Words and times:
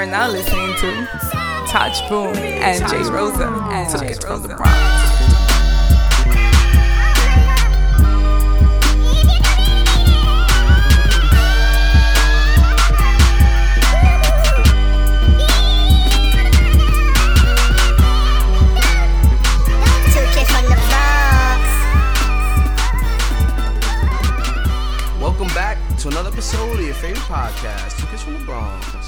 are 0.00 0.06
now 0.06 0.30
listening 0.30 0.74
to 0.76 1.06
Touch 1.68 2.08
Boom 2.08 2.34
and 2.34 2.88
Jay 2.88 3.02
Rosa 3.10 3.48
and 3.70 4.00
Jay 4.00 4.14
from 4.14 4.40
the 4.40 4.48
Bronx. 4.48 4.48
From 4.48 4.48
the 4.48 4.56
Bronx. 4.56 5.10
Welcome 25.20 25.48
back 25.48 25.76
to 25.98 26.08
another 26.08 26.30
episode 26.30 26.78
of 26.78 26.86
your 26.86 26.94
favorite 26.94 27.18
podcast, 27.24 28.00
Two 28.00 28.06
Kids 28.06 28.22
from 28.22 28.32
the 28.38 28.44
Bronx. 28.46 28.99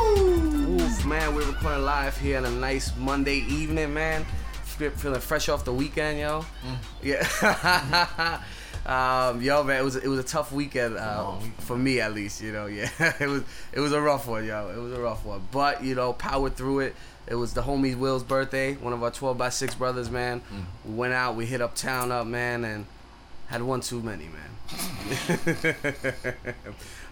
Oof, 0.00 1.04
man, 1.04 1.34
we're 1.34 1.44
recording 1.44 1.84
live 1.84 2.16
here 2.18 2.38
on 2.38 2.46
a 2.46 2.50
nice 2.50 2.96
Monday 2.96 3.44
evening, 3.48 3.92
man. 3.92 4.24
Feeling 4.64 5.20
fresh 5.20 5.50
off 5.50 5.64
the 5.64 5.74
weekend, 5.74 6.18
yo. 6.18 6.44
Yeah. 7.02 8.40
um, 8.86 9.42
yo, 9.42 9.62
man, 9.62 9.80
it 9.80 9.84
was 9.84 9.96
it 9.96 10.08
was 10.08 10.18
a 10.18 10.24
tough 10.24 10.52
weekend 10.52 10.96
uh, 10.96 11.32
for 11.58 11.76
me 11.76 12.00
at 12.00 12.14
least. 12.14 12.40
You 12.40 12.52
know, 12.52 12.64
yeah, 12.66 12.88
it 13.20 13.28
was 13.28 13.42
it 13.74 13.80
was 13.80 13.92
a 13.92 14.00
rough 14.00 14.26
one, 14.26 14.46
yo. 14.46 14.70
It 14.74 14.80
was 14.80 14.94
a 14.94 15.00
rough 15.00 15.24
one, 15.24 15.46
but 15.52 15.84
you 15.84 15.94
know, 15.94 16.14
powered 16.14 16.56
through 16.56 16.80
it. 16.80 16.96
It 17.26 17.34
was 17.34 17.52
the 17.52 17.62
homie 17.62 17.94
Will's 17.96 18.24
birthday, 18.24 18.74
one 18.74 18.94
of 18.94 19.02
our 19.02 19.10
12 19.10 19.36
by 19.36 19.50
6 19.50 19.74
brothers, 19.76 20.10
man. 20.10 20.42
We 20.84 20.94
went 20.94 21.12
out, 21.12 21.36
we 21.36 21.46
hit 21.46 21.60
uptown 21.60 22.10
up, 22.10 22.26
man, 22.26 22.64
and 22.64 22.86
had 23.46 23.62
one 23.62 23.82
too 23.82 24.02
many, 24.02 24.24
man. 24.24 24.50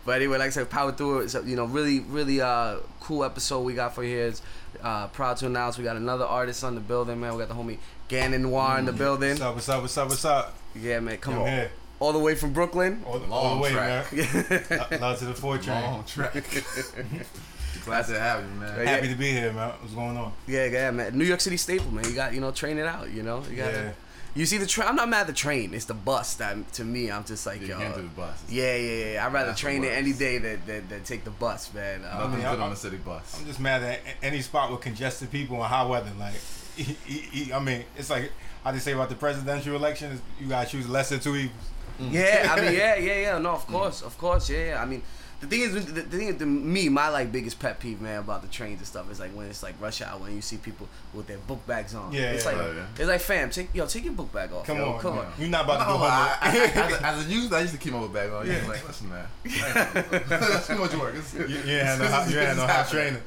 but 0.09 0.17
anyway, 0.17 0.39
like 0.39 0.47
I 0.47 0.51
said, 0.51 0.71
power 0.71 0.91
through 0.91 1.21
it. 1.21 1.29
So, 1.29 1.43
you 1.43 1.55
know, 1.55 1.67
really, 1.67 2.01
really 2.01 2.41
uh, 2.41 2.77
cool 3.01 3.23
episode 3.25 3.61
we 3.61 3.75
got 3.75 3.95
for 3.95 4.03
you 4.03 4.17
here. 4.17 4.27
It's, 4.29 4.43
uh, 4.83 5.07
proud 5.09 5.37
to 5.39 5.47
announce 5.47 5.77
we 5.77 5.85
got 5.85 5.97
another 5.97 6.25
artist 6.25 6.65
on 6.65 6.75
the 6.75 6.81
building, 6.81 7.21
man. 7.21 7.33
We 7.35 7.39
got 7.41 7.49
the 7.49 7.55
homie 7.55 7.79
Gannon 8.09 8.43
Noir 8.43 8.79
in 8.79 8.87
the 8.87 8.93
building. 8.93 9.39
What's 9.39 9.43
up? 9.43 9.55
What's 9.55 9.69
up? 9.69 9.83
What's 9.83 9.97
up? 9.99 10.09
What's 10.09 10.25
up? 10.25 10.55
Yeah, 10.75 11.01
man, 11.01 11.19
come 11.19 11.35
I'm 11.35 11.41
on. 11.43 11.47
here. 11.49 11.71
All 12.01 12.13
the 12.13 12.19
way 12.19 12.35
from 12.35 12.53
Brooklyn. 12.53 13.03
All, 13.05 13.21
all 13.31 13.45
Long 13.45 13.57
the 13.59 13.63
way, 13.65 13.71
track. 13.73 14.13
man. 14.13 14.89
Lo- 14.93 14.99
Love 15.09 15.19
to 15.19 15.25
the 15.27 15.35
four 15.35 15.59
train. 15.59 15.83
Long 15.83 16.05
track. 16.05 16.33
Glad 17.85 18.07
to 18.07 18.19
have 18.19 18.41
you, 18.45 18.61
man. 18.61 18.79
Yeah. 18.79 18.85
Happy 18.91 19.09
to 19.09 19.15
be 19.15 19.31
here, 19.33 19.53
man. 19.53 19.71
What's 19.81 19.95
going 19.95 20.17
on? 20.17 20.33
Yeah, 20.47 20.67
yeah, 20.67 20.91
man. 20.91 21.17
New 21.19 21.25
York 21.25 21.41
City 21.41 21.57
staple, 21.57 21.91
man. 21.91 22.05
You 22.05 22.15
got, 22.15 22.33
you 22.35 22.41
know, 22.41 22.51
train 22.51 22.79
it 22.79 22.87
out, 22.87 23.11
you 23.11 23.23
know? 23.23 23.43
You 23.51 23.57
got 23.57 23.73
Yeah. 23.73 23.93
You 24.39 24.47
see 24.47 24.59
the 24.59 24.67
train. 24.67 24.87
I'm 24.89 24.95
not 24.95 25.09
mad 25.09 25.23
at 25.23 25.27
the 25.27 25.33
train. 25.33 25.75
It's 25.75 25.87
the 25.87 25.95
bus 25.95 26.35
that, 26.37 26.73
to 26.75 26.85
me, 26.85 27.11
I'm 27.11 27.25
just 27.25 27.45
like, 27.45 27.61
You 27.61 27.67
yo. 27.67 27.79
can't 27.79 27.95
do 27.97 28.03
the 28.03 28.09
bus. 28.09 28.41
Yeah, 28.49 28.77
yeah, 28.77 29.13
yeah. 29.15 29.27
I'd 29.27 29.33
rather 29.33 29.49
That's 29.49 29.61
train 29.61 29.83
the 29.83 29.89
it 29.89 29.95
any 29.99 30.13
day 30.13 30.39
than, 30.39 30.63
than, 30.65 30.89
than 30.89 31.03
take 31.03 31.25
the 31.25 31.31
bus, 31.31 31.75
man. 31.75 32.05
Um, 32.05 32.31
Nothing 32.31 32.37
good 32.43 32.61
I- 32.61 32.63
on 32.63 32.71
the 32.71 32.77
city 32.77 32.99
bus. 32.99 33.37
I'm 33.41 33.47
just 33.47 33.59
mad 33.59 33.83
at 33.83 33.99
any 34.23 34.41
spot 34.41 34.71
with 34.71 34.81
congested 34.81 35.33
people 35.33 35.57
and 35.57 35.65
hot 35.65 35.89
weather. 35.89 36.13
Like, 36.17 36.35
he, 36.77 36.85
he, 37.05 37.19
he- 37.45 37.53
I 37.53 37.59
mean, 37.59 37.83
it's 37.97 38.11
like 38.11 38.31
how 38.63 38.71
they 38.71 38.79
say 38.79 38.93
about 38.93 39.09
the 39.09 39.17
presidential 39.17 39.75
election: 39.75 40.21
you 40.41 40.47
gotta 40.49 40.71
choose 40.71 40.89
lesser 40.89 41.17
of 41.17 41.23
two 41.25 41.35
evils. 41.35 41.57
Yeah, 41.99 42.55
I 42.57 42.61
mean, 42.61 42.75
yeah, 42.79 42.95
yeah, 42.95 43.21
yeah. 43.21 43.39
No, 43.39 43.51
of 43.51 43.67
course, 43.67 44.03
of 44.03 44.17
course, 44.19 44.49
yeah. 44.49 44.67
yeah. 44.67 44.83
I 44.83 44.85
mean, 44.85 45.03
the 45.41 45.47
thing 45.47 45.61
is, 45.61 45.73
the, 45.87 45.93
the 45.93 46.03
thing 46.03 46.29
is, 46.29 46.37
to 46.39 46.47
me, 46.47 46.89
my 46.89 47.09
like 47.11 47.31
biggest 47.31 47.61
pet 47.61 47.79
peeve, 47.79 48.01
man, 48.01 48.19
about 48.21 48.43
the 48.43 48.49
trains 48.49 48.79
and 48.79 48.87
stuff 48.87 49.09
is 49.11 49.21
like 49.21 49.31
when 49.31 49.47
it's 49.47 49.63
like 49.63 49.81
rush 49.81 50.03
hour 50.03 50.19
when 50.19 50.35
you 50.35 50.41
see 50.43 50.57
people 50.57 50.89
with 51.15 51.29
their 51.29 51.39
book 51.39 51.65
bags 51.67 51.95
on. 51.95 52.13
Yeah, 52.13 52.33
it's 52.33 52.45
yeah, 52.45 52.51
like 52.53 52.61
yeah, 52.61 52.73
yeah. 52.75 52.87
it's 52.99 53.09
like, 53.09 53.21
fam, 53.21 53.51
take 53.51 53.73
yo, 53.73 53.87
take 53.87 54.05
your 54.05 54.15
book 54.15 54.33
bag 54.33 54.53
off. 54.53 54.67
Come 54.67 54.79
yo, 54.79 54.95
on, 54.95 55.01
come 55.01 55.15
man. 55.17 55.27
on. 55.27 55.33
You're 55.39 55.49
not 55.51 55.65
about 55.65 55.79
to 55.79 55.85
No, 55.85 55.93
go 55.93 55.99
home. 55.99 56.09
I, 56.11 56.39
I, 56.41 56.53
with- 56.53 56.77
as, 56.77 56.93
a, 56.93 57.07
as 57.07 57.29
youth, 57.33 57.53
I 57.53 57.61
used 57.61 57.73
to 57.75 57.79
keep 57.79 57.93
my 57.93 58.01
book 58.01 58.13
bag 58.13 58.31
on. 58.33 58.47
Yeah. 58.49 58.67
Like, 58.67 58.85
listen, 58.87 59.09
man. 59.11 59.27
That's 60.29 60.67
too 60.67 60.77
much 60.77 60.95
work. 60.97 61.15
It's, 61.17 61.33
You, 61.35 61.47
you 61.47 61.55
ain't 61.57 61.87
had 61.87 61.99
no, 62.01 62.09
hot- 62.09 62.31
you 62.31 62.39
ain't 62.39 62.49
had 62.49 62.57
no 62.57 62.67
hot 62.67 62.89
training. 62.89 63.23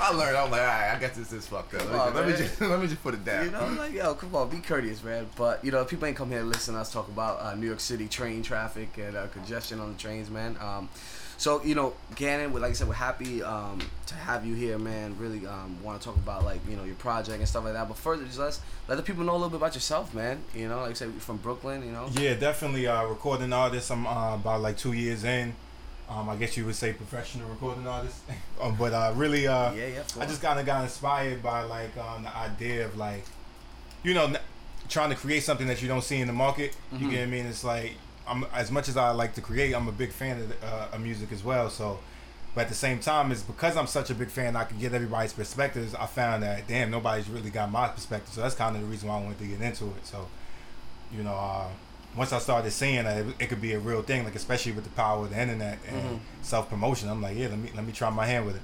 I 0.00 0.12
learned. 0.14 0.36
I'm 0.36 0.50
like, 0.52 0.60
all 0.60 0.66
right, 0.66 0.92
I 0.94 0.98
guess 1.00 1.16
this 1.16 1.32
is 1.32 1.46
fucked 1.48 1.74
up. 1.74 1.82
Let 1.84 1.92
me, 1.92 1.98
on, 1.98 2.12
just, 2.12 2.14
let, 2.14 2.26
me 2.26 2.32
just, 2.36 2.60
let 2.60 2.80
me 2.80 2.86
just 2.86 3.02
put 3.02 3.14
it 3.14 3.24
down. 3.24 3.46
You 3.46 3.50
know, 3.50 3.60
I'm 3.60 3.76
like 3.76 3.92
yo, 3.92 4.14
come 4.14 4.34
on, 4.36 4.48
be 4.50 4.58
courteous, 4.58 5.02
man. 5.02 5.26
But 5.36 5.64
you 5.64 5.72
know, 5.72 5.84
people 5.84 6.06
ain't 6.06 6.16
come 6.16 6.30
here 6.30 6.40
to 6.40 6.46
listen 6.46 6.74
to 6.74 6.80
us 6.80 6.92
talk 6.92 7.08
about 7.08 7.40
uh, 7.40 7.54
New 7.56 7.66
York 7.66 7.80
City 7.80 8.06
train 8.06 8.42
traffic 8.44 8.96
and 8.98 9.16
uh, 9.16 9.26
congestion 9.26 9.47
on 9.52 9.92
the 9.92 9.98
trains, 9.98 10.30
man. 10.30 10.56
Um, 10.60 10.88
so 11.36 11.62
you 11.62 11.74
know, 11.74 11.94
Gannon, 12.16 12.52
like 12.52 12.70
I 12.70 12.72
said, 12.72 12.88
we're 12.88 12.94
happy 12.94 13.42
um, 13.42 13.78
to 14.06 14.14
have 14.14 14.44
you 14.44 14.54
here, 14.54 14.76
man. 14.78 15.16
Really 15.18 15.46
um, 15.46 15.82
want 15.82 16.00
to 16.00 16.04
talk 16.04 16.16
about 16.16 16.44
like 16.44 16.60
you 16.68 16.76
know 16.76 16.84
your 16.84 16.96
project 16.96 17.38
and 17.38 17.48
stuff 17.48 17.64
like 17.64 17.74
that. 17.74 17.86
But 17.88 17.96
further, 17.96 18.24
just 18.24 18.38
let 18.38 18.58
let 18.88 18.96
the 18.96 19.02
people 19.02 19.24
know 19.24 19.32
a 19.32 19.34
little 19.34 19.50
bit 19.50 19.56
about 19.58 19.74
yourself, 19.74 20.12
man. 20.14 20.42
You 20.54 20.68
know, 20.68 20.80
like 20.80 20.90
I 20.90 20.94
said, 20.94 21.12
from 21.22 21.36
Brooklyn. 21.38 21.84
You 21.84 21.92
know. 21.92 22.08
Yeah, 22.12 22.34
definitely. 22.34 22.86
Uh, 22.88 23.04
recording 23.06 23.52
artist. 23.52 23.90
I'm 23.92 24.06
uh, 24.06 24.34
about 24.34 24.60
like 24.60 24.76
two 24.76 24.92
years 24.92 25.22
in. 25.24 25.54
Um, 26.10 26.28
I 26.30 26.36
guess 26.36 26.56
you 26.56 26.64
would 26.64 26.74
say 26.74 26.92
professional 26.94 27.48
recording 27.50 27.86
artist. 27.86 28.16
um, 28.60 28.74
but 28.78 28.92
uh, 28.94 29.12
really, 29.14 29.46
uh, 29.46 29.72
Yeah, 29.74 29.86
yeah. 29.88 30.02
I 30.18 30.24
just 30.26 30.40
kind 30.42 30.58
of 30.58 30.64
got 30.66 30.82
inspired 30.82 31.42
by 31.42 31.62
like 31.64 31.94
um, 31.98 32.22
the 32.24 32.34
idea 32.34 32.86
of 32.86 32.96
like, 32.96 33.24
you 34.02 34.14
know, 34.14 34.24
n- 34.24 34.38
trying 34.88 35.10
to 35.10 35.16
create 35.16 35.42
something 35.42 35.66
that 35.66 35.82
you 35.82 35.86
don't 35.88 36.02
see 36.02 36.16
in 36.20 36.26
the 36.26 36.32
market. 36.32 36.74
You 36.92 37.06
Mhm. 37.06 37.10
get 37.10 37.18
what 37.18 37.22
I 37.24 37.26
mean? 37.26 37.46
It's 37.46 37.62
like 37.62 37.92
I'm 38.28 38.44
as 38.54 38.70
much 38.70 38.88
as 38.88 38.96
I 38.96 39.10
like 39.10 39.34
to 39.34 39.40
create, 39.40 39.74
I'm 39.74 39.88
a 39.88 39.92
big 39.92 40.10
fan 40.10 40.40
of, 40.40 40.52
uh, 40.62 40.88
of 40.92 41.00
music 41.00 41.32
as 41.32 41.42
well. 41.42 41.70
So, 41.70 41.98
but 42.54 42.62
at 42.62 42.68
the 42.68 42.74
same 42.74 42.98
time, 42.98 43.30
it's 43.32 43.42
because 43.42 43.76
I'm 43.76 43.86
such 43.86 44.10
a 44.10 44.14
big 44.14 44.28
fan, 44.28 44.56
I 44.56 44.64
can 44.64 44.78
get 44.78 44.92
everybody's 44.94 45.32
perspectives. 45.32 45.94
I 45.94 46.06
found 46.06 46.42
that 46.42 46.66
damn, 46.68 46.90
nobody's 46.90 47.28
really 47.28 47.50
got 47.50 47.70
my 47.70 47.88
perspective. 47.88 48.32
So 48.34 48.40
that's 48.42 48.54
kind 48.54 48.74
of 48.76 48.82
the 48.82 48.88
reason 48.88 49.08
why 49.08 49.18
I 49.18 49.22
wanted 49.22 49.38
to 49.38 49.46
get 49.46 49.60
into 49.60 49.86
it. 49.86 50.06
So, 50.06 50.26
you 51.12 51.22
know. 51.22 51.34
Uh, 51.34 51.68
once 52.16 52.32
I 52.32 52.38
started 52.38 52.70
seeing 52.72 53.04
that 53.04 53.18
it, 53.18 53.26
it 53.38 53.46
could 53.48 53.60
be 53.60 53.74
a 53.74 53.78
real 53.78 54.02
thing, 54.02 54.24
like 54.24 54.34
especially 54.34 54.72
with 54.72 54.82
the 54.84 54.90
power 54.90 55.24
of 55.24 55.30
the 55.30 55.40
internet 55.40 55.78
and 55.86 56.02
Mhm. 56.02 56.20
self 56.42 56.68
promotion, 56.68 57.08
I'm 57.10 57.20
like, 57.22 57.36
yeah, 57.36 57.48
let 57.48 57.58
me 57.58 57.70
let 57.76 57.84
me 57.84 57.92
try 57.92 58.08
my 58.10 58.24
hand 58.26 58.46
with 58.46 58.56
it. 58.56 58.62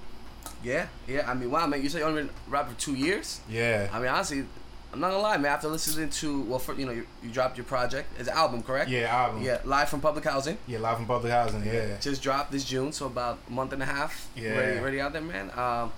yeah, 0.63 0.87
yeah. 1.07 1.31
I 1.31 1.35
mean, 1.35 1.51
wow, 1.51 1.67
man. 1.67 1.83
You 1.83 1.89
say 1.91 1.99
you 1.99 2.05
only 2.07 2.23
been 2.23 2.31
rapping 2.49 2.75
for 2.75 2.81
two 2.81 2.95
years. 2.95 3.41
Yeah, 3.49 3.91
I 3.93 3.99
mean, 4.01 4.09
honestly, 4.09 4.47
I'm 4.95 5.01
not 5.01 5.11
gonna 5.11 5.23
lie, 5.23 5.37
man. 5.39 5.51
After 5.51 5.67
listening 5.67 6.09
to 6.09 6.43
well, 6.43 6.61
for, 6.61 6.73
you 6.75 6.87
know, 6.87 6.93
you, 6.93 7.05
you 7.21 7.31
dropped 7.31 7.57
your 7.57 7.65
project. 7.65 8.09
It's 8.17 8.29
an 8.29 8.37
album, 8.37 8.63
correct? 8.63 8.89
yeah, 8.89 9.13
album. 9.13 9.43
Yeah, 9.43 9.59
live 9.65 9.89
from 9.89 10.01
public 10.01 10.25
housing. 10.25 10.57
Yeah, 10.69 10.79
live 10.79 10.99
from 10.99 11.07
public 11.07 11.33
housing. 11.33 11.67
Yeah. 11.67 11.97
just 12.01 12.23
dropped 12.23 12.53
this 12.53 12.65
June, 12.65 12.93
so 12.93 13.07
about 13.07 13.39
a 13.49 13.51
month 13.51 13.73
and 13.73 13.83
a 13.83 13.87
half. 13.87 14.31
Yeah. 14.37 14.57
Ready, 14.57 14.81
ready 14.81 15.01
out 15.01 15.13
there, 15.13 15.21
man. 15.21 15.51
Um, 15.59 15.93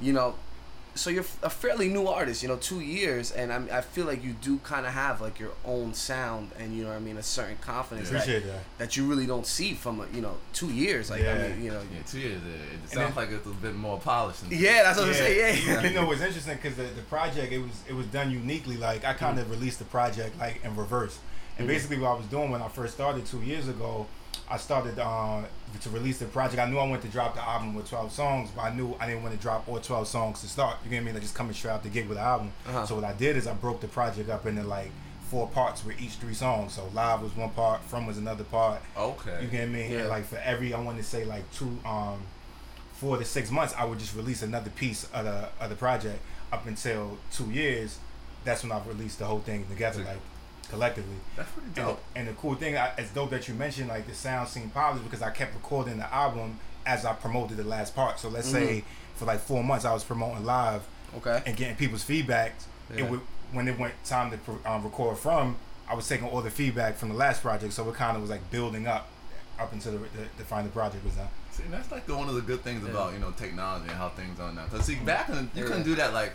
you 0.00 0.12
know, 0.12 0.34
so 0.94 1.10
you're 1.10 1.24
a 1.42 1.50
fairly 1.50 1.88
new 1.88 2.06
artist. 2.06 2.42
You 2.42 2.48
know, 2.48 2.56
two 2.56 2.80
years, 2.80 3.30
and 3.32 3.52
I'm, 3.52 3.68
I 3.72 3.80
feel 3.80 4.06
like 4.06 4.22
you 4.22 4.32
do 4.32 4.58
kind 4.58 4.84
of 4.86 4.92
have 4.92 5.20
like 5.20 5.38
your 5.38 5.52
own 5.64 5.94
sound, 5.94 6.50
and 6.58 6.76
you 6.76 6.82
know, 6.84 6.90
what 6.90 6.96
I 6.96 7.00
mean, 7.00 7.16
a 7.16 7.22
certain 7.22 7.56
confidence 7.60 8.10
that, 8.10 8.26
that. 8.26 8.42
that 8.78 8.96
you 8.96 9.06
really 9.06 9.26
don't 9.26 9.46
see 9.46 9.74
from 9.74 10.00
a, 10.00 10.06
you 10.14 10.20
know 10.20 10.34
two 10.52 10.68
years. 10.72 11.10
Like 11.10 11.22
I 11.26 11.48
mean, 11.48 11.64
you 11.64 11.70
know. 11.70 11.80
Yeah, 11.94 12.02
two 12.06 12.18
years. 12.20 12.40
It, 12.42 12.84
it 12.84 12.90
sounds 12.90 13.14
then- 13.14 13.14
like 13.14 13.30
it's 13.30 13.46
a 13.46 13.50
bit 13.50 13.74
more 13.74 13.98
polished. 13.98 14.48
than- 14.48 14.58
Yeah, 14.58 14.82
that's 14.82 14.98
what 14.98 15.08
I'm 15.08 15.14
saying. 15.14 15.62
Yeah, 15.66 15.82
you 15.82 15.94
know 15.94 16.06
what's 16.06 16.20
interesting 16.20 16.56
because 16.56 16.76
the, 16.76 16.84
the 16.84 17.02
project 17.02 17.52
it 17.52 17.58
was 17.58 17.72
it 17.88 17.94
was 17.94 18.06
done 18.06 18.30
uniquely. 18.30 18.76
Like 18.76 19.04
I 19.04 19.14
kind 19.14 19.38
of 19.38 19.50
released 19.50 19.78
the 19.78 19.86
project 19.86 20.38
like 20.38 20.64
in 20.64 20.76
reverse. 20.76 21.18
And 21.58 21.66
Mhm. 21.66 21.72
basically 21.72 21.98
what 21.98 22.08
I 22.10 22.14
was 22.14 22.26
doing 22.26 22.50
when 22.50 22.62
I 22.62 22.68
first 22.68 22.94
started 22.94 23.26
two 23.26 23.42
years 23.42 23.68
ago, 23.68 24.06
I 24.50 24.56
started 24.56 24.98
uh, 24.98 25.42
to 25.80 25.90
release 25.90 26.18
the 26.18 26.26
project. 26.26 26.60
I 26.60 26.68
knew 26.68 26.78
I 26.78 26.86
wanted 26.86 27.02
to 27.02 27.08
drop 27.08 27.34
the 27.34 27.42
album 27.46 27.74
with 27.74 27.88
12 27.88 28.12
songs, 28.12 28.50
but 28.54 28.62
I 28.62 28.74
knew 28.74 28.94
I 29.00 29.06
didn't 29.06 29.22
want 29.22 29.34
to 29.34 29.40
drop 29.40 29.68
all 29.68 29.78
12 29.78 30.06
songs 30.06 30.40
to 30.42 30.48
start. 30.48 30.76
You 30.84 30.90
get 30.90 30.96
what 30.96 31.02
I 31.02 31.04
mean? 31.04 31.14
Like 31.14 31.22
just 31.22 31.34
coming 31.34 31.54
straight 31.54 31.70
out 31.72 31.82
the 31.82 31.88
gig 31.88 32.08
with 32.08 32.18
the 32.18 32.24
album. 32.24 32.52
Uh-huh. 32.66 32.86
So 32.86 32.94
what 32.96 33.04
I 33.04 33.12
did 33.12 33.36
is 33.36 33.46
I 33.46 33.54
broke 33.54 33.80
the 33.80 33.88
project 33.88 34.28
up 34.28 34.46
into 34.46 34.62
like 34.62 34.90
four 35.32 35.48
parts 35.48 35.84
with 35.84 36.00
each 36.00 36.12
three 36.12 36.34
songs. 36.34 36.74
So 36.74 36.88
live 36.92 37.22
was 37.22 37.34
one 37.34 37.50
part, 37.50 37.82
from 37.84 38.06
was 38.06 38.18
another 38.18 38.44
part, 38.44 38.82
Okay. 38.96 39.42
You 39.42 39.48
get 39.48 39.68
me? 39.68 39.90
Yeah. 39.90 40.00
And 40.00 40.08
like 40.08 40.24
for 40.26 40.36
every, 40.36 40.74
I 40.74 40.80
want 40.80 40.98
to 40.98 41.04
say 41.04 41.24
like 41.24 41.50
two, 41.52 41.78
um, 41.86 42.22
four 42.92 43.16
to 43.16 43.24
six 43.24 43.50
months, 43.50 43.74
I 43.78 43.84
would 43.84 43.98
just 43.98 44.14
release 44.14 44.42
another 44.42 44.70
piece 44.70 45.04
of 45.14 45.24
the 45.24 45.48
of 45.58 45.70
the 45.70 45.76
project. 45.76 46.20
Up 46.52 46.66
until 46.66 47.16
two 47.32 47.50
years, 47.50 47.98
that's 48.44 48.62
when 48.62 48.72
I 48.72 48.80
released 48.86 49.20
the 49.20 49.24
whole 49.24 49.38
thing 49.40 49.64
together, 49.70 50.04
like 50.04 50.18
collectively. 50.72 51.14
That's 51.36 51.50
pretty 51.50 51.66
And, 51.66 51.74
dope. 51.76 52.02
and 52.16 52.28
the 52.28 52.32
cool 52.32 52.54
thing, 52.54 52.76
I, 52.76 52.92
it's 52.98 53.10
dope 53.12 53.30
that 53.30 53.46
you 53.46 53.54
mentioned 53.54 53.88
like 53.88 54.06
the 54.06 54.14
sound 54.14 54.48
seemed 54.48 54.72
positive 54.74 55.04
because 55.08 55.22
I 55.22 55.30
kept 55.30 55.54
recording 55.54 55.98
the 55.98 56.12
album 56.12 56.58
as 56.86 57.04
I 57.04 57.12
promoted 57.12 57.58
the 57.58 57.64
last 57.64 57.94
part. 57.94 58.18
So 58.18 58.28
let's 58.28 58.48
say 58.48 58.82
for 59.14 59.26
like 59.26 59.40
four 59.40 59.62
months, 59.62 59.84
I 59.84 59.92
was 59.92 60.02
promoting 60.02 60.44
live 60.44 60.82
Okay. 61.18 61.42
and 61.46 61.56
getting 61.56 61.76
people's 61.76 62.02
feedback. 62.02 62.54
Yeah. 62.92 63.04
It 63.04 63.10
would 63.10 63.20
when 63.52 63.68
it 63.68 63.78
went 63.78 63.92
time 64.04 64.30
to 64.30 64.38
pro- 64.38 64.58
um, 64.64 64.82
record 64.82 65.18
from, 65.18 65.56
I 65.86 65.94
was 65.94 66.08
taking 66.08 66.26
all 66.26 66.40
the 66.40 66.50
feedback 66.50 66.96
from 66.96 67.10
the 67.10 67.14
last 67.14 67.42
project, 67.42 67.74
so 67.74 67.86
it 67.90 67.94
kind 67.94 68.16
of 68.16 68.22
was 68.22 68.30
like 68.30 68.50
building 68.50 68.86
up 68.86 69.08
up 69.60 69.70
until 69.74 69.92
the, 69.92 69.98
the, 69.98 70.24
the 70.38 70.44
final 70.44 70.70
project 70.70 71.04
was 71.04 71.14
done. 71.14 71.28
See, 71.50 71.64
that's 71.70 71.92
like 71.92 72.06
the, 72.06 72.16
one 72.16 72.30
of 72.30 72.34
the 72.34 72.40
good 72.40 72.62
things 72.62 72.82
Yeah. 72.82 72.92
about 72.92 73.12
you 73.12 73.18
know 73.18 73.30
technology 73.32 73.88
and 73.88 73.98
how 73.98 74.08
things 74.08 74.40
are 74.40 74.50
now. 74.54 74.64
Cause 74.70 74.86
see, 74.86 74.94
back 74.94 75.28
in 75.28 75.34
you 75.54 75.62
Yeah. 75.62 75.62
couldn't 75.64 75.82
do 75.82 75.94
that 75.96 76.14
like 76.14 76.32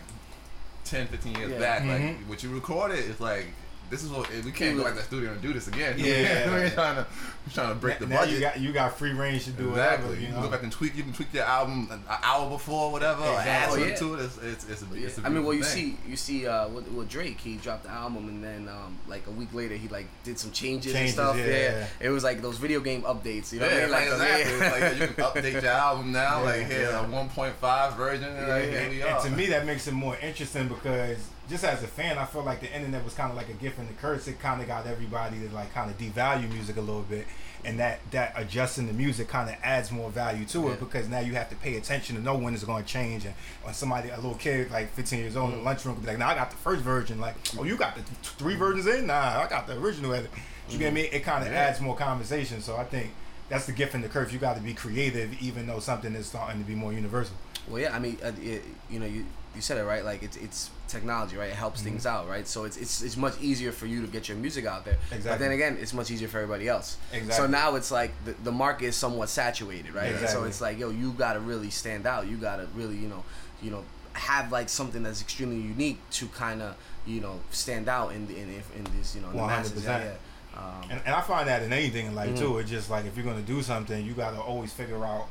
10, 0.84 1.08
15 1.08 1.34
years 1.36 1.50
Yeah. 1.52 1.58
back. 1.58 1.82
Mhm. 1.82 1.88
Like 2.18 2.28
what 2.28 2.42
you 2.44 2.50
recorded 2.54 3.00
is 3.00 3.18
like 3.20 3.46
this 3.90 4.02
is 4.04 4.10
what 4.10 4.28
we 4.44 4.52
can't 4.52 4.76
go 4.76 4.84
back 4.84 4.92
to 4.94 4.98
the 4.98 5.04
studio 5.04 5.32
and 5.32 5.40
do 5.40 5.52
this 5.52 5.68
again. 5.68 5.94
Yeah. 5.98 6.50
we're 6.50 6.70
trying 6.70 6.96
to 6.96 7.06
we're 7.46 7.52
trying 7.54 7.68
to 7.70 7.74
break 7.74 7.98
the 7.98 8.06
now 8.06 8.20
budget. 8.20 8.34
you 8.34 8.40
got 8.40 8.60
you 8.60 8.72
got 8.72 8.98
free 8.98 9.12
range 9.12 9.44
to 9.44 9.50
do 9.50 9.70
exactly. 9.70 10.08
whatever. 10.08 10.20
You 10.20 10.26
can 10.28 10.36
know? 10.36 10.42
go 10.42 10.50
back 10.50 10.62
and 10.62 10.72
tweak. 10.72 10.94
You 10.96 11.02
can 11.04 11.12
tweak 11.12 11.32
your 11.32 11.44
album 11.44 11.88
an 11.90 12.02
hour 12.22 12.48
before, 12.50 12.92
whatever. 12.92 13.22
Or 13.22 13.38
add 13.38 13.68
Exactly. 13.70 13.94
something 13.94 14.08
Oh, 14.08 14.10
yeah. 14.12 14.16
to 14.18 14.22
it. 14.22 14.24
It's 14.26 14.38
it's 14.38 14.68
it's 14.70 14.82
a, 14.82 14.94
it's 15.06 15.18
a 15.18 15.26
I 15.26 15.28
mean, 15.30 15.44
well, 15.44 15.54
you 15.54 15.62
thing. 15.62 15.96
see, 16.04 16.10
you 16.10 16.16
see, 16.16 16.46
uh, 16.46 16.68
with, 16.68 16.86
with 16.88 17.08
Drake, 17.08 17.40
he 17.40 17.56
dropped 17.56 17.84
the 17.84 17.90
album, 17.90 18.28
and 18.28 18.44
then 18.44 18.68
um, 18.68 18.98
like 19.08 19.26
a 19.26 19.30
week 19.30 19.52
later, 19.54 19.74
he 19.76 19.88
like 19.88 20.06
did 20.24 20.38
some 20.38 20.50
changes, 20.52 20.92
Changes, 20.92 21.18
and 21.18 21.26
stuff. 21.26 21.36
yeah, 21.38 21.44
Yeah, 21.46 21.54
yeah. 21.78 21.86
it 22.00 22.08
was 22.10 22.24
like 22.24 22.42
those 22.42 22.58
video 22.58 22.80
game 22.80 23.02
updates. 23.02 23.52
You 23.52 23.60
know 23.60 23.66
Yeah, 23.68 23.88
what 23.88 23.94
I 23.94 24.00
mean? 24.00 24.10
like, 24.10 24.20
uh, 24.20 24.24
exactly. 24.24 24.52
It's 24.52 24.60
like, 24.60 24.80
yeah, 24.80 24.92
you 24.92 25.14
can 25.14 25.24
update 25.54 25.62
your 25.62 25.72
album 25.72 26.12
now. 26.12 26.38
Yeah, 26.40 26.44
like 26.44 26.66
here, 26.66 26.82
yeah. 26.82 27.06
a 27.06 27.08
1.5 27.08 27.96
version. 27.96 28.24
And 28.24 28.48
like, 28.48 28.64
Yeah. 28.70 28.80
here 28.80 28.90
we 28.90 29.02
and 29.02 29.22
to 29.24 29.30
me, 29.30 29.46
that 29.46 29.64
makes 29.66 29.86
it 29.86 29.94
more 29.94 30.16
interesting 30.18 30.68
because 30.68 31.18
just 31.48 31.64
as 31.64 31.82
a 31.82 31.86
fan, 31.86 32.18
I 32.18 32.24
feel 32.26 32.42
like 32.42 32.60
the 32.60 32.72
internet 32.74 33.04
was 33.04 33.14
kind 33.14 33.30
of 33.30 33.36
like 33.36 33.48
a 33.48 33.54
gift 33.54 33.78
and 33.78 33.88
a 33.88 33.92
curse. 33.94 34.28
It 34.28 34.38
kind 34.40 34.60
of 34.60 34.66
got 34.66 34.86
everybody 34.86 35.38
to 35.48 35.54
like 35.54 35.72
kind 35.72 35.90
of 35.90 35.96
devalue 35.98 36.50
music 36.52 36.76
a 36.76 36.80
little 36.80 37.02
bit, 37.02 37.26
and 37.64 37.78
that 37.78 38.00
that 38.10 38.32
adjusting 38.36 38.86
the 38.86 38.92
music 38.92 39.28
kind 39.28 39.48
of 39.48 39.56
adds 39.62 39.90
more 39.90 40.10
value 40.10 40.44
to 40.46 40.60
Yeah. 40.62 40.70
it 40.72 40.80
because 40.80 41.08
now 41.08 41.20
you 41.20 41.34
have 41.34 41.48
to 41.50 41.56
pay 41.56 41.76
attention 41.76 42.16
to 42.16 42.22
know 42.22 42.36
when 42.36 42.54
it's 42.54 42.64
going 42.64 42.84
to 42.84 42.88
change. 42.88 43.24
And 43.24 43.34
when 43.62 43.72
somebody, 43.74 44.10
a 44.10 44.16
little 44.16 44.34
kid 44.34 44.70
like 44.70 44.92
15 44.94 45.18
years 45.18 45.36
old 45.36 45.52
in 45.52 45.58
the 45.58 45.64
lunchroom, 45.64 45.94
could 45.94 46.02
be 46.04 46.08
like, 46.10 46.18
"Nah, 46.18 46.28
I 46.28 46.34
got 46.34 46.50
the 46.50 46.56
first 46.58 46.82
version." 46.82 47.20
Like, 47.20 47.34
"Oh, 47.58 47.64
you 47.64 47.76
got 47.76 47.94
the 47.96 48.02
three 48.22 48.56
versions 48.56 48.86
in? 48.86 49.06
Nah, 49.06 49.42
I 49.42 49.46
got 49.48 49.66
the 49.66 49.78
original 49.78 50.12
edit." 50.14 50.30
You 50.68 50.78
get 50.78 50.92
me? 50.92 51.02
It 51.02 51.20
kind 51.24 51.46
of 51.46 51.50
Yeah. 51.52 51.60
adds 51.60 51.80
more 51.80 51.96
conversation. 51.96 52.60
So 52.62 52.76
I 52.76 52.84
think. 52.84 53.10
That's 53.50 53.64
the 53.64 53.72
gift 53.72 53.94
and 53.94 54.04
the 54.04 54.10
curse. 54.10 54.30
You 54.30 54.38
got 54.38 54.56
to 54.56 54.60
be 54.62 54.74
creative, 54.74 55.32
even 55.40 55.66
though 55.66 55.78
something 55.80 56.14
is 56.14 56.26
starting 56.26 56.60
to 56.60 56.66
be 56.68 56.74
more 56.74 56.92
universal. 56.92 57.34
Well, 57.66 57.80
yeah, 57.80 57.96
I 57.96 57.98
mean, 57.98 58.18
uh, 58.22 58.32
it, 58.42 58.62
you 58.90 58.98
know, 59.00 59.06
you 59.06 59.24
you 59.54 59.62
said 59.62 59.78
it 59.78 59.84
right. 59.84 60.04
Like 60.04 60.22
it's 60.22 60.36
it's 60.36 60.68
technology, 60.88 61.36
right? 61.36 61.50
It 61.50 61.54
helps 61.56 61.82
things 61.82 62.06
out, 62.06 62.28
right? 62.28 62.46
So 62.48 62.64
it's 62.64 62.76
it's 62.76 63.02
it's 63.02 63.16
much 63.16 63.34
easier 63.40 63.72
for 63.72 63.86
you 63.86 64.00
to 64.00 64.06
get 64.08 64.28
your 64.28 64.36
music 64.38 64.64
out 64.66 64.84
there. 64.84 64.96
But 65.10 65.38
then 65.38 65.52
again, 65.52 65.76
it's 65.80 65.92
much 65.92 66.10
easier 66.10 66.28
for 66.28 66.38
everybody 66.38 66.68
else. 66.68 66.96
So 67.30 67.46
now 67.46 67.74
it's 67.76 67.90
like 67.90 68.12
the, 68.24 68.32
the 68.44 68.52
market 68.52 68.86
is 68.86 68.96
somewhat 68.96 69.28
saturated, 69.28 69.94
right? 69.94 70.16
So 70.28 70.44
it's 70.44 70.60
like, 70.60 70.78
yo, 70.78 70.90
you 70.90 71.12
gotta 71.12 71.40
really 71.40 71.70
stand 71.70 72.06
out. 72.06 72.26
You 72.28 72.36
gotta 72.36 72.66
really, 72.74 72.96
you 72.96 73.08
know, 73.08 73.22
you 73.62 73.70
know, 73.70 73.84
have 74.14 74.50
like 74.50 74.68
something 74.68 75.02
that's 75.02 75.20
extremely 75.22 75.56
unique 75.60 75.98
to 76.10 76.26
kind 76.28 76.60
of, 76.62 76.74
you 77.06 77.20
know, 77.20 77.38
stand 77.50 77.88
out 77.88 78.12
in 78.12 78.26
the, 78.26 78.36
in 78.36 78.48
in 78.76 78.84
this, 78.96 79.14
you 79.14 79.20
know, 79.22 79.30
in 79.30 79.36
the 79.36 79.46
masses. 79.46 79.82
100%. 79.82 79.84
Yeah, 79.84 80.04
yeah. 80.04 80.12
Um, 80.58 80.90
And, 80.90 81.00
and 81.06 81.14
I 81.14 81.20
find 81.20 81.46
that 81.48 81.62
in 81.62 81.72
anything 81.72 82.06
in 82.06 82.14
life 82.16 82.30
Mhm. 82.30 82.38
too. 82.38 82.58
It's 82.58 82.70
just 82.70 82.90
like 82.90 83.04
if 83.04 83.16
you're 83.16 83.24
gonna 83.26 83.42
do 83.42 83.62
something, 83.62 84.04
you 84.04 84.14
gotta 84.14 84.40
always 84.40 84.72
figure 84.72 85.04
out 85.04 85.26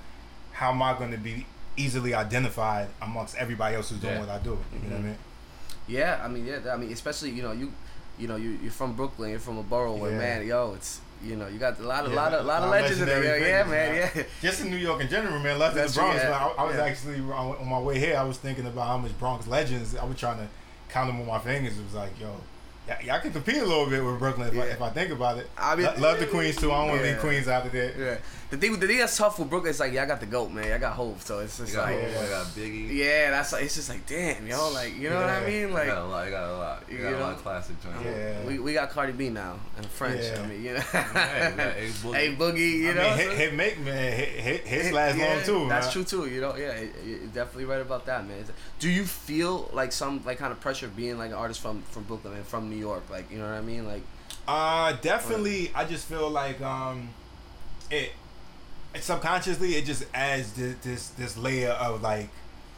how 0.54 0.72
am 0.72 0.82
I 0.82 0.94
gonna 0.98 1.18
be 1.18 1.46
easily 1.76 2.14
identified 2.16 2.88
amongst 3.02 3.36
everybody 3.36 3.76
else 3.76 3.90
who's 3.90 4.00
doing 4.00 4.14
Yeah. 4.16 4.20
what 4.22 4.30
I 4.30 4.40
do. 4.40 4.50
You 4.50 4.56
know 4.56 4.62
Mm-hmm. 4.64 4.92
what 4.92 5.00
I 5.00 5.04
mean? 5.04 5.18
Yeah, 5.88 6.22
I 6.24 6.28
mean, 6.28 6.46
yeah, 6.46 6.60
I 6.72 6.78
mean, 6.78 6.92
especially 6.92 7.32
you 7.32 7.42
know 7.44 7.52
you, 7.54 7.72
you 8.20 8.28
know 8.28 8.36
you 8.36 8.58
you're 8.62 8.72
from 8.72 8.94
Brooklyn, 8.94 9.30
you're 9.32 9.40
from 9.40 9.58
a 9.58 9.64
borough 9.64 9.96
where 9.96 10.12
Yeah. 10.12 10.18
man, 10.18 10.48
yo, 10.48 10.74
it's 10.76 11.00
you 11.24 11.36
know 11.36 11.48
you 11.48 11.58
got 11.60 11.80
a 11.80 11.84
lot 11.84 12.06
of 12.06 12.12
Yeah, 12.12 12.18
lot 12.22 12.34
of 12.34 12.46
lot 12.46 12.62
of 12.64 12.70
a 12.70 12.72
lot 12.72 12.80
of 12.80 12.84
legends 12.84 13.02
in 13.02 13.08
there. 13.08 13.40
Yeah, 13.40 13.64
man, 13.64 14.10
yeah. 14.16 14.24
Just 14.42 14.62
in 14.62 14.70
New 14.70 14.78
York 14.78 15.02
in 15.02 15.08
general, 15.10 15.40
man. 15.40 15.58
The 15.60 15.70
That's 15.70 15.94
true, 15.94 16.04
Bronx. 16.04 16.22
yeah. 16.24 16.46
I, 16.58 16.62
I 16.62 16.66
was 16.66 16.76
Yeah. 16.76 16.84
actually 16.86 17.20
on, 17.22 17.58
on 17.58 17.68
my 17.68 17.80
way 17.80 17.98
here. 18.00 18.18
I 18.18 18.24
was 18.24 18.38
thinking 18.38 18.68
about 18.68 18.88
how 18.88 18.98
much 18.98 19.18
Bronx 19.18 19.48
legends. 19.48 19.96
I 19.96 20.04
was 20.06 20.18
trying 20.18 20.38
to 20.38 20.48
count 20.90 21.08
them 21.10 21.20
on 21.22 21.28
my 21.28 21.40
fingers. 21.40 21.78
It 21.80 21.84
was 21.84 21.94
like, 21.96 22.20
yo. 22.20 22.36
Y- 22.88 22.98
Y'all 23.06 23.20
can 23.20 23.32
compete 23.32 23.58
a 23.58 23.66
little 23.66 23.86
bit 23.88 24.04
with 24.04 24.18
Brooklyn 24.20 24.48
if, 24.50 24.58
I, 24.60 24.66
if 24.68 24.82
I 24.82 24.90
think 24.92 25.12
about 25.12 25.38
it. 25.38 25.50
I 25.58 25.76
mean- 25.76 25.86
Lo- 25.86 25.94
love 26.00 26.20
the 26.20 26.26
Queens 26.28 26.56
too. 26.56 26.72
I 26.72 26.80
don't 26.80 26.90
want 26.90 27.02
to 27.02 27.08
leave 27.08 27.20
Queens 27.20 27.48
out 27.48 27.66
of 27.66 27.72
there. 27.72 27.94
Yeah. 27.98 28.18
The 28.50 28.56
thing, 28.56 28.80
the 28.80 28.88
thing 28.88 29.00
that's 29.00 29.18
tough 29.18 29.38
with 29.40 29.50
Brooklyn 29.50 29.72
is 29.72 29.80
like, 29.82 29.92
yeah, 29.92 30.04
I 30.04 30.06
got 30.06 30.22
the 30.22 30.26
goat, 30.26 30.52
man. 30.52 30.72
I 30.72 30.78
got 30.78 30.94
Hov, 30.94 31.22
so 31.22 31.40
it's 31.40 31.60
You 31.60 31.66
just 31.66 31.76
got, 31.76 31.92
like, 31.92 32.02
Hov, 32.02 32.24
you 32.24 32.30
got 32.30 32.46
Biggie. 32.46 32.96
yeah, 32.96 33.32
that's 33.32 33.52
like, 33.52 33.64
it's 33.66 33.76
just 33.76 33.90
like, 33.90 34.06
damn, 34.06 34.48
yo, 34.48 34.70
like, 34.72 34.96
you 34.98 35.10
know 35.10 35.18
what 35.20 35.30
I 35.30 35.42
Yeah. 35.42 35.48
mean? 35.48 35.60
You 35.68 35.68
Like, 35.74 35.88
got 35.88 35.98
a 35.98 36.06
lot. 36.06 36.26
You 36.26 36.32
got 36.32 36.50
a 36.50 36.56
lot. 36.58 36.84
You, 36.90 36.98
you 36.98 37.04
got 37.04 37.14
a 37.14 37.20
lot 37.20 37.34
of 37.34 37.44
classic 37.44 37.76
joints. 37.84 38.00
Yeah. 38.06 38.46
we, 38.46 38.60
we 38.60 38.74
got 38.74 38.90
Cardi 38.90 39.12
B 39.12 39.30
now 39.30 39.60
and 39.76 39.86
French. 39.88 40.22
Yeah. 40.24 40.42
I 40.42 40.48
mean, 40.48 40.64
you 40.64 40.74
know, 40.76 40.80
Hey, 40.80 41.50
you 41.52 41.58
got 41.58 41.68
A 41.76 41.92
Boogie. 41.92 42.14
hey 42.16 42.36
Boogie, 42.38 42.72
you 42.80 42.92
I 42.92 42.94
know, 42.94 43.02
mean, 43.04 43.18
so- 43.18 43.30
hit, 43.32 43.38
hit 43.38 43.54
make 43.54 43.80
man, 43.82 44.14
hit, 44.18 44.30
hit, 44.30 44.62
hits 44.68 44.92
last 44.94 45.18
yeah, 45.18 45.26
long 45.34 45.44
too. 45.44 45.68
That's 45.68 45.88
man. 45.88 45.92
true 45.94 46.04
too. 46.06 46.30
You 46.34 46.40
know, 46.40 46.56
yeah, 46.56 46.70
it- 46.72 46.96
it- 46.96 47.06
you're 47.06 47.18
definitely 47.28 47.66
right 47.66 47.82
about 47.82 48.06
that, 48.06 48.26
man. 48.26 48.46
Do 48.80 48.90
you 48.90 49.04
feel 49.04 49.70
like 49.74 49.92
some 49.92 50.22
like 50.26 50.38
kind 50.38 50.54
of 50.54 50.62
pressure 50.62 50.88
being 50.88 51.18
like 51.18 51.32
an 51.32 51.36
artist 51.38 51.60
from 51.60 51.82
from 51.92 52.04
Brooklyn 52.04 52.34
and 52.36 52.46
from 52.46 52.70
New 52.70 52.77
York? 52.78 53.04
Like, 53.10 53.30
you 53.32 53.38
know 53.38 53.46
what 53.46 53.54
I 53.58 53.62
mean? 53.62 53.86
Like, 53.88 54.02
Uh, 54.48 54.94
definitely. 55.02 55.72
I 55.76 55.84
just 55.86 56.08
feel 56.08 56.30
like 56.30 56.62
um, 56.62 57.10
it, 57.92 58.12
it 58.96 59.04
subconsciously 59.04 59.76
it 59.76 59.86
just 59.86 60.06
adds 60.14 60.54
this 60.54 60.76
this, 60.84 61.08
this 61.10 61.38
layer 61.38 61.72
of 61.72 62.02
like, 62.02 62.30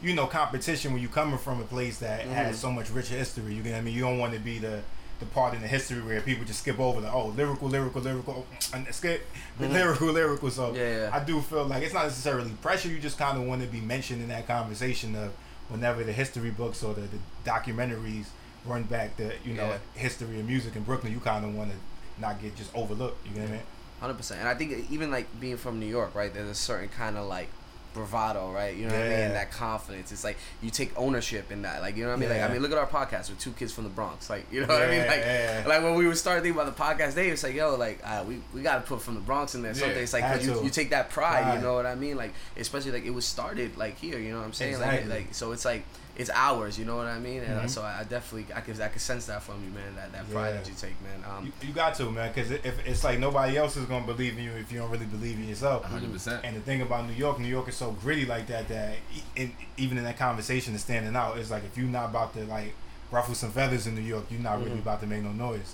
you 0.01 0.13
know, 0.13 0.25
competition 0.28 0.94
when 0.94 1.01
you 1.01 1.07
coming 1.10 1.38
from 1.38 1.60
a 1.62 1.66
place 1.66 2.00
that 2.00 2.22
Mhm. 2.22 2.31
has 2.34 2.60
so 2.60 2.72
much 2.72 2.90
rich 2.90 3.07
history. 3.10 3.54
You 3.54 3.62
get 3.62 3.74
what 3.74 3.78
I 3.80 3.81
mean? 3.81 3.94
You 3.94 4.01
don't 4.01 4.18
want 4.19 4.34
to 4.34 4.40
be 4.40 4.57
the 4.60 4.81
the 5.19 5.25
part 5.25 5.54
in 5.54 5.60
the 5.62 5.68
history 5.68 6.01
where 6.01 6.22
people 6.22 6.46
just 6.46 6.60
skip 6.62 6.80
over 6.80 7.01
the 7.01 7.12
oh 7.12 7.28
lyrical, 7.28 7.68
lyrical, 7.68 8.01
lyrical, 8.01 8.48
and 8.74 8.88
skip 8.96 9.28
the 9.60 9.66
Mhm. 9.68 9.74
lyrical, 9.74 10.07
lyrical. 10.07 10.50
So 10.50 10.74
Yeah, 10.74 10.96
yeah. 10.98 11.10
I 11.12 11.19
do 11.19 11.42
feel 11.42 11.66
like 11.66 11.84
it's 11.84 11.94
not 11.94 12.06
necessarily 12.06 12.51
pressure. 12.62 12.88
You 12.88 13.00
just 13.00 13.18
kind 13.18 13.38
of 13.38 13.44
want 13.44 13.62
to 13.62 13.68
be 13.68 13.81
mentioned 13.81 14.22
in 14.22 14.30
that 14.30 14.48
conversation 14.48 15.16
of 15.16 15.31
whenever 15.68 16.04
the 16.06 16.13
history 16.13 16.50
books 16.51 16.81
or 16.84 16.94
the, 16.94 17.01
the 17.01 17.18
documentaries 17.46 18.28
run 18.65 18.83
back 18.83 19.17
the 19.17 19.33
you 19.44 19.53
know 19.53 19.67
Yeah. 19.67 19.77
history 19.95 20.39
of 20.39 20.45
music 20.47 20.75
in 20.75 20.83
Brooklyn. 20.83 21.13
You 21.13 21.19
kind 21.19 21.45
of 21.45 21.56
want 21.56 21.71
to 21.71 21.77
not 22.21 22.41
get 22.41 22.56
just 22.56 22.73
overlooked. 22.75 23.25
You 23.27 23.35
know 23.35 23.41
what 23.41 23.50
I 23.50 23.53
mean? 23.53 23.63
hundred 24.00 24.13
percent. 24.15 24.39
And 24.39 24.47
I 24.50 24.56
think 24.56 24.89
even 24.91 25.11
like 25.11 25.27
being 25.39 25.57
from 25.57 25.79
New 25.79 25.85
York, 25.85 26.15
right? 26.15 26.33
There's 26.33 26.50
a 26.50 26.56
certain 26.56 26.88
kind 26.89 27.17
of 27.17 27.27
like 27.27 27.50
bravado, 27.94 28.51
right? 28.51 28.75
You 28.75 28.85
know 28.88 28.94
what 28.94 29.01
I 29.01 29.09
mean? 29.09 29.19
And 29.19 29.35
that 29.35 29.51
confidence. 29.51 30.11
It's 30.11 30.23
like 30.23 30.38
you 30.61 30.69
take 30.69 30.97
ownership 30.97 31.51
in 31.51 31.63
that. 31.63 31.81
Like 31.81 31.97
you 31.97 32.03
know 32.03 32.09
what 32.11 32.17
I 32.17 32.19
mean? 32.19 32.29
Like 32.29 32.41
I 32.41 32.47
mean, 32.53 32.61
look 32.61 32.71
at 32.71 32.77
our 32.77 32.88
podcast 32.88 33.29
with 33.29 33.39
two 33.39 33.51
kids 33.51 33.73
from 33.73 33.83
the 33.83 33.89
Bronx. 33.89 34.29
Like 34.29 34.45
you 34.51 34.62
know 34.62 34.67
what 34.67 34.83
I 34.83 34.89
mean? 34.89 35.05
Like 35.05 35.19
yeah. 35.19 35.63
like 35.67 35.83
when 35.83 35.95
we 35.95 36.07
were 36.07 36.15
starting 36.15 36.44
thinking 36.44 36.62
about 36.62 36.75
the 36.75 36.81
podcast, 36.81 37.13
they 37.13 37.29
it's 37.29 37.44
like 37.44 37.55
yo, 37.55 37.75
like 37.75 38.00
uh, 38.05 38.23
we 38.27 38.39
we 38.53 38.62
got 38.62 38.75
to 38.75 38.81
put 38.81 39.01
from 39.01 39.15
the 39.15 39.21
Bronx 39.21 39.55
in 39.55 39.62
there. 39.62 39.73
Yeah, 39.73 39.79
Something. 39.79 40.03
It's 40.03 40.13
like 40.13 40.44
you, 40.44 40.63
you 40.63 40.69
take 40.69 40.91
that 40.91 41.09
pride. 41.09 41.44
Pride. 41.44 41.55
You 41.55 41.62
know 41.62 41.73
what 41.73 41.85
I 41.85 41.95
mean? 41.95 42.15
Like 42.15 42.33
especially 42.57 42.91
like 42.91 43.05
it 43.05 43.13
was 43.13 43.25
started 43.25 43.75
like 43.77 43.97
here. 43.97 44.19
You 44.19 44.31
know 44.31 44.38
what 44.39 44.45
I'm 44.45 44.53
saying? 44.53 44.79
Like 44.79 45.07
like 45.07 45.33
so 45.33 45.51
it's 45.51 45.65
like. 45.65 45.83
It's 46.19 46.30
ours, 46.30 46.77
you 46.77 46.83
know 46.83 46.98
what 46.98 47.07
I 47.07 47.18
mean, 47.18 47.42
and 47.44 47.57
uh, 47.60 47.63
Mhm. 47.63 47.69
so 47.69 47.81
I, 47.81 48.01
I 48.01 48.04
definitely, 48.04 48.54
I 48.54 48.60
could, 48.60 48.80
I 48.81 48.89
could 48.89 49.01
sense 49.01 49.25
that 49.27 49.42
from 49.42 49.63
you, 49.63 49.71
man. 49.71 49.95
That, 49.95 50.12
that 50.12 50.30
pride 50.30 50.50
Yeah. 50.50 50.57
that 50.57 50.68
you 50.68 50.75
take, 50.75 51.01
man. 51.01 51.24
Um, 51.27 51.45
You, 51.45 51.68
you 51.69 51.74
got 51.74 51.95
to 51.95 52.12
man, 52.12 52.31
because 52.33 52.51
if 52.51 52.86
it's 52.86 53.04
like 53.06 53.19
nobody 53.19 53.57
else 53.57 53.77
is 53.77 53.86
gonna 53.86 54.06
believe 54.06 54.38
in 54.38 54.44
you 54.44 54.51
if 54.51 54.69
you 54.71 54.80
don't 54.80 54.92
really 54.92 55.06
believe 55.06 55.38
in 55.38 55.48
yourself. 55.48 55.86
100%. 55.86 56.42
And 56.44 56.56
the 56.57 56.60
thing 56.60 56.81
about 56.81 57.07
New 57.07 57.13
York, 57.13 57.39
New 57.39 57.48
York 57.48 57.69
is 57.69 57.75
so 57.77 57.92
gritty 57.92 58.25
like 58.25 58.48
that 58.48 58.68
that 58.68 58.95
e- 59.16 59.24
in, 59.38 59.56
even 59.77 59.98
in 59.98 60.04
that 60.04 60.18
conversation 60.19 60.75
is 60.75 60.81
standing 60.81 61.16
out. 61.16 61.38
It's 61.38 61.50
like 61.51 61.63
if 61.63 61.77
you're 61.77 61.88
not 61.88 62.10
about 62.10 62.33
to 62.33 62.44
like 62.45 62.74
ruffle 63.12 63.33
some 63.33 63.51
feathers 63.51 63.88
in 63.88 63.95
New 63.95 64.01
York, 64.01 64.25
you're 64.30 64.42
not 64.42 64.60
really 64.60 64.72
Mhm. 64.75 64.80
about 64.86 65.00
to 65.00 65.07
make 65.07 65.24
no 65.24 65.31
noise. 65.31 65.74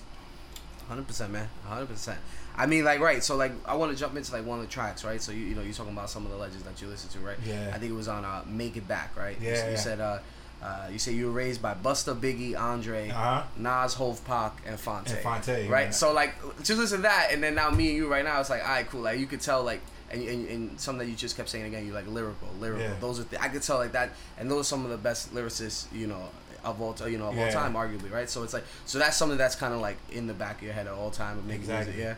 Hundred 0.87 1.07
percent, 1.07 1.31
man. 1.33 1.49
Hundred 1.67 1.87
percent. 1.89 2.19
I 2.55 2.67
mean, 2.67 2.85
like, 2.85 2.99
right. 2.99 3.21
So, 3.23 3.35
like, 3.35 3.51
I 3.65 3.73
want 3.75 3.91
to 3.91 3.97
jump 3.97 4.15
into 4.15 4.31
like 4.31 4.45
one 4.45 4.59
of 4.59 4.65
the 4.65 4.71
tracks, 4.71 5.03
right? 5.03 5.19
So, 5.21 5.31
you, 5.31 5.39
you 5.39 5.55
know, 5.55 5.61
you're 5.63 5.73
talking 5.73 5.91
about 5.91 6.09
some 6.11 6.23
of 6.25 6.31
the 6.31 6.37
legends 6.37 6.63
that 6.63 6.79
you 6.81 6.87
listen 6.87 7.09
to, 7.09 7.19
right? 7.25 7.37
Yeah. 7.43 7.71
I 7.73 7.79
think 7.79 7.91
it 7.91 7.95
was 7.95 8.07
on 8.07 8.23
uh, 8.23 8.43
"Make 8.45 8.77
It 8.77 8.87
Back," 8.87 9.17
right? 9.17 9.35
You, 9.41 9.47
Yeah, 9.49 9.53
s- 9.55 9.71
you 9.71 9.77
said, 9.77 9.99
uh, 9.99 10.19
uh, 10.63 10.87
you 10.91 10.97
say 10.99 11.11
you 11.13 11.27
were 11.27 11.31
raised 11.31 11.61
by 11.61 11.73
Busta, 11.73 12.15
Biggie, 12.19 12.59
Andre, 12.59 13.09
Uh 13.09 13.13
huh. 13.13 13.43
Nas, 13.57 13.93
Hov, 13.95 14.23
Pac, 14.25 14.61
and 14.65 14.79
Phonte. 14.79 15.11
And 15.11 15.19
Phonte, 15.19 15.69
right? 15.69 15.85
yeah. 15.85 15.89
So, 15.91 16.11
like, 16.13 16.35
just 16.63 16.79
listen 16.79 16.97
to 16.99 17.03
that, 17.03 17.29
and 17.31 17.43
then 17.43 17.55
now 17.55 17.69
me 17.69 17.89
and 17.89 17.97
you 17.97 18.07
right 18.07 18.23
now, 18.25 18.39
it's 18.39 18.49
like, 18.49 18.63
all 18.63 18.69
right, 18.69 18.87
cool. 18.89 19.01
Like, 19.01 19.19
you 19.19 19.27
could 19.27 19.41
tell, 19.41 19.63
like. 19.63 19.81
And, 20.11 20.21
and, 20.29 20.47
and 20.49 20.79
something 20.79 20.99
that 21.05 21.09
you 21.11 21.17
just 21.17 21.35
kept 21.35 21.49
saying 21.49 21.65
again, 21.65 21.85
you 21.85 21.91
like 21.91 22.05
lyrical, 22.07 22.47
lyrical. 22.59 22.83
Yeah. 22.85 22.93
Those 23.01 23.19
are 23.19 23.23
th- 23.23 23.41
I 23.41 23.47
could 23.49 23.63
tell 23.63 23.77
like 23.77 23.93
that, 23.93 24.11
and 24.37 24.49
those 24.49 24.61
are 24.61 24.63
some 24.63 24.85
of 24.85 24.91
the 24.91 24.97
best 24.97 25.33
lyricists, 25.33 25.91
you 25.91 26.05
know, 26.05 26.29
of 26.63 26.79
all 26.79 26.95
you 27.09 27.17
know 27.17 27.29
of 27.29 27.37
all 27.39 27.51
time, 27.51 27.73
arguably, 27.73 28.11
right? 28.11 28.29
So 28.29 28.43
it's 28.43 28.53
like, 28.53 28.63
so 28.85 28.99
that's 28.99 29.17
something 29.17 29.37
that's 29.37 29.55
kind 29.55 29.73
of 29.73 29.81
like 29.81 29.97
in 30.11 30.27
the 30.27 30.33
back 30.35 30.57
of 30.57 30.63
your 30.63 30.73
head 30.73 30.85
at 30.85 30.93
all 30.93 31.09
time 31.09 31.39
of 31.39 31.45
making 31.45 31.61
Exactly. 31.63 31.93
music, 31.95 32.17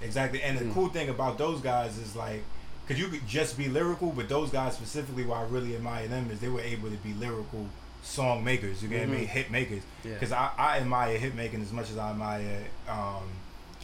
yeah. 0.00 0.04
Exactly. 0.06 0.42
And 0.42 0.58
the 0.58 0.64
Mm. 0.64 0.74
cool 0.74 0.88
thing 0.88 1.10
about 1.10 1.38
those 1.38 1.60
guys 1.60 1.96
is 1.96 2.16
like, 2.16 2.42
cause 2.88 2.98
you 2.98 3.08
could 3.08 3.26
just 3.28 3.56
be 3.58 3.68
lyrical, 3.68 4.10
but 4.12 4.28
those 4.28 4.50
guys 4.50 4.74
specifically, 4.74 5.24
what 5.24 5.38
I 5.38 5.42
really 5.44 5.74
admire 5.76 6.08
them 6.08 6.30
is 6.30 6.40
they 6.40 6.48
were 6.48 6.60
able 6.60 6.90
to 6.90 6.96
be 6.96 7.12
lyrical 7.14 7.66
song 8.02 8.42
makers. 8.42 8.82
You 8.82 8.88
get 8.88 9.06
Mhm. 9.08 9.10
mean? 9.12 9.26
Hit 9.26 9.50
makers. 9.50 9.82
Yeah. 10.04 10.14
Because 10.14 10.32
I, 10.32 10.50
I 10.56 10.78
admire 10.78 11.18
hit 11.18 11.34
making 11.34 11.60
as 11.62 11.72
much 11.72 11.90
as 11.90 11.98
I 11.98 12.10
admire 12.10 12.64
um, 12.88 13.24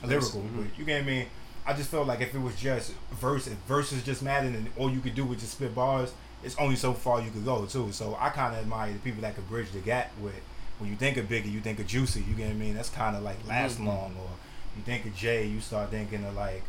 lyrical. 0.02 0.40
Mhm. 0.40 0.56
But 0.56 0.78
you 0.78 0.84
get 0.84 1.02
what 1.02 1.12
I 1.12 1.14
mean? 1.16 1.26
I 1.66 1.72
just 1.74 1.90
felt 1.90 2.06
like 2.06 2.20
if 2.20 2.34
it 2.34 2.38
was 2.40 2.54
just 2.56 2.92
verse, 3.12 3.46
if 3.46 3.54
verses 3.68 4.02
just 4.02 4.22
mattered 4.22 4.54
and 4.54 4.68
all 4.76 4.90
you 4.90 5.00
could 5.00 5.14
do 5.14 5.24
was 5.24 5.38
just 5.40 5.52
spit 5.52 5.74
bars, 5.74 6.12
it's 6.42 6.56
only 6.58 6.76
so 6.76 6.92
far 6.92 7.20
you 7.22 7.30
could 7.30 7.44
go 7.44 7.64
too. 7.66 7.90
So 7.92 8.16
I 8.20 8.28
kind 8.30 8.54
of 8.54 8.60
admire 8.60 8.92
the 8.92 8.98
people 8.98 9.22
that 9.22 9.34
could 9.34 9.48
bridge 9.48 9.70
the 9.72 9.78
gap 9.80 10.10
with. 10.20 10.34
When 10.78 10.90
you 10.90 10.96
think 10.96 11.16
of 11.16 11.26
Biggie, 11.26 11.50
you 11.50 11.60
think 11.60 11.78
of 11.78 11.86
Juicy. 11.86 12.20
You 12.20 12.34
get 12.34 12.46
what 12.48 12.50
I 12.52 12.54
mean? 12.54 12.74
That's 12.74 12.90
kind 12.90 13.16
of 13.16 13.22
like 13.22 13.36
last 13.46 13.78
Mhm. 13.78 13.86
long. 13.86 14.14
Or 14.18 14.28
you 14.76 14.82
think 14.84 15.06
of 15.06 15.14
Jay, 15.16 15.46
you 15.46 15.60
start 15.60 15.90
thinking 15.90 16.24
of 16.24 16.34
like, 16.34 16.62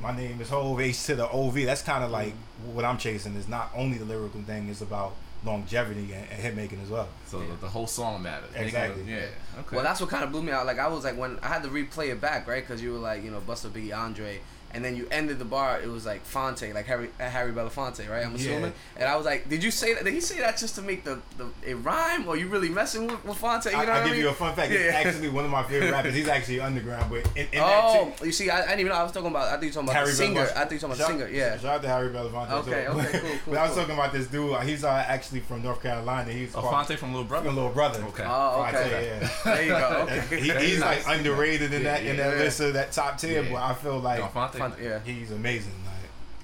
my 0.00 0.16
name 0.16 0.40
is 0.40 0.48
Hov 0.48 0.80
H 0.80 1.04
to 1.04 1.14
the 1.14 1.28
OV. 1.28 1.54
That's 1.64 1.82
kind 1.82 2.04
of 2.04 2.10
mm. 2.10 2.14
like 2.14 2.34
what 2.72 2.84
I'm 2.84 2.98
chasing. 2.98 3.34
Is 3.36 3.48
not 3.48 3.70
only 3.74 3.98
the 3.98 4.04
lyrical 4.04 4.42
thing; 4.42 4.68
it's 4.68 4.80
about 4.80 5.14
longevity 5.44 6.12
and, 6.12 6.26
and 6.30 6.40
hit 6.40 6.54
making 6.54 6.80
as 6.80 6.88
well. 6.88 7.08
So 7.26 7.40
the, 7.40 7.54
the 7.54 7.68
whole 7.68 7.86
song 7.86 8.22
matters. 8.22 8.50
Making 8.52 8.64
Exactly. 8.66 9.02
Yeah. 9.04 9.26
Okay. 9.60 9.76
Well, 9.76 9.84
that's 9.84 10.00
what 10.00 10.10
kind 10.10 10.24
of 10.24 10.32
blew 10.32 10.42
me 10.42 10.52
out. 10.52 10.66
Like 10.66 10.78
I 10.78 10.88
was 10.88 11.04
like 11.04 11.16
when 11.16 11.38
I 11.42 11.48
had 11.48 11.62
to 11.64 11.68
replay 11.68 12.10
it 12.10 12.20
back, 12.20 12.46
right? 12.46 12.62
Because 12.66 12.82
you 12.82 12.92
were 12.92 12.98
like, 12.98 13.24
you 13.24 13.30
know, 13.30 13.40
Busta 13.40 13.70
Biggie, 13.70 13.96
Andre, 13.96 14.40
and 14.74 14.84
then 14.84 14.96
you 14.96 15.06
ended 15.10 15.38
the 15.38 15.44
bar. 15.44 15.80
It 15.80 15.88
was 15.88 16.04
like 16.06 16.24
Phonte, 16.24 16.72
like 16.74 16.86
Harry 16.86 17.10
uh, 17.20 17.28
Harry 17.28 17.52
Belafonte, 17.52 18.08
right? 18.10 18.24
I'm 18.24 18.32
Yeah. 18.32 18.38
assuming. 18.52 18.72
And 18.96 19.08
I 19.08 19.16
was 19.16 19.26
like, 19.26 19.48
did 19.48 19.62
you 19.62 19.70
say 19.70 19.94
that? 19.94 20.04
Did 20.04 20.14
he 20.14 20.20
say 20.20 20.38
that 20.40 20.56
just 20.58 20.74
to 20.76 20.82
make 20.82 21.04
the, 21.04 21.20
the 21.36 21.46
it 21.66 21.74
rhyme, 21.76 22.26
or 22.28 22.36
you 22.36 22.48
really 22.48 22.68
messing 22.68 23.06
with, 23.06 23.24
with 23.24 23.36
Phonte? 23.38 23.66
You 23.66 23.72
know 23.72 23.78
I, 23.78 23.80
what 23.84 23.88
I'll 23.90 24.00
I 24.00 24.04
give 24.04 24.12
mean? 24.12 24.20
you 24.22 24.28
a 24.30 24.32
fun 24.34 24.54
fact. 24.54 24.72
It's 24.72 24.82
Yeah. 24.84 25.00
actually 25.00 25.28
one 25.28 25.44
of 25.44 25.50
my 25.50 25.62
favorite 25.64 25.90
rappers. 25.96 26.14
He's 26.14 26.28
actually 26.28 26.60
underground, 26.60 27.10
but 27.10 27.26
in, 27.36 27.46
in 27.52 27.60
Oh, 27.62 28.06
that 28.06 28.18
too, 28.18 28.26
you 28.26 28.32
see, 28.32 28.50
I, 28.50 28.58
I 28.58 28.66
didn't 28.66 28.80
even 28.80 28.92
know. 28.92 28.98
I 28.98 29.02
was 29.02 29.12
talking 29.12 29.30
about. 29.30 29.48
I 29.48 29.52
think 29.52 29.64
you're 29.64 29.72
talking 29.72 29.88
about 29.88 29.96
Harry 29.96 30.06
the 30.08 30.12
singer. 30.16 30.40
Belafonte. 30.46 30.56
I 30.56 30.64
think 30.64 30.70
you're 30.70 30.80
talking 30.80 30.86
about 30.86 30.98
Shout- 30.98 31.08
singer. 31.20 31.28
Yeah. 31.28 31.56
Shout 31.58 31.64
out 31.76 31.82
to 31.82 31.88
Harry 31.88 32.08
Belafonte. 32.10 32.50
Okay, 32.50 32.84
too. 32.84 32.90
okay, 32.92 33.18
cool, 33.20 33.30
cool, 33.44 33.54
but 33.54 33.58
I 33.58 33.66
was 33.66 33.76
talking 33.76 33.94
about 33.94 34.12
this 34.12 34.26
dude. 34.28 34.52
uh, 34.52 34.60
He's 34.60 34.84
uh, 34.84 35.04
actually 35.06 35.40
from 35.40 35.62
North 35.62 35.82
Carolina. 35.82 36.32
He's 36.32 36.54
Oh, 36.54 36.62
Phonte 36.62 36.96
from 36.98 37.12
Little 37.12 37.24
Brother. 37.26 37.44
fucking 37.46 37.56
little 37.56 37.72
brother. 37.72 38.02
Okay. 38.04 38.24
Oh, 38.26 38.62
Phonte, 38.64 38.76
okay. 38.76 39.18
yeah. 39.20 39.28
There 39.44 39.62
you 39.62 39.68
go. 39.70 40.06
Okay. 40.10 40.22
He, 40.42 40.50
He's 40.50 40.60
he's 40.62 40.80
nice. 40.80 41.06
like 41.06 41.16
underrated 41.18 41.72
in 41.72 41.82
Yeah, 41.82 41.92
that 41.98 42.04
in 42.06 42.16
that 42.16 42.36
list 42.38 42.60
of 42.60 42.74
that 42.74 42.92
top 42.92 43.18
tier, 43.18 43.42
Yeah. 43.42 43.52
but 43.52 43.62
I 43.62 43.74
feel 43.74 43.98
like 43.98 44.20
No, 44.20 44.28
Phonte. 44.70 44.82
Yeah. 44.82 44.98
he's 45.04 45.30
amazing. 45.30 45.72
Like, 45.84 45.92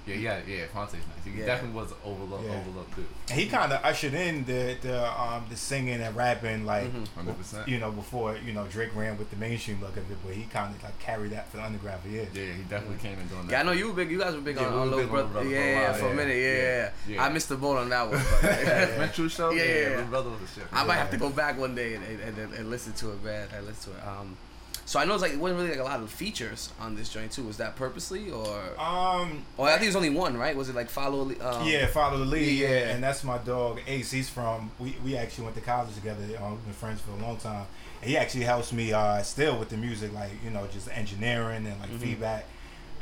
Yeah, 0.06 0.14
yeah, 0.14 0.38
yeah. 0.48 0.64
Phonte's 0.72 0.94
nice. 0.94 1.22
He 1.22 1.38
Yeah. 1.38 1.44
definitely 1.44 1.76
was 1.78 1.92
overlooked, 2.02 2.44
Yeah. 2.46 2.56
overlooked 2.60 2.96
dude. 2.96 3.04
and 3.28 3.38
he 3.38 3.46
kind 3.46 3.70
of 3.74 3.84
ushered 3.84 4.14
in 4.14 4.42
the 4.46 4.74
the 4.80 4.96
um 5.20 5.44
the 5.50 5.56
singing 5.56 6.00
and 6.00 6.16
rapping 6.16 6.64
like 6.64 6.90
Mhm. 6.90 7.06
Hundred 7.14 7.36
percent. 7.36 7.68
you 7.68 7.76
know 7.78 7.90
before 7.92 8.34
you 8.36 8.54
know 8.54 8.64
Drake 8.68 8.94
ran 8.94 9.18
with 9.18 9.28
the 9.30 9.36
mainstream 9.36 9.82
look 9.82 9.98
of 9.98 10.10
it, 10.10 10.16
but 10.24 10.32
he 10.32 10.44
kind 10.44 10.74
of 10.74 10.82
like 10.82 10.98
carried 10.98 11.32
that 11.32 11.50
for 11.50 11.58
the 11.58 11.64
underground 11.64 12.00
for 12.02 12.08
years. 12.08 12.28
Yeah, 12.32 12.44
he 12.54 12.62
definitely 12.62 12.96
came 13.06 13.18
in 13.18 13.28
doing 13.28 13.46
that. 13.48 13.52
Yeah, 13.52 13.60
I 13.60 13.62
know 13.64 13.72
you 13.72 13.88
were 13.88 13.92
big. 13.92 14.10
You 14.10 14.18
guys 14.18 14.34
were 14.34 14.40
big 14.40 14.56
Yeah, 14.56 14.68
on, 14.68 14.72
we 14.72 14.78
on 14.78 14.84
were 14.90 14.96
Little 14.96 15.04
on 15.04 15.10
Brother. 15.10 15.28
Brother 15.28 15.48
Yeah, 15.50 15.58
for 15.60 15.68
a 15.68 15.72
yeah, 15.82 15.92
for 15.92 16.06
a 16.08 16.14
minute. 16.14 16.36
Yeah, 16.36 16.52
yeah. 16.54 16.90
Yeah, 17.06 17.14
yeah. 17.16 17.24
I 17.24 17.28
missed 17.28 17.48
the 17.50 17.56
boat 17.58 17.76
on 17.76 17.88
that 17.90 18.08
one. 18.10 18.24
But 18.40 18.42
Metro 18.98 19.28
show. 19.28 19.50
Yeah, 19.50 19.62
Yeah, 19.62 19.72
yeah, 19.74 19.88
yeah. 19.98 20.02
Brother 20.04 20.30
was 20.30 20.40
the 20.40 20.46
shit. 20.60 20.64
I 20.72 20.84
might 20.84 20.96
have 20.96 21.10
to 21.10 21.18
go 21.18 21.28
back 21.28 21.58
one 21.58 21.74
day 21.74 21.96
and, 21.96 22.04
and, 22.06 22.38
and, 22.38 22.54
and 22.54 22.70
listen 22.70 22.94
to 22.94 23.10
it, 23.12 23.22
man. 23.22 23.46
I 23.54 23.60
listen 23.60 23.92
to 23.92 23.98
it. 23.98 24.02
Um, 24.08 24.38
so 24.88 24.98
I 24.98 25.04
know 25.04 25.12
it's 25.12 25.22
like 25.22 25.32
it 25.32 25.38
wasn't 25.38 25.58
really 25.60 25.72
like 25.72 25.80
a 25.80 25.84
lot 25.84 26.00
of 26.00 26.10
features 26.10 26.70
on 26.80 26.96
this 26.96 27.08
joint 27.10 27.30
too. 27.30 27.44
Was 27.44 27.58
that 27.58 27.76
purposely 27.76 28.30
or? 28.30 28.62
Um, 28.80 29.44
Or 29.58 29.68
I 29.68 29.72
think 29.72 29.82
it 29.84 29.86
was 29.88 29.96
only 29.96 30.08
one, 30.10 30.36
right? 30.38 30.56
Was 30.56 30.68
it 30.70 30.74
like 30.74 30.88
follow? 30.88 31.22
Um, 31.22 31.66
yeah, 31.68 31.86
follow 31.88 32.18
the 32.18 32.24
lead. 32.24 32.58
yeah. 32.58 32.68
Yeah, 32.68 32.76
and 32.94 33.02
that's 33.04 33.22
my 33.22 33.36
dog 33.38 33.80
Ace. 33.86 34.10
He's 34.10 34.30
from 34.30 34.70
we, 34.78 34.96
we 35.04 35.16
actually 35.16 35.44
went 35.44 35.56
to 35.56 35.62
college 35.62 35.94
together. 35.94 36.24
Um, 36.42 36.52
we've 36.52 36.64
been 36.64 36.72
friends 36.72 37.00
for 37.02 37.10
a 37.12 37.16
long 37.26 37.36
time. 37.36 37.66
And 38.00 38.08
he 38.10 38.16
actually 38.16 38.44
helps 38.44 38.72
me 38.72 38.92
uh, 38.92 39.20
still 39.22 39.58
with 39.58 39.68
the 39.68 39.76
music, 39.76 40.12
like 40.14 40.30
you 40.42 40.50
know, 40.50 40.66
just 40.72 40.88
engineering 40.96 41.66
and 41.66 41.78
like 41.80 41.90
Mhm. 41.90 41.98
feedback. 42.00 42.46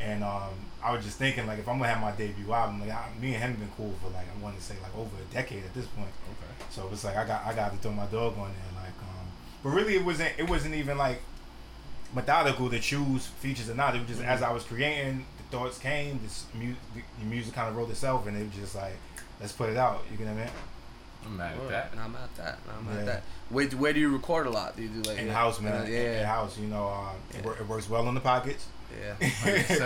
And 0.00 0.24
um, 0.24 0.52
I 0.84 0.92
was 0.92 1.04
just 1.04 1.16
thinking, 1.18 1.46
like, 1.46 1.58
if 1.58 1.68
I'm 1.68 1.78
gonna 1.78 1.88
have 1.90 2.02
my 2.02 2.12
debut 2.12 2.52
album, 2.52 2.80
like, 2.80 2.90
I, 2.90 3.08
me 3.20 3.28
and 3.34 3.42
him 3.42 3.50
have 3.52 3.60
been 3.60 3.70
cool 3.78 3.94
for 4.02 4.08
like 4.10 4.26
I 4.26 4.42
want 4.42 4.56
to 4.58 4.62
say 4.62 4.74
like 4.82 4.94
over 4.96 5.10
a 5.16 5.34
decade 5.34 5.64
at 5.64 5.72
this 5.72 5.86
point. 5.86 6.10
Okay. 6.32 6.52
So 6.70 6.88
it's 6.92 7.04
like 7.04 7.16
I 7.16 7.24
got 7.26 7.46
I 7.46 7.54
got 7.54 7.70
to 7.72 7.78
throw 7.78 7.92
my 7.92 8.06
dog 8.06 8.32
on 8.38 8.50
there, 8.50 8.82
like, 8.82 8.92
um, 9.02 9.26
but 9.62 9.70
really 9.70 9.94
it 9.96 10.04
wasn't 10.04 10.32
it 10.36 10.48
wasn't 10.50 10.74
even 10.74 10.98
like 10.98 11.20
methodical 12.14 12.70
to 12.70 12.78
choose 12.78 13.26
features 13.26 13.68
or 13.70 13.74
not. 13.74 13.94
It 13.94 14.00
was 14.00 14.08
just 14.08 14.22
as 14.22 14.42
I 14.42 14.52
was 14.52 14.64
creating, 14.64 15.24
the 15.38 15.56
thoughts 15.56 15.78
came, 15.78 16.20
this 16.22 16.46
mu- 16.54 16.74
the, 16.94 17.02
the 17.18 17.24
music 17.26 17.54
kind 17.54 17.68
of 17.68 17.76
wrote 17.76 17.90
itself, 17.90 18.26
and 18.26 18.36
it 18.36 18.44
was 18.46 18.54
just 18.54 18.74
like, 18.74 18.94
let's 19.40 19.52
put 19.52 19.70
it 19.70 19.76
out. 19.76 20.02
You 20.10 20.16
get 20.16 20.26
what 20.26 20.32
I 20.34 20.44
mean? 20.44 20.50
I'm 21.26 21.36
mad 21.36 21.54
at 21.56 21.68
that. 21.68 21.96
Nah, 21.96 22.04
I'm 22.04 22.14
at 22.16 22.36
that. 22.36 22.58
Nah, 22.66 22.72
I'm 22.78 22.94
Yeah. 22.94 23.00
at 23.00 23.06
that. 23.06 23.22
Where, 23.48 23.66
where 23.68 23.92
do 23.92 23.98
you 24.00 24.10
record 24.12 24.46
a 24.46 24.50
lot? 24.50 24.76
Do 24.76 24.82
you 24.82 24.88
do 24.88 25.02
like 25.02 25.18
In 25.18 25.28
house, 25.28 25.60
man. 25.60 25.82
Uh, 25.82 25.86
yeah, 25.88 26.20
In 26.20 26.26
house, 26.26 26.56
you 26.58 26.68
know, 26.68 26.88
uh, 26.88 27.10
Yeah. 27.34 27.50
it, 27.50 27.60
it 27.60 27.68
works 27.68 27.88
well 27.90 28.08
in 28.08 28.14
the 28.14 28.20
pockets. 28.20 28.66
Yeah. 29.00 29.14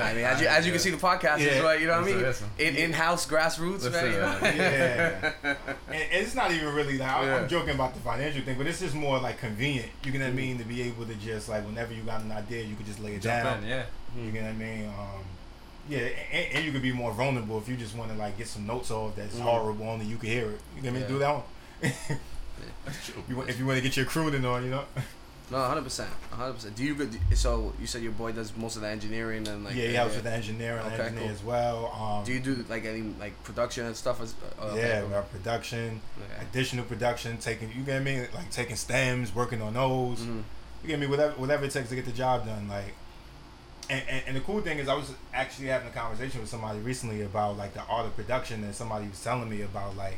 I 0.05 0.14
mean, 0.14 0.25
as 0.25 0.40
you 0.40 0.47
as 0.47 0.67
you 0.67 0.73
can 0.73 0.81
see, 0.81 0.90
the 0.90 0.97
podcast 0.97 1.38
is 1.40 1.47
Yeah. 1.47 1.61
right. 1.61 1.81
You 1.81 1.87
know 1.87 2.00
what 2.00 2.09
I 2.09 2.12
mean? 2.12 2.23
Listen, 2.23 2.49
In 2.59 2.76
in 2.76 2.93
house 2.93 3.26
grassroots, 3.26 3.83
Listen, 3.85 3.93
man. 3.93 4.12
You 4.12 4.19
know? 4.21 4.38
Yeah. 4.43 5.33
and, 5.45 5.57
and 5.88 6.23
it's 6.25 6.35
not 6.35 6.50
even 6.52 6.75
really 6.75 6.99
like 6.99 7.09
I, 7.11 7.25
Yeah. 7.25 7.37
I'm 7.37 7.49
joking 7.49 7.75
about 7.75 7.95
the 7.95 8.00
financial 8.00 8.43
thing, 8.43 8.57
but 8.59 8.67
it's 8.67 8.81
just 8.81 8.95
more 8.95 9.19
like 9.19 9.38
convenient. 9.38 9.88
You 10.05 10.12
get 10.12 10.21
what 10.21 10.29
I 10.29 10.33
mean? 10.33 10.59
To 10.59 10.64
be 10.64 10.83
able 10.83 11.05
to 11.07 11.14
just 11.14 11.49
like 11.49 11.64
whenever 11.67 11.93
you 11.93 12.02
got 12.02 12.23
an 12.23 12.33
idea, 12.33 12.62
you 12.64 12.76
could 12.76 12.87
just 12.87 13.00
lay 13.00 13.14
it 13.14 13.23
Jump 13.23 13.45
down. 13.45 13.62
in, 13.64 13.69
yeah. 13.69 13.85
You 14.17 14.31
get 14.31 14.43
what 14.43 14.50
I 14.50 14.55
mean? 14.55 14.87
Um, 14.88 15.25
yeah, 15.88 16.09
and, 16.33 16.55
and 16.57 16.64
you 16.64 16.73
could 16.73 16.83
be 16.83 16.93
more 16.93 17.12
vulnerable 17.12 17.59
if 17.59 17.69
you 17.69 17.76
just 17.76 17.97
want 17.97 18.11
to 18.12 18.17
like 18.19 18.37
get 18.38 18.47
some 18.47 18.67
notes 18.67 18.90
off 18.90 19.17
that's 19.17 19.37
Mhm. 19.37 19.40
horrible, 19.43 19.88
only 19.88 20.07
you 20.07 20.17
can 20.19 20.29
hear 20.29 20.50
it. 20.50 20.61
You 20.76 20.83
get 20.83 20.93
me? 20.93 21.00
Yeah. 21.00 21.07
Do 21.09 21.19
that 21.21 21.35
one. 21.35 21.43
That's 22.85 23.07
true. 23.07 23.23
if 23.49 23.59
you 23.59 23.64
want 23.67 23.79
to 23.79 23.83
get 23.83 23.97
your 23.97 24.05
crooning 24.07 24.45
on, 24.45 24.64
you 24.64 24.71
know? 24.71 24.85
No, 25.50 25.59
hundred 25.64 25.83
percent, 25.83 26.11
hundred 26.30 26.52
percent. 26.54 26.76
Do 26.76 26.85
you? 26.85 27.11
So 27.35 27.73
you 27.80 27.87
said 27.88 28.02
your 28.02 28.12
boy 28.12 28.30
does 28.33 28.57
most 28.57 28.76
of 28.76 28.83
the 28.83 28.88
engineering 28.88 29.49
and 29.49 29.64
like 29.64 29.75
yeah, 29.75 29.88
he 29.88 29.95
helps 29.95 30.14
with 30.14 30.25
the 30.25 30.33
engineering, 30.33 30.80
Okay, 30.87 31.02
engineer 31.02 31.23
cool. 31.25 31.30
as 31.30 31.42
well. 31.42 31.87
Um, 32.21 32.25
Do 32.25 32.33
you 32.33 32.38
do 32.40 32.64
like 32.69 32.85
any 32.85 33.02
like 33.19 33.42
production 33.42 33.87
and 33.87 33.97
stuff 33.97 34.21
as? 34.21 34.35
Uh, 34.61 34.75
yeah, 34.76 35.02
we 35.02 35.12
production, 35.33 36.00
okay. 36.19 36.42
additional 36.49 36.85
production, 36.85 37.37
taking 37.38 37.69
you 37.76 37.83
get 37.83 38.02
me 38.02 38.26
like 38.33 38.50
taking 38.50 38.76
stems, 38.76 39.35
working 39.35 39.61
on 39.61 39.75
those. 39.75 40.21
Mhm. 40.21 40.42
You 40.83 40.87
get 40.88 41.00
me 41.00 41.07
whatever 41.09 41.33
whatever 41.35 41.64
it 41.64 41.73
takes 41.73 41.88
to 41.88 41.97
get 41.97 42.04
the 42.04 42.12
job 42.12 42.47
done. 42.47 42.69
Like, 42.69 42.95
and, 43.90 44.02
and, 44.09 44.23
and 44.28 44.37
the 44.37 44.40
cool 44.40 44.61
thing 44.61 44.78
is, 44.78 44.88
I 44.88 44.95
was 44.95 45.11
actually 45.35 45.66
having 45.66 45.88
a 45.88 45.90
conversation 45.90 46.40
with 46.40 46.49
somebody 46.49 46.78
recently 46.78 47.23
about 47.23 47.57
like 47.57 47.75
the 47.75 47.83
art 47.83 48.07
of 48.07 48.14
production, 48.14 48.62
and 48.62 48.73
somebody 48.73 49.09
was 49.09 49.21
telling 49.23 49.50
me 49.50 49.62
about 49.62 49.97
like, 49.97 50.16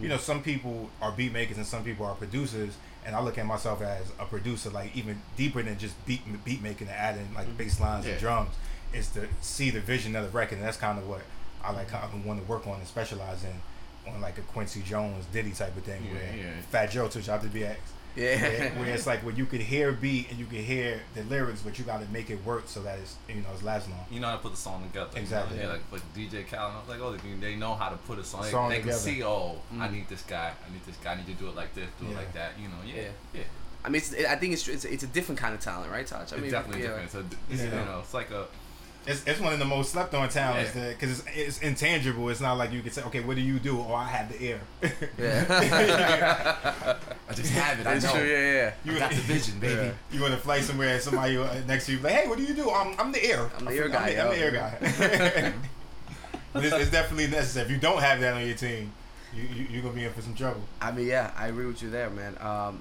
you 0.00 0.08
know, 0.08 0.16
some 0.16 0.42
people 0.42 0.88
are 1.02 1.12
beat 1.12 1.32
makers 1.32 1.58
and 1.58 1.66
some 1.66 1.84
people 1.84 2.06
are 2.06 2.14
producers, 2.14 2.72
and 3.06 3.14
I 3.16 3.20
look 3.20 3.38
at 3.38 3.46
myself 3.46 3.80
as 3.82 4.06
a 4.18 4.24
producer, 4.24 4.70
like 4.70 4.94
even 4.96 5.20
deeper 5.36 5.62
than 5.62 5.78
just 5.78 5.94
beat 6.06 6.20
beat 6.44 6.62
making 6.62 6.88
and 6.88 6.96
adding 6.96 7.32
like 7.34 7.46
Mhm. 7.48 7.56
bass 7.56 7.80
lines 7.80 8.04
Yeah. 8.06 8.12
and 8.12 8.20
drums, 8.20 8.54
is 8.92 9.08
to 9.10 9.28
see 9.40 9.70
the 9.70 9.80
vision 9.80 10.16
of 10.16 10.24
the 10.24 10.30
record, 10.30 10.58
and 10.58 10.66
that's 10.66 10.76
kind 10.76 10.98
of 10.98 11.06
what 11.08 11.22
I 11.62 11.72
like 11.72 11.92
I 11.94 12.06
want 12.24 12.40
to 12.40 12.46
work 12.46 12.66
on 12.66 12.74
and 12.78 12.86
specialize 12.88 13.44
in, 13.44 14.12
on 14.12 14.20
like 14.20 14.38
a 14.38 14.42
Quincy 14.42 14.82
Jones 14.82 15.24
Diddy 15.32 15.52
type 15.52 15.76
of 15.76 15.82
thing, 15.84 16.04
Yeah, 16.06 16.12
where 16.14 16.36
yeah. 16.36 16.60
Fat 16.70 16.90
Joe 16.90 17.08
took 17.08 17.28
out 17.28 17.42
to 17.42 17.48
BX 17.48 17.76
Yeah. 18.16 18.38
where, 18.40 18.70
where 18.70 18.94
it's 18.94 19.06
like 19.06 19.20
where 19.24 19.34
you 19.34 19.46
can 19.46 19.60
hear 19.60 19.92
beat 19.92 20.30
and 20.30 20.38
you 20.38 20.46
can 20.46 20.58
hear 20.62 21.00
the 21.14 21.22
lyrics, 21.24 21.62
but 21.62 21.78
you 21.78 21.84
got 21.84 22.00
to 22.00 22.08
make 22.12 22.28
it 22.30 22.44
work 22.44 22.64
so 22.66 22.82
that 22.82 22.98
it's 22.98 23.16
you 23.28 23.36
know 23.36 23.48
it's 23.54 23.62
last 23.62 23.88
long. 23.88 24.04
You 24.10 24.20
know 24.20 24.28
how 24.28 24.36
to 24.36 24.42
put 24.42 24.50
the 24.52 24.58
song 24.58 24.82
together. 24.84 25.08
you 25.10 25.16
know? 25.16 25.22
Exactly. 25.22 25.58
Yeah, 25.58 25.68
like 25.68 25.80
like 25.92 26.14
DJ 26.14 26.46
Khaled. 26.46 26.72
I 26.74 26.78
was 26.80 26.88
like, 26.88 27.00
oh, 27.00 27.12
they, 27.12 27.34
they 27.40 27.56
know 27.56 27.74
how 27.74 27.88
to 27.88 27.96
put 27.98 28.18
a 28.18 28.24
song. 28.24 28.42
They, 28.42 28.50
Song 28.50 28.68
they 28.70 28.80
can 28.80 28.92
see, 28.92 29.22
oh, 29.22 29.56
I 29.78 29.88
Mm. 29.88 29.92
need 29.92 30.08
this 30.08 30.22
guy. 30.22 30.52
I 30.68 30.72
need 30.72 30.84
this 30.86 30.96
guy. 30.96 31.12
I 31.12 31.16
need 31.16 31.26
to 31.26 31.34
do 31.34 31.48
it 31.48 31.54
like 31.56 31.72
this. 31.74 31.88
Do 32.00 32.06
Yeah. 32.06 32.12
it 32.12 32.16
like 32.16 32.32
that. 32.34 32.50
You 32.60 32.68
know. 32.68 32.74
Yeah. 32.86 33.02
Yeah. 33.02 33.08
Yeah. 33.34 33.42
I 33.84 33.88
mean, 33.88 34.02
it's, 34.02 34.12
I 34.12 34.36
think 34.36 34.52
it's, 34.52 34.68
it's 34.68 34.84
it's 34.84 35.04
a 35.04 35.06
different 35.06 35.40
kind 35.40 35.54
of 35.54 35.60
talent, 35.60 35.90
right, 35.90 36.06
Taj? 36.06 36.32
I 36.32 36.36
mean, 36.36 36.44
it's 36.46 36.52
mean, 36.52 36.52
definitely 36.52 36.82
yeah. 36.82 36.88
different. 36.88 37.10
So 37.12 37.24
it's, 37.50 37.62
Yeah. 37.62 37.80
you 37.80 37.84
know, 37.86 38.00
it's 38.00 38.12
like 38.12 38.30
a 38.30 38.46
It's, 39.06 39.26
it's 39.26 39.40
one 39.40 39.52
of 39.52 39.58
the 39.58 39.64
most 39.64 39.92
slept 39.92 40.12
on 40.14 40.28
talents 40.28 40.74
Yeah. 40.76 40.90
because 40.90 41.20
it's, 41.20 41.28
it's 41.34 41.58
intangible. 41.60 42.28
It's 42.28 42.40
not 42.40 42.58
like 42.58 42.70
you 42.72 42.82
can 42.82 42.92
say, 42.92 43.02
okay, 43.04 43.20
what 43.20 43.34
do 43.36 43.42
you 43.42 43.58
do? 43.58 43.78
Oh, 43.80 43.94
I 43.94 44.04
have 44.06 44.28
the 44.30 44.42
ear. 44.42 44.60
Yeah. 45.18 45.44
I 47.28 47.34
just 47.34 47.52
have 47.52 47.80
it. 47.80 47.86
I 47.86 47.94
That's 47.94 48.04
know. 48.04 48.12
true. 48.12 48.28
Yeah, 48.28 48.52
yeah. 48.52 48.72
You 48.84 48.96
I 48.96 48.98
got 48.98 49.10
the 49.10 49.16
vision, 49.16 49.58
baby. 49.58 49.74
Yeah. 49.74 49.92
You 50.12 50.20
want 50.20 50.34
to 50.34 50.40
fly 50.40 50.60
somewhere 50.60 50.94
and 50.94 51.02
somebody 51.02 51.36
uh, 51.36 51.54
next 51.66 51.86
to 51.86 51.92
you 51.92 51.98
like, 52.00 52.12
hey, 52.12 52.28
what 52.28 52.36
do 52.38 52.44
you 52.44 52.54
do? 52.54 52.70
I'm, 52.70 52.94
I'm 52.98 53.10
the 53.12 53.24
ear. 53.24 53.50
I'm 53.58 53.64
the 53.64 53.72
ear 53.72 53.88
guy, 53.88 54.08
I'm 54.10 54.14
the, 54.14 54.20
I'm 54.22 54.30
the 54.30 54.36
yo. 54.36 54.42
ear 54.44 54.50
guy. 54.50 55.52
but 56.52 56.64
it's, 56.64 56.74
it's 56.76 56.90
definitely 56.90 57.28
necessary. 57.28 57.66
If 57.66 57.70
you 57.72 57.78
don't 57.78 58.00
have 58.00 58.20
that 58.20 58.34
on 58.34 58.46
your 58.46 58.56
team, 58.56 58.92
you, 59.34 59.42
you 59.44 59.66
you're 59.70 59.82
gonna 59.82 59.94
be 59.94 60.04
in 60.04 60.12
for 60.12 60.22
some 60.22 60.34
trouble. 60.34 60.62
I 60.80 60.90
mean, 60.92 61.06
yeah, 61.06 61.30
I 61.36 61.46
agree 61.48 61.66
with 61.66 61.82
you 61.82 61.90
there, 61.90 62.10
man. 62.10 62.36
Um, 62.40 62.80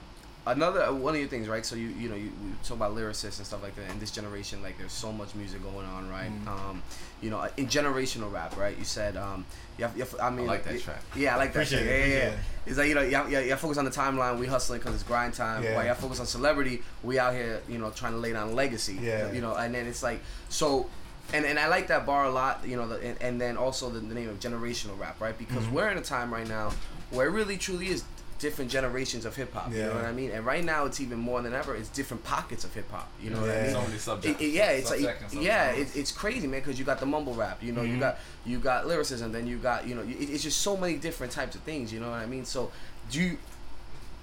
another 0.52 0.84
uh, 0.84 0.92
one 0.94 1.14
of 1.16 1.20
your 1.20 1.30
things, 1.30 1.48
right? 1.48 1.66
So 1.66 1.76
you 1.76 1.88
you 1.90 2.10
know 2.10 2.16
you 2.16 2.32
we 2.44 2.52
talk 2.64 2.78
about 2.78 2.96
lyricists 2.96 3.38
and 3.38 3.46
stuff 3.48 3.62
like 3.64 3.76
that. 3.76 3.90
In 3.92 4.00
this 4.00 4.12
generation, 4.12 4.62
like 4.62 4.78
there's 4.78 4.92
so 4.92 5.12
much 5.12 5.36
music 5.36 5.62
going 5.64 5.86
on, 5.86 6.10
right? 6.10 6.32
Mhm. 6.32 6.48
Um, 6.48 6.84
you 7.22 7.30
know, 7.30 7.46
in 7.58 7.68
generational 7.68 8.32
rap, 8.32 8.58
right? 8.58 8.78
You 8.78 8.86
said 8.86 9.18
um, 9.18 9.46
you 9.78 9.86
have, 9.86 9.96
you 9.98 10.04
have, 10.04 10.16
I 10.22 10.30
mean, 10.30 10.46
like 10.48 10.64
that 10.66 10.82
track. 10.82 11.02
Yeah, 11.16 11.36
I 11.36 11.38
like 11.38 11.54
that. 11.54 11.64
Appreciate 11.64 11.88
it, 11.88 12.10
Yeah, 12.10 12.16
yeah, 12.16 12.30
yeah. 12.30 12.36
It's 12.66 12.78
like 12.78 12.88
you 12.90 12.96
know, 12.96 13.02
yeah, 13.02 13.28
yeah. 13.28 13.40
you 13.40 13.56
focus 13.56 13.78
on 13.78 13.86
the 13.86 13.92
timeline. 13.92 14.40
We 14.40 14.48
hustling 14.48 14.80
because 14.80 14.96
it's 14.96 15.04
grind 15.04 15.34
time. 15.34 15.64
Yeah. 15.64 15.76
While 15.76 15.86
you 15.86 15.94
focus 15.96 16.20
on 16.20 16.26
celebrity, 16.26 16.84
we 17.04 17.20
out 17.20 17.34
here, 17.34 17.62
you 17.68 17.78
know, 17.78 17.90
trying 17.92 18.14
to 18.14 18.20
lay 18.20 18.34
down 18.34 18.56
legacy. 18.56 18.98
Yeah. 19.02 19.32
You 19.32 19.42
know, 19.42 19.56
and 19.56 19.74
then 19.74 19.88
it's 19.88 20.04
like 20.04 20.22
so. 20.50 20.90
And, 21.32 21.46
and 21.46 21.60
I 21.60 21.68
like 21.68 21.90
that 21.90 22.08
bar 22.08 22.26
a 22.26 22.32
lot, 22.32 22.66
you 22.66 22.76
know, 22.76 22.88
the, 22.88 22.96
and, 23.06 23.22
and 23.22 23.40
then 23.40 23.56
also 23.56 23.92
the, 23.92 24.00
the 24.00 24.16
name 24.16 24.30
of 24.30 24.40
generational 24.40 24.98
rap, 25.00 25.22
right? 25.22 25.38
Because 25.38 25.64
Mhm. 25.66 25.74
we're 25.74 25.90
in 25.90 25.98
a 26.00 26.02
time 26.02 26.34
right 26.34 26.48
now 26.48 26.72
where 27.12 27.28
it 27.28 27.32
really 27.32 27.56
truly 27.56 27.90
is 27.90 28.04
different 28.40 28.72
generations 28.72 29.26
of 29.26 29.36
hip 29.36 29.54
hop. 29.54 29.72
You 29.72 29.84
know 29.84 29.94
what 29.96 30.06
I 30.06 30.12
mean? 30.12 30.32
And 30.32 30.46
right 30.46 30.64
now, 30.64 30.86
it's 30.86 31.00
even 31.00 31.20
more 31.20 31.42
than 31.42 31.54
ever. 31.54 31.76
It's 31.76 31.90
different 31.90 32.24
pockets 32.24 32.64
of 32.64 32.74
hip 32.74 32.90
hop. 32.90 33.10
You 33.22 33.30
know 33.32 33.42
what 33.42 33.50
I 33.52 33.62
mean? 33.64 33.72
So 33.72 33.82
many 33.82 33.98
subjects. 33.98 34.42
It- 34.42 34.46
it- 34.46 34.50
yeah, 34.54 34.72
it's 34.72 34.90
like 34.90 35.02
subsections, 35.02 35.42
yeah, 35.44 35.74
subgenres. 35.74 35.78
it, 35.96 35.96
it's 36.00 36.12
crazy, 36.12 36.48
man. 36.48 36.62
Because 36.62 36.80
you 36.80 36.86
got 36.86 37.00
the 37.00 37.06
mumble 37.06 37.34
rap, 37.36 37.62
you 37.62 37.72
know, 37.72 37.82
you 37.84 37.98
Mhm. 37.98 38.00
got 38.00 38.18
you 38.46 38.58
got 38.60 38.88
lyricism, 38.88 39.32
then 39.32 39.46
you 39.46 39.58
got 39.58 39.86
you 39.88 39.94
know, 39.96 40.02
it, 40.02 40.30
it's 40.30 40.44
just 40.44 40.60
so 40.62 40.76
many 40.78 40.96
different 40.96 41.32
types 41.34 41.56
of 41.56 41.62
things. 41.62 41.94
You 41.94 42.00
know 42.00 42.10
what 42.10 42.20
I 42.20 42.26
mean? 42.26 42.46
So, 42.46 42.72
do 43.12 43.22
you 43.22 43.38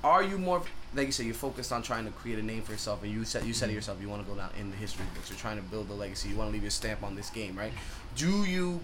are 0.02 0.22
you 0.22 0.38
more 0.38 0.62
like 0.94 1.06
you 1.06 1.12
said, 1.12 1.26
you're 1.26 1.34
focused 1.34 1.72
on 1.72 1.82
trying 1.82 2.06
to 2.06 2.10
create 2.12 2.38
a 2.38 2.42
name 2.42 2.62
for 2.62 2.72
yourself, 2.72 3.02
and 3.02 3.12
you 3.12 3.24
said 3.24 3.44
you 3.44 3.52
said 3.52 3.66
to 3.68 3.74
yourself, 3.74 3.98
you 4.00 4.08
want 4.08 4.24
to 4.24 4.30
go 4.32 4.36
down 4.38 4.48
in 4.58 4.70
the 4.70 4.76
history 4.76 5.04
books. 5.14 5.28
You're 5.28 5.38
trying 5.38 5.56
to 5.56 5.62
build 5.62 5.90
a 5.90 5.92
legacy. 5.94 6.30
You 6.30 6.36
want 6.36 6.48
to 6.48 6.52
leave 6.52 6.62
your 6.62 6.70
stamp 6.70 7.02
on 7.02 7.14
this 7.16 7.28
game, 7.28 7.54
right? 7.56 7.72
Do 8.16 8.44
you? 8.44 8.80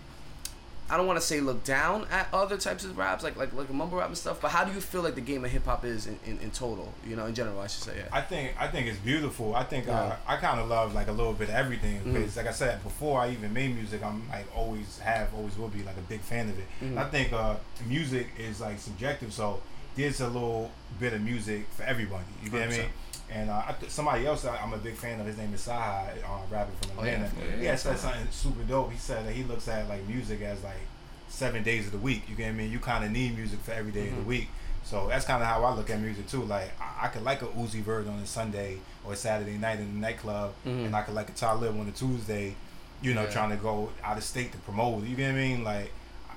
I 0.91 0.97
don't 0.99 1.07
want 1.07 1.19
to 1.19 1.25
say 1.25 1.41
look 1.41 1.65
down 1.65 2.07
at 2.11 2.29
other 2.35 2.59
types 2.59 2.85
of 2.85 2.99
raps, 2.99 3.25
like 3.25 3.37
like 3.37 3.53
like 3.55 3.71
mumble 3.73 3.99
rap 3.99 4.09
and 4.09 4.19
stuff. 4.19 4.41
But 4.43 4.51
how 4.51 4.65
do 4.65 4.73
you 4.73 4.81
feel 4.81 5.01
like 5.03 5.15
the 5.15 5.21
game 5.23 5.45
of 5.45 5.51
hip 5.51 5.65
hop 5.65 5.85
is 5.85 6.07
in, 6.07 6.19
in, 6.27 6.39
in 6.41 6.51
total? 6.51 6.93
You 7.07 7.17
know, 7.17 7.27
in 7.27 7.35
general, 7.35 7.61
I 7.61 7.67
should 7.67 7.83
say. 7.85 7.97
Yeah. 7.97 8.09
I 8.13 8.21
think 8.21 8.53
I 8.61 8.67
think 8.69 8.89
it's 8.89 8.99
beautiful. 8.99 9.55
I 9.55 9.65
think 9.65 9.87
Yeah. 9.87 9.99
uh, 10.01 10.17
I 10.27 10.37
kind 10.37 10.61
of 10.61 10.69
love 10.69 10.95
like 10.95 11.09
a 11.09 11.13
little 11.13 11.33
bit 11.33 11.49
of 11.49 11.55
everything 11.55 12.01
because, 12.05 12.37
like 12.37 12.47
I 12.47 12.53
said 12.53 12.83
before, 12.83 13.21
I 13.21 13.31
even 13.31 13.53
made 13.55 13.75
music. 13.75 14.03
I'm 14.05 14.29
like 14.29 14.47
always 14.55 14.99
have, 14.99 15.33
always 15.35 15.57
will 15.57 15.69
be 15.69 15.83
like 15.83 15.97
a 15.97 16.03
big 16.09 16.21
fan 16.21 16.49
of 16.51 16.59
it. 16.59 16.67
Mhm. 16.83 16.99
I 16.99 17.05
think 17.09 17.33
uh, 17.33 17.55
music 17.87 18.27
is 18.39 18.61
like 18.61 18.79
subjective, 18.79 19.33
so 19.33 19.63
there's 19.97 20.21
a 20.21 20.29
little 20.29 20.71
bit 20.99 21.13
of 21.15 21.21
music 21.23 21.67
for 21.71 21.85
everybody. 21.85 22.25
You 22.43 22.51
get 22.51 22.67
what 22.69 22.75
I 22.75 22.79
mean? 22.79 22.87
And 23.33 23.49
uh, 23.51 23.63
I 23.69 23.73
th- 23.73 23.91
somebody 23.91 24.27
else 24.27 24.45
I, 24.45 24.57
I'm 24.59 24.73
a 24.75 24.79
big 24.79 24.95
fan 24.95 25.19
of. 25.21 25.27
His 25.27 25.39
name 25.39 25.55
is 25.55 25.67
Saha, 25.67 26.09
uh, 26.23 26.39
rapper 26.51 26.71
from 26.83 26.99
Oh, 26.99 27.05
yeah. 27.05 27.13
Atlanta. 27.13 27.31
Yeah, 27.57 27.63
yeah, 27.63 27.71
he 27.73 27.79
said 27.79 27.99
something 27.99 28.27
super 28.31 28.63
dope. 28.65 28.93
He 28.93 28.99
said 28.99 29.27
that 29.27 29.33
he 29.35 29.43
looks 29.45 29.69
at 29.69 29.89
like 29.89 30.07
music 30.07 30.43
as 30.43 30.63
like 30.63 30.81
seven 31.29 31.63
days 31.63 31.87
of 31.87 31.93
the 31.93 31.99
week. 31.99 32.23
You 32.29 32.35
get 32.37 32.45
what 32.47 32.51
I 32.51 32.53
mean? 32.57 32.71
You 32.71 32.79
kind 32.79 33.05
of 33.05 33.11
need 33.11 33.37
music 33.37 33.61
for 33.61 33.73
every 33.73 33.91
day 33.93 34.09
of 34.09 34.17
the 34.17 34.23
week. 34.23 34.49
So 34.85 35.09
that's 35.09 35.25
kind 35.25 35.41
of 35.43 35.49
how 35.49 35.65
I 35.65 35.75
look 35.75 35.89
at 35.91 36.01
music 36.01 36.27
too. 36.29 36.43
Like 36.43 36.73
I, 36.81 37.07
I 37.07 37.09
could 37.09 37.23
like 37.23 37.41
a 37.43 37.47
Uzi 37.47 37.81
Vert 37.81 38.07
on 38.07 38.19
a 38.19 38.27
Sunday 38.27 38.79
or 39.05 39.15
a 39.15 39.17
Saturday 39.17 39.57
night 39.57 39.79
in 39.79 39.95
the 39.95 40.01
nightclub, 40.01 40.53
and 40.65 40.95
I 40.95 41.03
could 41.03 41.15
like 41.15 41.31
a 41.31 41.33
Talib 41.33 41.79
on 41.79 41.87
a 41.89 41.93
Tuesday. 41.93 42.55
You 43.01 43.15
know, 43.15 43.23
Yeah. 43.25 43.31
trying 43.31 43.51
to 43.51 43.57
go 43.57 43.91
out 44.05 44.17
of 44.17 44.23
state 44.25 44.53
to 44.53 44.59
promote. 44.59 45.05
You 45.05 45.17
get 45.17 45.33
what 45.33 45.39
I 45.41 45.43
mean? 45.43 45.65
Like 45.65 45.91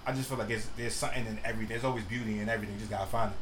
I 0.08 0.14
just 0.14 0.30
feel 0.30 0.38
like 0.38 0.50
it's, 0.50 0.66
there's 0.78 0.94
something 0.94 1.26
in 1.26 1.40
every. 1.44 1.66
There's 1.66 1.84
always 1.84 2.04
beauty 2.06 2.40
in 2.40 2.48
everything. 2.48 2.76
You 2.76 2.80
just 2.80 2.92
gotta 2.92 3.06
find 3.08 3.32
it. 3.32 3.38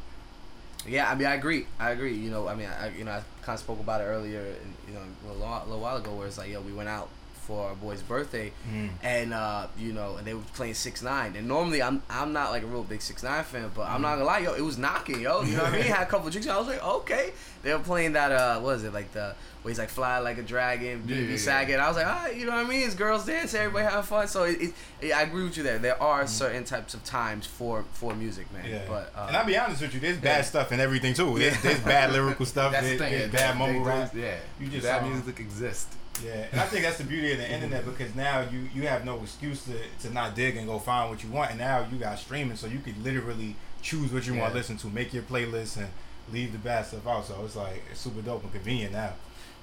Yeah, 0.86 1.10
I 1.10 1.14
mean, 1.14 1.26
I 1.26 1.34
agree. 1.34 1.66
I 1.78 1.90
agree. 1.90 2.14
You 2.14 2.30
know, 2.30 2.46
I 2.48 2.54
mean, 2.54 2.68
I, 2.68 2.88
you 2.88 3.04
know, 3.04 3.12
I 3.12 3.22
kind 3.42 3.56
of 3.56 3.60
spoke 3.60 3.80
about 3.80 4.00
it 4.00 4.04
earlier, 4.04 4.40
in, 4.40 4.74
you 4.88 4.94
know, 4.94 5.00
a 5.26 5.32
little, 5.32 5.46
a 5.46 5.64
little 5.64 5.80
while 5.80 5.96
ago, 5.96 6.14
where 6.14 6.26
it's 6.26 6.38
like, 6.38 6.50
yo, 6.50 6.60
we 6.60 6.72
went 6.72 6.88
out 6.88 7.08
for 7.46 7.68
our 7.68 7.74
boy's 7.74 8.02
birthday, 8.02 8.52
Mm. 8.72 8.90
and 9.02 9.34
uh, 9.34 9.66
you 9.78 9.92
know, 9.92 10.16
and 10.16 10.26
they 10.26 10.34
were 10.34 10.42
playing 10.54 10.74
six 10.74 11.02
nine. 11.02 11.36
And 11.36 11.46
normally, 11.48 11.82
I'm 11.82 12.02
I'm 12.10 12.32
not 12.32 12.50
like 12.50 12.62
a 12.62 12.66
real 12.66 12.82
big 12.84 13.02
six 13.02 13.22
nine 13.22 13.44
fan, 13.44 13.70
but 13.74 13.88
I'm 13.88 14.02
not 14.02 14.14
gonna 14.14 14.24
lie, 14.24 14.38
yo, 14.38 14.54
it 14.54 14.62
was 14.62 14.78
knocking, 14.78 15.20
yo. 15.20 15.42
You 15.42 15.56
know 15.56 15.64
what 15.64 15.72
I 15.72 15.76
mean? 15.76 15.82
Had 15.94 16.02
a 16.02 16.06
couple 16.06 16.26
of 16.26 16.32
drinks, 16.32 16.48
I 16.48 16.58
was 16.58 16.66
like, 16.68 16.84
okay. 16.84 17.32
They 17.62 17.72
were 17.72 17.78
playing 17.80 18.12
that, 18.12 18.30
uh, 18.30 18.60
what 18.60 18.76
is 18.76 18.84
it, 18.84 18.92
like 18.92 19.12
the 19.12 19.34
where 19.62 19.70
he's 19.70 19.78
like 19.78 19.88
fly 19.88 20.18
like 20.18 20.36
a 20.36 20.42
dragon, 20.42 21.04
Yeah, 21.06 21.16
BB 21.16 21.30
yeah, 21.30 21.36
Saget. 21.38 21.80
I 21.80 21.88
was 21.88 21.96
like, 21.96 22.06
all 22.06 22.12
right, 22.12 22.36
you 22.36 22.44
know 22.44 22.52
what 22.52 22.66
I 22.66 22.68
mean? 22.68 22.82
It's 22.82 22.94
girls 22.94 23.24
dance, 23.24 23.54
everybody 23.54 23.86
having 23.86 24.02
fun. 24.02 24.28
So 24.28 24.44
it, 24.44 24.60
it, 24.60 24.74
it, 25.00 25.12
I 25.12 25.22
agree 25.22 25.42
with 25.44 25.56
you 25.56 25.62
there. 25.62 25.78
There 25.78 26.00
are 26.02 26.26
certain 26.26 26.64
types 26.64 26.92
of 26.92 27.02
times 27.04 27.46
for 27.46 27.84
for 27.94 28.14
music, 28.14 28.52
man. 28.52 28.66
Yeah. 28.68 28.82
But 28.86 29.10
uh, 29.16 29.24
and 29.28 29.36
I'll 29.38 29.46
be 29.46 29.56
honest 29.56 29.80
with 29.80 29.94
you, 29.94 30.00
there's 30.00 30.18
bad 30.18 30.36
yeah. 30.38 30.42
stuff 30.42 30.70
and 30.70 30.82
everything 30.82 31.14
too. 31.14 31.38
There's, 31.38 31.60
there's 31.62 31.80
bad 31.80 32.12
lyrical 32.12 32.44
stuff. 32.44 32.72
That's 32.72 32.84
there's, 32.84 32.98
the 32.98 33.04
thing. 33.04 33.18
there's 33.18 33.32
yeah, 33.32 33.52
bad 33.52 33.58
mumble 33.58 33.80
rap. 33.84 34.14
Yeah. 34.14 34.36
You 34.60 34.68
just, 34.68 34.84
bad 34.84 35.02
um, 35.02 35.12
music 35.12 35.40
exists. 35.40 35.96
Yeah, 36.22 36.46
and 36.52 36.60
I 36.60 36.66
think 36.66 36.84
that's 36.84 36.98
the 36.98 37.04
beauty 37.04 37.32
of 37.32 37.38
the 37.38 37.44
Mm-hmm. 37.44 37.54
internet 37.54 37.84
because 37.84 38.14
now 38.14 38.40
you 38.42 38.68
you 38.74 38.86
have 38.86 39.04
no 39.04 39.20
excuse 39.22 39.64
to, 39.64 39.72
to 40.06 40.14
not 40.14 40.34
dig 40.36 40.56
and 40.56 40.66
go 40.66 40.78
find 40.78 41.10
what 41.10 41.22
you 41.24 41.30
want, 41.30 41.50
and 41.50 41.58
now 41.58 41.86
you 41.90 41.98
got 41.98 42.18
streaming, 42.18 42.56
so 42.56 42.66
you 42.66 42.78
could 42.78 43.02
literally 43.02 43.56
choose 43.82 44.12
what 44.12 44.26
you 44.26 44.34
want 44.34 44.52
to 44.52 44.58
listen 44.58 44.76
to, 44.78 44.86
make 44.88 45.12
your 45.12 45.24
playlist, 45.24 45.76
and 45.76 45.88
leave 46.32 46.52
the 46.52 46.58
bad 46.58 46.86
stuff 46.86 47.06
out. 47.06 47.26
So 47.26 47.42
it's 47.44 47.56
like 47.56 47.82
it's 47.90 48.00
super 48.00 48.22
dope 48.22 48.42
and 48.44 48.52
convenient 48.52 48.92
now. 48.92 49.14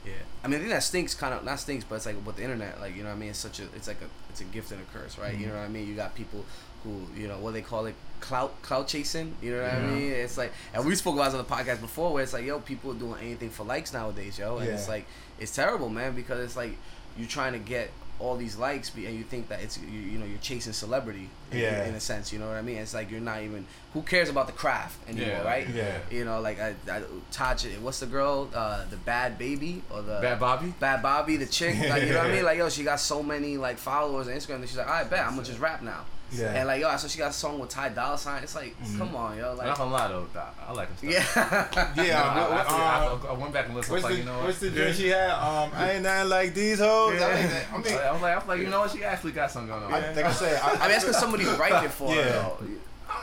Yeah, 0.06 0.14
I 0.44 0.48
mean, 0.48 0.56
I 0.56 0.60
think 0.60 0.72
that 0.72 0.84
stinks 0.84 1.14
kind 1.14 1.34
of 1.34 1.44
not 1.46 1.60
stinks, 1.60 1.86
but 1.86 1.96
it's 1.96 2.06
like 2.08 2.26
with 2.26 2.36
the 2.36 2.44
internet, 2.44 2.82
like 2.82 2.96
you 2.96 3.04
know 3.04 3.10
what 3.10 3.16
I 3.16 3.20
mean. 3.20 3.30
It's 3.30 3.40
such 3.40 3.60
a, 3.60 3.64
it's 3.76 3.88
like 3.88 4.02
a, 4.02 4.10
it's 4.30 4.42
a 4.42 4.46
gift 4.46 4.72
and 4.72 4.82
a 4.82 4.98
curse, 4.98 5.18
right? 5.18 5.38
You 5.38 5.46
know 5.48 5.54
what 5.54 5.62
I 5.62 5.68
mean. 5.70 5.88
You 5.88 5.96
got 5.96 6.16
people 6.16 6.44
who, 6.84 7.02
you 7.20 7.28
know, 7.28 7.38
what 7.40 7.54
they 7.54 7.62
call 7.62 7.86
it, 7.86 7.96
clout, 8.20 8.62
clout 8.62 8.88
chasing. 8.88 9.34
You 9.42 9.52
know 9.56 9.64
what 9.64 9.74
I 9.74 9.82
mean? 9.82 10.12
It's 10.12 10.38
like, 10.38 10.52
and 10.74 10.86
we 10.86 10.96
spoke 10.96 11.16
about 11.16 11.26
this 11.32 11.36
on 11.40 11.46
the 11.46 11.50
podcast 11.54 11.82
before, 11.82 12.14
where 12.14 12.24
it's 12.24 12.34
like, 12.34 12.46
yo, 12.46 12.60
people 12.60 12.92
are 12.92 12.96
doing 12.96 13.22
anything 13.22 13.50
for 13.50 13.64
likes 13.66 13.94
nowadays, 13.94 14.38
yo, 14.40 14.58
and 14.58 14.70
it's 14.70 14.88
like, 14.88 15.06
it's 15.40 15.56
terrible, 15.56 15.90
man, 15.90 16.16
because 16.16 16.40
it's 16.44 16.56
like 16.56 16.76
you're 17.18 17.28
trying 17.28 17.54
to 17.54 17.60
get 17.60 17.90
all 18.20 18.38
these 18.38 18.56
likes, 18.56 18.94
and 18.94 19.04
you 19.18 19.24
think 19.24 19.50
that 19.50 19.62
it's, 19.64 19.80
you, 19.80 20.00
you 20.00 20.20
know, 20.20 20.26
you're 20.28 20.38
chasing 20.38 20.74
celebrity, 20.74 21.28
in, 21.52 21.58
Yeah. 21.58 21.86
in 21.86 21.96
a 21.96 22.00
sense. 22.00 22.32
You 22.32 22.38
know 22.38 22.48
what 22.48 22.56
I 22.58 22.62
mean? 22.62 22.78
It's 22.78 22.94
like 22.94 23.10
you're 23.10 23.20
not 23.20 23.42
even. 23.42 23.66
Who 23.96 24.04
cares 24.04 24.30
about 24.30 24.46
the 24.46 24.54
craft 24.54 24.96
anymore, 25.10 25.28
Yeah, 25.30 25.42
right? 25.42 25.68
yeah. 25.68 25.98
You 26.12 26.24
know, 26.26 26.40
like 26.40 26.60
I, 26.62 26.76
I 26.88 27.02
Taj, 27.32 27.66
what's 27.82 28.00
the 28.00 28.06
girl, 28.06 28.48
uh, 28.54 28.84
the 28.92 28.96
Bhad 28.98 29.40
Bhabie 29.40 29.82
or 29.90 30.04
the 30.04 30.20
Bad 30.22 30.40
Bobby. 30.40 30.72
Bad 30.80 31.02
Bobby, 31.02 31.38
the 31.38 31.48
chick, 31.48 31.76
like 31.90 32.04
you 32.04 32.10
know 32.10 32.20
what 32.20 32.28
I 32.28 32.32
mean? 32.36 32.46
Like 32.46 32.60
yo, 32.60 32.70
she 32.70 32.84
got 32.84 33.00
so 33.00 33.24
many 33.24 33.58
like 33.58 33.80
followers 33.80 34.28
on 34.28 34.36
Instagram 34.36 34.60
that 34.62 34.70
she's 34.70 34.78
like, 34.78 34.88
I 34.88 35.04
bet 35.04 35.26
I'm 35.26 35.32
gonna 35.34 35.44
just 35.48 35.60
rap 35.60 35.82
now. 35.82 36.06
Yeah. 36.34 36.54
And 36.54 36.68
like 36.68 36.82
yo, 36.82 36.96
so 36.98 37.08
she 37.08 37.18
got 37.18 37.32
a 37.32 37.34
song 37.34 37.60
with 37.60 37.70
Ty 37.70 37.90
Dolla 37.90 38.18
Sign. 38.18 38.42
It's 38.44 38.56
like, 38.56 38.74
come 38.98 39.16
on, 39.16 39.38
yo, 39.38 39.52
I'm 39.52 39.58
like 39.58 39.68
not 39.68 39.78
gonna 39.78 39.92
lie 39.92 40.08
though, 40.08 40.28
I 40.68 40.72
like 40.72 41.00
him. 41.00 41.10
yeah, 41.12 41.24
Yeah, 41.98 42.22
I, 42.24 42.50
what- 42.50 42.68
I, 42.68 43.04
I, 43.04 43.06
um, 43.12 43.22
I, 43.26 43.30
I 43.30 43.34
went 43.34 43.54
back 43.54 43.66
and 43.68 43.76
listened. 43.76 43.92
what's 43.94 44.04
like, 44.06 44.14
the 44.14 44.20
you 44.20 44.26
know 44.26 44.40
what's 44.44 44.62
what? 44.62 44.72
the 44.74 44.80
drink 44.80 44.96
she 44.96 45.08
had? 45.10 45.30
Um, 45.32 45.72
I 45.76 45.92
ain't 45.94 46.04
nothing 46.04 46.30
like 46.30 46.54
these 46.54 46.80
hoes. 46.80 47.22
I, 47.22 47.34
like 47.34 47.50
that. 47.50 47.66
I 47.74 47.78
mean, 47.78 47.94
I 47.98 48.12
was 48.14 48.22
like, 48.22 48.34
I 48.34 48.38
was 48.40 48.48
like, 48.48 48.60
you 48.60 48.68
know 48.70 48.80
what? 48.80 48.92
She 48.92 49.04
actually 49.04 49.32
got 49.34 49.52
something 49.52 49.70
going 49.70 49.84
on. 49.84 49.94
I, 49.94 50.14
like 50.14 50.26
I 50.26 50.32
said, 50.32 50.62
I, 50.62 50.70
I 50.70 50.72
mean 50.80 50.90
that's 50.90 51.04
because 51.04 51.20
somebody's 51.20 51.48
writing 51.50 51.84
it 51.86 51.92
for 51.92 52.14
Yeah. 52.16 52.22
her. 52.24 52.32
Though. 52.60 52.68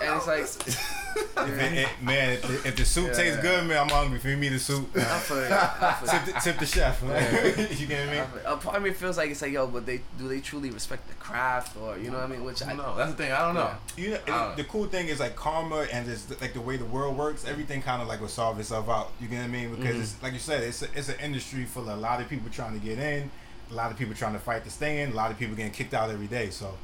And 0.03 0.17
it's 0.17 0.27
like, 0.27 0.41
if 1.49 1.59
it- 1.61 1.73
it- 1.79 2.03
man, 2.03 2.33
if 2.35 2.43
the, 2.43 2.69
if 2.69 2.77
the 2.77 2.85
soup 2.85 3.09
Yeah. 3.09 3.13
tastes 3.15 3.41
good, 3.43 3.67
man, 3.67 3.79
I'm 3.79 3.89
hungry. 3.89 4.19
Feed 4.19 4.39
me 4.39 4.49
the 4.49 4.59
soup. 4.59 4.89
I 4.97 5.01
feel 5.19 5.39
it. 5.39 5.51
I 5.51 5.95
feel 5.95 6.09
tip, 6.25 6.25
the, 6.35 6.41
tip 6.41 6.59
the 6.59 6.67
chef. 6.67 7.03
man. 7.03 7.69
you 7.79 7.87
get 7.87 8.07
what 8.07 8.17
I 8.17 8.21
I 8.21 8.25
mean? 8.25 8.29
A 8.47 8.57
part 8.57 8.77
of 8.77 8.83
me 8.83 8.91
feels 8.93 9.17
like 9.17 9.31
it's 9.31 9.43
like, 9.43 9.53
yo, 9.53 9.67
but 9.67 9.87
they 9.87 10.01
do 10.19 10.29
they 10.29 10.41
truly 10.41 10.71
respect 10.71 11.09
the 11.09 11.15
craft 11.15 11.77
or 11.77 11.99
you 11.99 12.11
know 12.11 12.19
what 12.19 12.25
I 12.27 12.29
mean? 12.29 12.45
Which 12.45 12.63
I 12.63 12.67
I 12.67 12.69
don't 12.77 12.79
know. 12.79 12.97
That's 12.97 13.11
the 13.13 13.17
thing. 13.17 13.33
I 13.33 13.39
don't 13.41 13.55
know. 13.55 13.71
You 13.97 14.11
know, 14.11 14.19
Uh, 14.33 14.55
the 14.55 14.65
cool 14.65 14.87
thing 14.87 15.09
is 15.09 15.19
like 15.21 15.35
karma 15.35 15.87
and 15.93 16.07
just 16.07 16.41
like 16.41 16.53
the 16.55 16.61
way 16.61 16.77
the 16.77 16.85
world 16.85 17.17
works, 17.17 17.45
everything 17.47 17.83
kind 17.83 18.01
of 18.03 18.07
like 18.09 18.21
will 18.21 18.29
solve 18.29 18.59
itself 18.61 18.89
out. 18.89 19.11
You 19.21 19.27
get 19.29 19.39
what 19.39 19.45
I 19.45 19.49
mean? 19.49 19.75
Because 19.75 19.95
Mm-hmm. 19.95 20.03
it's 20.03 20.23
like 20.23 20.33
you 20.35 20.39
said, 20.39 20.63
it's 20.63 20.83
a, 20.83 20.89
it's 20.95 21.09
an 21.09 21.17
industry 21.23 21.65
full 21.65 21.83
of 21.91 21.97
a 21.99 22.01
lot 22.01 22.21
of 22.21 22.29
people 22.29 22.49
trying 22.51 22.79
to 22.79 22.85
get 22.87 22.99
in, 22.99 23.31
a 23.71 23.75
lot 23.75 23.91
of 23.91 23.99
people 23.99 24.15
trying 24.15 24.35
to 24.35 24.39
fight 24.39 24.63
to 24.65 24.71
stay 24.71 25.01
in, 25.03 25.11
a 25.13 25.15
lot 25.15 25.31
of 25.33 25.39
people 25.39 25.57
getting 25.57 25.73
kicked 25.73 25.95
out 25.95 26.11
every 26.11 26.27
day. 26.29 26.51
So 26.51 26.75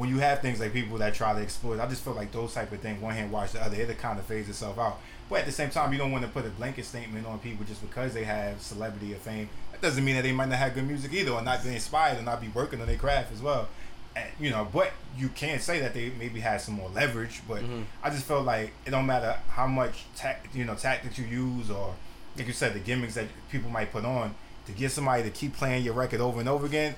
when 0.00 0.08
you 0.08 0.18
have 0.18 0.40
things 0.40 0.58
like 0.58 0.72
people 0.72 0.96
that 0.96 1.12
try 1.12 1.34
to 1.34 1.40
exploit, 1.40 1.78
I 1.78 1.86
just 1.86 2.02
feel 2.02 2.14
like 2.14 2.32
those 2.32 2.54
type 2.54 2.72
of 2.72 2.80
things, 2.80 3.02
one 3.02 3.12
hand 3.12 3.30
wash 3.30 3.52
the 3.52 3.62
other, 3.62 3.76
it 3.76 3.98
kind 3.98 4.18
of 4.18 4.24
fades 4.24 4.48
itself 4.48 4.78
out. 4.78 4.98
But 5.28 5.40
at 5.40 5.44
the 5.44 5.52
same 5.52 5.68
time, 5.68 5.92
you 5.92 5.98
don't 5.98 6.10
want 6.10 6.24
to 6.24 6.30
put 6.30 6.46
a 6.46 6.48
blanket 6.48 6.86
statement 6.86 7.26
on 7.26 7.38
people 7.38 7.66
just 7.66 7.82
because 7.82 8.14
they 8.14 8.24
have 8.24 8.62
celebrity 8.62 9.12
or 9.12 9.18
fame. 9.18 9.50
That 9.72 9.82
doesn't 9.82 10.02
mean 10.02 10.14
that 10.16 10.22
they 10.22 10.32
might 10.32 10.48
not 10.48 10.56
have 10.56 10.72
good 10.72 10.86
music 10.86 11.12
either, 11.12 11.32
or 11.32 11.42
not 11.42 11.62
be 11.62 11.74
inspired, 11.74 12.18
or 12.18 12.22
not 12.22 12.40
be 12.40 12.48
working 12.48 12.80
on 12.80 12.86
their 12.86 12.96
craft 12.96 13.30
as 13.30 13.42
well. 13.42 13.68
And, 14.16 14.26
you 14.40 14.48
know, 14.48 14.66
but 14.72 14.90
you 15.18 15.28
can 15.28 15.60
say 15.60 15.80
that 15.80 15.92
they 15.92 16.10
maybe 16.18 16.40
had 16.40 16.62
some 16.62 16.76
more 16.76 16.88
leverage. 16.88 17.42
But 17.46 17.60
mm-hmm. 17.60 17.82
I 18.02 18.08
just 18.08 18.24
felt 18.24 18.46
like 18.46 18.72
it 18.86 18.92
don't 18.92 19.04
matter 19.04 19.36
how 19.50 19.66
much 19.66 20.06
tac 20.16 20.48
you 20.54 20.64
know 20.64 20.76
tactics 20.76 21.18
you 21.18 21.26
use, 21.26 21.70
or 21.70 21.94
like 22.38 22.46
you 22.46 22.54
said, 22.54 22.72
the 22.72 22.80
gimmicks 22.80 23.16
that 23.16 23.26
people 23.50 23.68
might 23.68 23.92
put 23.92 24.06
on 24.06 24.34
to 24.64 24.72
get 24.72 24.92
somebody 24.92 25.24
to 25.24 25.30
keep 25.30 25.54
playing 25.54 25.84
your 25.84 25.92
record 25.92 26.22
over 26.22 26.40
and 26.40 26.48
over 26.48 26.64
again. 26.64 26.94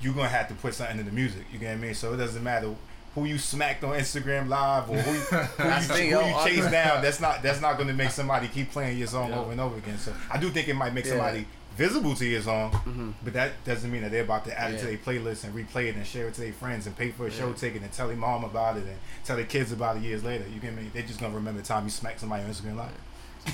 You're 0.00 0.14
gonna 0.14 0.28
have 0.28 0.48
to 0.48 0.54
put 0.54 0.74
something 0.74 0.98
in 0.98 1.06
the 1.06 1.12
music. 1.12 1.42
You 1.52 1.58
get 1.58 1.68
what 1.68 1.78
I 1.78 1.86
mean? 1.86 1.94
So 1.94 2.12
it 2.14 2.16
doesn't 2.18 2.42
matter 2.42 2.74
who 3.14 3.24
you 3.24 3.38
smacked 3.38 3.82
on 3.84 3.98
Instagram 3.98 4.48
Live 4.48 4.88
or 4.88 4.96
who 4.98 5.12
you, 5.12 5.18
who 5.18 5.62
That's 5.64 5.88
the 5.88 5.94
thing, 5.94 6.08
you, 6.10 6.18
who 6.18 6.28
you 6.28 6.34
on- 6.34 6.46
chase 6.46 6.70
down. 6.70 7.02
That's 7.02 7.20
not 7.20 7.42
that's 7.42 7.60
not 7.60 7.76
gonna 7.78 7.92
make 7.92 8.10
somebody 8.10 8.48
keep 8.48 8.70
playing 8.70 8.98
your 8.98 9.08
song 9.08 9.30
Yeah. 9.30 9.38
over 9.40 9.52
and 9.52 9.60
over 9.60 9.76
again. 9.78 9.98
So 9.98 10.14
I 10.30 10.38
do 10.38 10.48
think 10.50 10.68
it 10.68 10.74
might 10.74 10.94
make 10.94 11.04
Yeah. 11.04 11.12
somebody 11.12 11.46
visible 11.76 12.14
to 12.14 12.26
your 12.26 12.42
song, 12.42 13.14
but 13.24 13.32
that 13.32 13.52
doesn't 13.64 13.90
mean 13.90 14.02
that 14.02 14.10
they're 14.10 14.22
about 14.24 14.44
to 14.44 14.58
add 14.60 14.74
it 14.74 14.78
to 14.80 14.86
their 14.86 14.98
playlist 14.98 15.44
and 15.44 15.54
replay 15.54 15.86
it 15.86 15.94
and 15.96 16.06
share 16.06 16.28
it 16.28 16.34
to 16.34 16.40
their 16.42 16.52
friends 16.52 16.86
and 16.86 16.94
pay 16.96 17.10
for 17.10 17.26
a 17.26 17.30
show 17.30 17.52
ticket 17.54 17.80
and 17.82 17.90
tell 17.92 18.08
their 18.08 18.16
mom 18.16 18.44
about 18.44 18.76
it 18.76 18.84
and 18.84 18.96
tell 19.24 19.36
their 19.36 19.46
kids 19.46 19.72
about 19.72 19.96
it 19.96 20.02
years 20.02 20.22
later. 20.22 20.44
You 20.52 20.60
get 20.60 20.74
me? 20.74 20.90
They're 20.92 21.02
just 21.04 21.20
gonna 21.20 21.34
remember 21.34 21.60
the 21.62 21.66
time 21.66 21.84
you 21.84 21.90
smacked 21.90 22.20
somebody 22.20 22.42
on 22.44 22.50
Instagram 22.50 22.76
Live. 22.76 22.90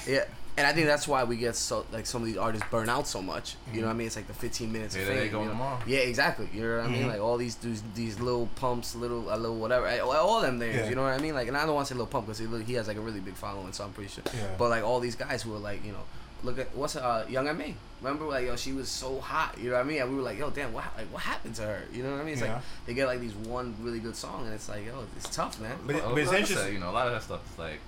Yeah, 0.08 0.24
and 0.56 0.66
I 0.66 0.72
think 0.72 0.86
that's 0.86 1.06
why 1.06 1.24
we 1.24 1.36
get 1.36 1.54
so 1.56 1.84
like 1.92 2.06
some 2.06 2.22
of 2.22 2.26
these 2.28 2.36
artists 2.38 2.66
burn 2.70 2.88
out 2.88 3.06
so 3.06 3.20
much. 3.20 3.56
You 3.72 3.80
know 3.82 3.88
what 3.88 3.92
I 3.92 3.96
mean? 3.96 4.06
It's 4.06 4.16
like 4.16 4.26
the 4.26 4.32
15 4.34 4.72
minutes. 4.72 4.94
Yeah, 4.96 5.02
of 5.02 5.08
they 5.08 5.14
fame, 5.14 5.22
ain't 5.24 5.32
going 5.32 5.44
you 5.44 5.48
know? 5.50 5.54
tomorrow. 5.58 5.78
Yeah, 5.86 5.98
exactly. 5.98 6.48
You 6.52 6.62
know 6.62 6.76
what 6.78 6.86
I 6.86 6.88
mean? 6.88 7.02
Mhm. 7.04 7.08
Like 7.08 7.20
all 7.20 7.36
these 7.36 7.56
these, 7.56 7.82
these 7.94 8.20
Lil 8.20 8.48
Pumps, 8.56 8.94
little 8.94 9.32
a 9.32 9.36
little 9.36 9.56
whatever, 9.58 9.88
all 10.02 10.40
them 10.40 10.58
names. 10.58 10.76
Yeah. 10.76 10.88
You 10.88 10.94
know 10.94 11.02
what 11.02 11.12
I 11.12 11.18
mean? 11.18 11.34
Like, 11.34 11.48
and 11.48 11.56
I 11.56 11.66
don't 11.66 11.74
want 11.74 11.86
to 11.88 11.94
say 11.94 11.98
Lil 11.98 12.06
Pump 12.06 12.26
because 12.26 12.38
he, 12.38 12.46
he 12.64 12.74
has 12.74 12.88
like 12.88 12.96
a 12.96 13.00
really 13.00 13.20
big 13.20 13.34
following, 13.34 13.72
so 13.72 13.84
I'm 13.84 13.92
pretty 13.92 14.10
sure. 14.10 14.24
Yeah. 14.34 14.46
But 14.58 14.70
like 14.70 14.82
all 14.84 15.00
these 15.00 15.16
guys 15.16 15.42
who 15.42 15.54
are 15.54 15.58
like, 15.58 15.84
you 15.84 15.92
know, 15.92 16.02
look 16.42 16.58
at 16.58 16.74
what's 16.76 16.96
uh 16.96 17.24
Young 17.28 17.48
M.A. 17.48 17.74
Remember, 18.02 18.26
like 18.26 18.46
yo, 18.46 18.56
she 18.56 18.72
was 18.72 18.88
so 18.90 19.20
hot. 19.20 19.56
You 19.58 19.70
know 19.70 19.76
what 19.76 19.80
I 19.86 19.88
mean? 19.88 20.02
And 20.02 20.10
we 20.10 20.16
were 20.16 20.22
like, 20.22 20.38
yo, 20.38 20.50
damn, 20.50 20.72
what 20.72 20.84
like 20.96 21.06
what 21.12 21.22
happened 21.22 21.54
to 21.56 21.62
her? 21.62 21.82
You 21.92 22.02
know 22.02 22.12
what 22.12 22.20
I 22.20 22.24
mean? 22.24 22.34
It's 22.34 22.42
Yeah. 22.42 22.54
like 22.54 22.62
they 22.86 22.94
get 22.94 23.06
like 23.06 23.20
these 23.20 23.34
one 23.34 23.74
really 23.80 24.00
good 24.00 24.16
song, 24.16 24.44
and 24.44 24.54
it's 24.54 24.68
like, 24.68 24.86
yo, 24.86 25.04
it's 25.16 25.28
tough, 25.34 25.60
man. 25.60 25.76
But, 25.86 25.96
it, 25.96 26.02
Well, 26.02 26.12
but 26.14 26.18
it's 26.20 26.30
like 26.30 26.40
interesting. 26.40 26.64
said, 26.66 26.72
you 26.74 26.78
know, 26.78 26.90
a 26.90 26.92
lot 26.92 27.06
of 27.08 27.12
that 27.14 27.22
stuff 27.22 27.40
is 27.52 27.58
like, 27.58 27.80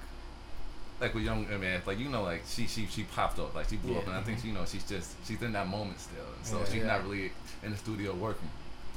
like 1.01 1.15
with 1.15 1.25
young, 1.25 1.47
I 1.53 1.57
mean, 1.57 1.81
like 1.87 1.99
you 1.99 2.09
know, 2.09 2.23
like 2.23 2.43
she 2.47 2.67
she 2.67 2.87
she 2.87 3.05
popped 3.05 3.39
up, 3.39 3.55
like 3.55 3.69
she 3.69 3.77
blew 3.77 3.97
up, 3.97 4.07
and 4.07 4.17
I 4.17 4.23
think 4.23 4.39
mm-hmm. 4.39 4.49
you 4.49 4.55
know 4.55 4.65
she's 4.65 4.85
just 4.85 5.15
she's 5.27 5.41
in 5.43 5.53
that 5.53 5.69
moment 5.69 6.01
still, 6.01 6.25
and 6.37 6.47
so 6.47 6.59
Yeah. 6.59 6.65
she's 6.65 6.75
Yeah. 6.75 6.87
not 6.87 7.05
really 7.05 7.33
in 7.63 7.71
the 7.71 7.77
studio 7.77 8.15
working. 8.15 8.49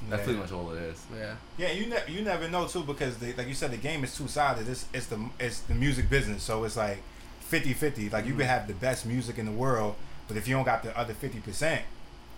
That's 0.09 0.21
Yeah. 0.21 0.25
pretty 0.25 0.39
much 0.39 0.51
all 0.51 0.71
it 0.71 0.81
is. 0.81 0.99
Yeah. 1.15 1.35
Yeah, 1.57 1.71
you 1.71 1.85
ne- 1.85 2.03
you 2.07 2.21
never 2.23 2.47
know 2.49 2.67
too 2.67 2.83
because 2.83 3.17
they, 3.17 3.33
like 3.33 3.47
you 3.47 3.53
said, 3.53 3.71
the 3.71 3.77
game 3.77 4.03
is 4.03 4.15
two 4.15 4.27
sided. 4.27 4.67
It's 4.67 4.85
it's 4.93 5.07
the 5.07 5.29
it's 5.39 5.59
the 5.61 5.75
music 5.75 6.09
business, 6.09 6.43
so 6.43 6.63
it's 6.63 6.77
like 6.77 7.03
50-50. 7.51 8.11
Like 8.11 8.25
you 8.25 8.31
could 8.31 8.41
mm-hmm. 8.41 8.49
have 8.49 8.67
the 8.67 8.73
best 8.73 9.05
music 9.05 9.37
in 9.37 9.45
the 9.45 9.51
world, 9.51 9.95
but 10.27 10.37
if 10.37 10.47
you 10.47 10.55
don't 10.55 10.65
got 10.65 10.81
the 10.83 10.97
other 10.97 11.13
fifty 11.13 11.39
percent, 11.39 11.83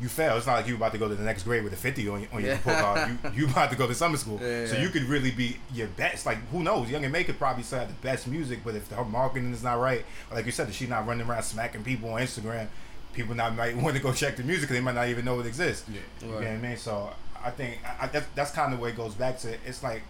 you 0.02 0.08
fail. 0.10 0.36
It's 0.38 0.46
not 0.48 0.54
like 0.56 0.68
you 0.68 0.76
about 0.76 0.92
to 0.94 0.98
go 0.98 1.08
to 1.08 1.16
the 1.16 1.24
next 1.24 1.44
grade 1.44 1.64
with 1.64 1.72
a 1.74 1.78
fifty 1.78 2.08
on, 2.10 2.22
your- 2.22 2.30
on 2.34 2.42
your 2.42 2.50
Yeah. 2.52 2.58
report 2.58 2.78
card. 2.78 3.18
You 3.24 3.32
you 3.46 3.48
about 3.52 3.70
to 3.72 3.78
go 3.78 3.88
to 3.88 3.94
summer 3.96 4.18
school, 4.18 4.40
Yeah, 4.42 4.66
so 4.66 4.76
yeah. 4.76 4.82
you 4.82 4.90
could 4.90 5.04
really 5.04 5.32
be 5.32 5.58
your 5.74 5.88
best. 5.88 6.26
Like 6.26 6.40
who 6.50 6.64
knows? 6.64 6.90
Young 6.90 7.06
M.A 7.06 7.24
could 7.24 7.38
probably 7.38 7.64
still 7.64 7.80
have 7.80 7.88
the 7.90 7.94
best 7.96 8.28
music, 8.28 8.60
but 8.66 8.76
if 8.76 8.90
her 8.92 9.06
marketing 9.06 9.54
is 9.54 9.64
not 9.64 9.80
right, 9.80 10.04
like 10.32 10.46
you 10.46 10.52
said, 10.52 10.68
if 10.70 10.76
she's 10.76 10.90
not 10.90 11.06
running 11.08 11.28
around 11.28 11.44
smacking 11.44 11.84
people 11.84 12.10
on 12.14 12.22
Instagram, 12.22 12.68
people 13.14 13.36
not 13.36 13.56
might 13.56 13.78
want 13.78 13.96
to 13.96 14.02
go 14.02 14.12
check 14.12 14.36
the 14.38 14.44
music. 14.44 14.70
They 14.70 14.82
might 14.82 14.96
not 14.96 15.08
even 15.10 15.26
know 15.26 15.40
it 15.40 15.46
exists. 15.46 15.86
Yeah. 15.88 16.00
You 16.22 16.28
know 16.28 16.36
what 16.40 16.48
I 16.48 16.58
mean? 16.58 16.78
So 16.78 17.12
I 17.44 17.52
think 17.52 17.80
I, 17.86 18.06
I, 18.06 18.08
that's, 18.08 18.26
that's 18.36 18.52
kind 18.52 18.74
of 18.74 18.80
where 18.80 18.90
it 18.90 18.98
goes 18.98 19.14
back 19.14 19.38
to. 19.40 19.54
It's 19.66 19.84
like 19.84 20.02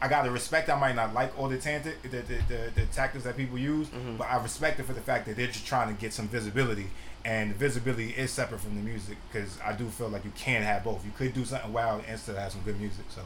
I 0.00 0.06
gotta 0.08 0.30
respect. 0.30 0.68
I 0.68 0.78
might 0.78 0.94
not 0.94 1.12
like 1.12 1.36
all 1.38 1.48
the 1.48 1.58
tactic, 1.58 2.00
the, 2.02 2.08
the, 2.08 2.20
the, 2.48 2.70
the 2.74 2.86
tactics 2.92 3.24
that 3.24 3.36
people 3.36 3.58
use, 3.58 3.88
but 4.16 4.28
I 4.28 4.40
respect 4.42 4.78
it 4.78 4.84
for 4.84 4.92
the 4.92 5.00
fact 5.00 5.26
that 5.26 5.36
they're 5.36 5.46
just 5.48 5.66
trying 5.66 5.92
to 5.94 6.00
get 6.00 6.12
some 6.12 6.28
visibility, 6.28 6.86
and 7.24 7.54
visibility 7.56 8.10
is 8.10 8.30
separate 8.30 8.60
from 8.60 8.76
the 8.76 8.82
music 8.82 9.16
because 9.30 9.58
I 9.60 9.72
do 9.72 9.88
feel 9.88 10.08
like 10.08 10.24
you 10.24 10.32
can 10.36 10.62
have 10.62 10.84
both. 10.84 11.04
You 11.04 11.10
could 11.16 11.34
do 11.34 11.44
something 11.44 11.72
wild 11.72 12.04
and 12.08 12.18
still 12.18 12.36
have 12.36 12.52
some 12.52 12.60
good 12.62 12.78
music. 12.80 13.06
So 13.08 13.22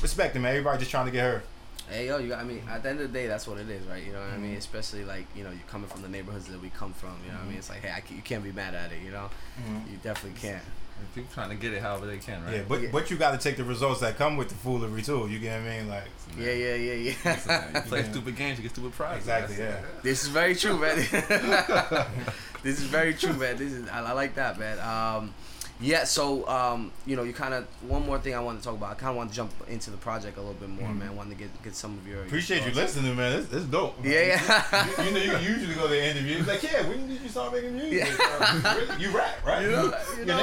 respect 0.00 0.34
them, 0.34 0.42
man. 0.42 0.52
Everybody 0.52 0.78
just 0.78 0.90
trying 0.92 1.06
to 1.06 1.12
get 1.12 1.22
her. 1.24 1.42
Hey 1.88 2.06
yo, 2.08 2.18
you 2.18 2.34
I 2.34 2.42
mean, 2.44 2.62
at 2.70 2.82
the 2.82 2.90
end 2.90 3.00
of 3.00 3.12
the 3.12 3.18
day, 3.18 3.26
that's 3.26 3.46
what 3.46 3.58
it 3.58 3.68
is, 3.68 3.84
right? 3.86 4.02
You 4.04 4.12
know 4.12 4.20
what 4.20 4.30
I 4.30 4.38
mean? 4.38 4.54
Mhm. 4.54 4.58
Especially 4.58 5.04
like 5.04 5.26
you 5.36 5.42
know, 5.44 5.50
you're 5.50 5.58
coming 5.68 5.88
from 5.88 6.02
the 6.02 6.08
neighborhoods 6.08 6.46
that 6.46 6.60
we 6.60 6.70
come 6.70 6.92
from. 6.92 7.16
You 7.24 7.30
know 7.32 7.38
what 7.38 7.44
I 7.46 7.48
mean? 7.48 7.58
It's 7.58 7.68
like, 7.68 7.82
hey, 7.82 7.90
I 7.90 8.02
you 8.14 8.22
can't 8.22 8.42
be 8.44 8.52
mad 8.52 8.74
at 8.74 8.92
it. 8.92 9.02
You 9.04 9.10
know, 9.12 9.28
Mhm. 9.60 9.90
you 9.90 9.98
definitely 10.02 10.40
can't. 10.40 10.62
And 10.98 11.14
people 11.14 11.30
trying 11.34 11.50
to 11.50 11.54
get 11.56 11.72
it 11.74 11.82
however 11.82 12.06
they 12.06 12.16
can, 12.18 12.42
right? 12.44 12.54
Yeah, 12.56 12.62
but 12.68 12.80
Yeah. 12.80 12.88
but 12.92 13.10
you 13.10 13.16
got 13.16 13.32
to 13.32 13.38
take 13.38 13.56
the 13.56 13.64
results 13.64 14.00
that 14.00 14.16
come 14.16 14.36
with 14.36 14.48
the 14.48 14.54
foolery 14.54 15.02
too. 15.02 15.28
You 15.30 15.38
get 15.38 15.60
what 15.62 15.70
I 15.70 15.76
mean? 15.78 15.88
Like 15.88 16.04
Yeah, 16.38 16.52
yeah, 16.52 16.74
yeah, 16.74 17.12
Listen, 17.24 17.50
yeah. 17.50 17.74
you 17.74 17.80
play 17.88 18.00
Yeah. 18.00 18.10
stupid 18.10 18.36
games, 18.36 18.58
you 18.58 18.62
get 18.62 18.72
stupid 18.72 18.92
prizes. 18.92 19.18
Exactly, 19.24 19.56
That's- 19.56 19.82
yeah. 19.84 20.00
this 20.02 20.22
is 20.22 20.28
very 20.28 20.54
true, 20.54 20.78
man. 20.78 20.96
this 22.62 22.78
is 22.80 22.84
very 22.86 23.14
true, 23.14 23.32
man. 23.34 23.56
This 23.56 23.72
is 23.72 23.88
I, 23.90 24.02
I 24.02 24.12
like 24.12 24.34
that, 24.36 24.58
man. 24.58 24.78
Um, 24.80 25.34
yeah. 25.80 26.04
So 26.04 26.46
um, 26.48 26.90
you 27.06 27.16
know, 27.16 27.22
you 27.22 27.32
kind 27.32 27.54
of 27.54 27.66
one 27.88 28.04
more 28.06 28.18
thing 28.18 28.34
I 28.34 28.40
want 28.40 28.58
to 28.58 28.64
talk 28.64 28.74
about. 28.76 28.90
I 28.92 28.94
kind 28.94 29.10
of 29.10 29.16
want 29.16 29.30
to 29.30 29.36
jump 29.36 29.52
into 29.68 29.90
the 29.90 29.96
project 29.96 30.36
a 30.36 30.40
little 30.40 30.54
bit 30.54 30.68
more, 30.68 30.88
Mhm. 30.88 30.98
man. 30.98 31.16
Want 31.16 31.30
to 31.30 31.36
get 31.36 31.50
get 31.62 31.74
some 31.74 31.98
of 31.98 32.06
your 32.06 32.16
your 32.16 32.24
appreciate 32.26 32.58
you 32.58 32.72
thoughts. 32.72 32.96
listening, 32.96 33.16
man. 33.16 33.32
This, 33.36 33.46
this 33.46 33.60
is 33.62 33.66
dope. 33.68 33.96
Yeah, 34.04 34.20
yeah. 34.20 34.86
you, 34.98 35.04
you 35.04 35.12
know, 35.28 35.38
you 35.38 35.48
usually 35.54 35.74
go 35.74 35.82
to 35.82 35.88
the 35.88 36.04
interviews 36.10 36.46
like, 36.46 36.62
yeah, 36.62 36.86
when 36.88 37.06
did 37.08 37.20
you 37.20 37.28
start 37.28 37.52
making 37.52 37.74
music? 37.76 38.08
Yeah. 38.08 38.16
Uh, 38.30 38.74
really? 38.88 39.02
you 39.02 39.10
rap, 39.10 39.46
right? 39.46 39.62
You 39.62 39.70
know, 39.70 39.84
you 39.84 40.16
Your 40.18 40.26
know, 40.26 40.36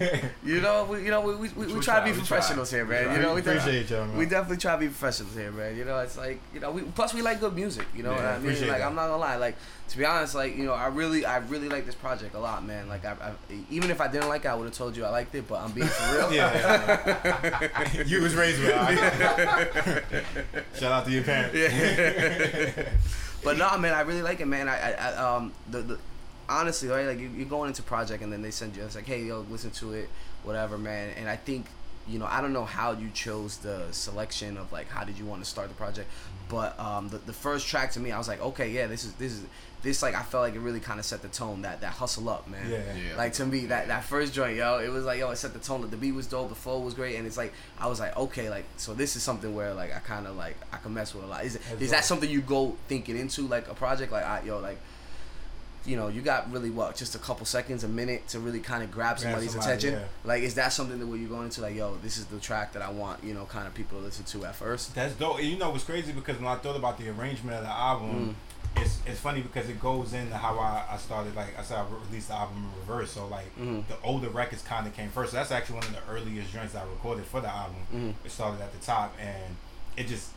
name? 0.00 0.30
You 0.44 0.60
know, 0.60 0.84
we, 0.84 1.04
you 1.04 1.10
know, 1.10 1.20
we, 1.22 1.34
we, 1.34 1.48
we, 1.48 1.66
we 1.66 1.72
We 1.74 1.80
try 1.80 1.98
to 2.00 2.04
be 2.04 2.12
try, 2.12 2.18
professionals 2.20 2.70
try. 2.70 2.78
here, 2.78 2.86
man. 2.86 3.16
You 3.16 3.22
know, 3.22 3.34
we 3.34 3.40
definitely, 3.42 3.78
appreciate 3.80 3.90
y'all, 3.90 4.06
man. 4.06 4.16
we 4.18 4.26
definitely 4.26 4.56
try 4.58 4.72
to 4.74 4.78
be 4.78 4.86
professionals 4.86 5.34
here, 5.34 5.50
man. 5.52 5.76
You 5.76 5.84
know, 5.84 5.98
it's 5.98 6.16
like, 6.16 6.40
you 6.54 6.60
know, 6.60 6.70
we 6.70 6.82
plus 6.82 7.12
we 7.12 7.22
like 7.22 7.40
good 7.40 7.54
music. 7.54 7.86
You 7.96 8.02
know 8.04 8.12
Yeah, 8.12 8.16
what 8.16 8.24
I 8.26 8.38
mean? 8.38 8.68
Like, 8.68 8.78
that. 8.78 8.82
I'm 8.86 8.94
not 8.94 9.08
gonna 9.08 9.16
lie. 9.18 9.36
Like, 9.36 9.56
to 9.88 9.98
be 9.98 10.04
honest, 10.04 10.34
like, 10.34 10.56
you 10.56 10.64
know, 10.64 10.72
I 10.72 10.88
really, 10.88 11.24
I 11.24 11.38
really 11.38 11.68
like 11.68 11.86
this 11.86 11.94
project 11.94 12.34
a 12.34 12.38
lot, 12.38 12.64
man. 12.64 12.88
Like, 12.88 13.04
I, 13.04 13.12
I 13.12 13.32
even 13.70 13.90
if 13.90 14.00
I 14.00 14.08
didn't 14.08 14.28
like 14.28 14.44
it, 14.44 14.48
I 14.48 14.54
would 14.54 14.64
have 14.64 14.74
told 14.74 14.96
you 14.96 15.04
I 15.04 15.10
liked 15.10 15.34
it. 15.34 15.46
But 15.46 15.60
I'm 15.60 15.72
being 15.72 15.86
for 15.86 16.16
real. 16.16 16.32
yeah. 16.34 18.02
you 18.06 18.22
was 18.22 18.34
raised 18.34 18.60
with 18.60 18.70
it. 18.74 20.24
Shout 20.78 20.92
out 20.92 21.04
to 21.04 21.10
your 21.10 21.22
parents. 21.22 21.56
Yeah. 21.56 22.88
but 23.44 23.56
no, 23.56 23.78
man, 23.78 23.94
I 23.94 24.00
really 24.00 24.22
like 24.22 24.40
it, 24.40 24.46
man. 24.46 24.68
I, 24.68 24.92
I, 24.92 25.14
um, 25.16 25.52
the, 25.70 25.82
the 25.82 25.98
honestly, 26.48 26.88
right, 26.88 27.06
like 27.06 27.18
you, 27.18 27.30
you're 27.36 27.46
going 27.48 27.68
into 27.68 27.82
project 27.82 28.22
and 28.22 28.32
then 28.32 28.42
they 28.42 28.50
send 28.50 28.76
you, 28.76 28.82
it's 28.82 28.94
like, 28.94 29.06
hey, 29.06 29.22
yo, 29.22 29.44
listen 29.50 29.70
to 29.72 29.92
it, 29.92 30.08
whatever, 30.42 30.78
man. 30.78 31.10
And 31.18 31.28
I 31.28 31.36
think, 31.36 31.66
you 32.08 32.18
know, 32.18 32.26
I 32.26 32.40
don't 32.40 32.52
know 32.52 32.64
how 32.64 32.92
you 32.92 33.10
chose 33.10 33.58
the 33.58 33.86
selection 33.90 34.56
of 34.56 34.72
like 34.72 34.88
how 34.88 35.04
did 35.04 35.18
you 35.18 35.24
want 35.24 35.42
to 35.42 35.48
start 35.48 35.68
the 35.68 35.74
project, 35.74 36.08
but 36.48 36.78
um, 36.78 37.08
the, 37.08 37.18
the 37.18 37.32
first 37.32 37.66
track 37.66 37.90
to 37.92 38.00
me, 38.00 38.12
I 38.12 38.18
was 38.18 38.28
like, 38.28 38.40
okay, 38.40 38.70
yeah, 38.70 38.86
this 38.86 39.04
is 39.04 39.12
this 39.14 39.32
is 39.32 39.42
this 39.86 40.02
like 40.02 40.14
I 40.14 40.22
felt 40.22 40.42
like 40.42 40.54
it 40.54 40.60
really 40.60 40.80
kind 40.80 40.98
of 41.00 41.06
set 41.06 41.22
the 41.22 41.28
tone 41.28 41.62
that 41.62 41.80
that 41.80 41.92
hustle 41.94 42.28
up, 42.28 42.46
man. 42.48 42.68
Yeah. 42.70 42.78
Yeah. 42.78 43.16
Like 43.16 43.32
to 43.34 43.46
me, 43.46 43.66
that 43.66 43.88
that 43.88 44.04
first 44.04 44.34
joint, 44.34 44.56
yo, 44.56 44.78
it 44.80 44.88
was 44.90 45.04
like, 45.04 45.18
yo, 45.18 45.30
it 45.30 45.36
set 45.36 45.52
the 45.54 45.58
tone. 45.58 45.88
The 45.88 45.96
beat 45.96 46.12
was 46.12 46.26
dope, 46.26 46.48
the 46.50 46.54
flow 46.54 46.80
was 46.80 46.92
great, 46.92 47.16
and 47.16 47.26
it's 47.26 47.36
like 47.38 47.52
I 47.78 47.86
was 47.86 48.00
like, 48.00 48.14
okay, 48.16 48.50
like 48.50 48.64
so 48.76 48.92
this 48.92 49.16
is 49.16 49.22
something 49.22 49.54
where 49.54 49.72
like 49.72 49.94
I 49.96 50.00
kind 50.00 50.26
of 50.26 50.36
like 50.36 50.56
I 50.72 50.76
can 50.76 50.92
mess 50.92 51.14
with 51.14 51.24
a 51.24 51.26
lot. 51.28 51.44
Is 51.44 51.56
it, 51.56 51.62
That's 51.70 51.82
is 51.82 51.90
that 51.92 52.04
something 52.04 52.28
you 52.28 52.42
go 52.42 52.76
thinking 52.88 53.16
into 53.16 53.42
like 53.48 53.68
a 53.68 53.74
project 53.74 54.12
like 54.12 54.24
I, 54.24 54.42
yo 54.44 54.58
like. 54.58 54.78
You 55.84 55.94
know, 55.96 56.08
you 56.08 56.20
got 56.20 56.50
really 56.50 56.70
what, 56.70 56.96
just 56.96 57.14
a 57.14 57.18
couple 57.18 57.46
seconds, 57.46 57.84
a 57.84 57.88
minute 57.88 58.26
to 58.30 58.40
really 58.40 58.58
kind 58.58 58.82
of 58.82 58.90
grab 58.90 59.18
Grab 59.18 59.20
somebody's 59.20 59.52
somebody, 59.52 59.70
attention. 59.72 60.00
yeah. 60.00 60.06
Like, 60.24 60.42
is 60.42 60.56
that 60.56 60.72
something 60.72 60.98
that 60.98 61.06
where 61.06 61.16
you 61.16 61.28
going 61.28 61.44
into 61.44 61.60
like, 61.60 61.76
yo, 61.76 61.94
this 62.02 62.16
is 62.18 62.24
the 62.24 62.40
track 62.40 62.72
that 62.72 62.82
I 62.82 62.90
want, 62.90 63.22
you 63.22 63.34
know, 63.34 63.44
kind 63.44 63.68
of 63.68 63.74
people 63.74 63.96
to 64.00 64.04
listen 64.04 64.24
to 64.24 64.46
at 64.46 64.56
first? 64.56 64.96
That's 64.96 65.14
dope. 65.14 65.38
And 65.38 65.46
you 65.46 65.56
know 65.56 65.70
what's 65.70 65.84
crazy 65.84 66.10
because 66.10 66.38
when 66.38 66.48
I 66.48 66.56
thought 66.56 66.74
about 66.74 66.98
the 66.98 67.08
arrangement 67.10 67.58
of 67.58 67.62
the 67.62 67.70
album, 67.70 68.10
Mm. 68.30 68.34
It's 68.76 68.98
it's 69.06 69.20
funny 69.20 69.40
because 69.40 69.68
it 69.68 69.80
goes 69.80 70.12
into 70.12 70.36
how 70.36 70.58
I, 70.58 70.84
I 70.90 70.96
started. 70.98 71.34
Like 71.34 71.58
I 71.58 71.62
said, 71.62 71.78
I 71.78 71.84
released 72.08 72.28
the 72.28 72.34
album 72.34 72.56
in 72.72 72.80
reverse. 72.80 73.12
So 73.12 73.26
like 73.26 73.54
Mhm. 73.58 73.86
the 73.88 73.96
older 74.02 74.28
records 74.28 74.62
kind 74.62 74.86
of 74.86 74.94
came 74.94 75.08
first. 75.10 75.30
So 75.32 75.36
that's 75.38 75.50
actually 75.52 75.76
one 75.76 75.84
of 75.86 75.92
the 75.92 76.12
earliest 76.12 76.52
joints 76.52 76.74
I 76.74 76.82
recorded 76.84 77.24
for 77.26 77.40
the 77.40 77.48
album. 77.48 77.76
Mhm. 77.94 78.14
It 78.24 78.30
started 78.30 78.60
at 78.60 78.72
the 78.78 78.84
top, 78.84 79.14
and 79.20 79.56
it 79.96 80.06
just 80.08 80.30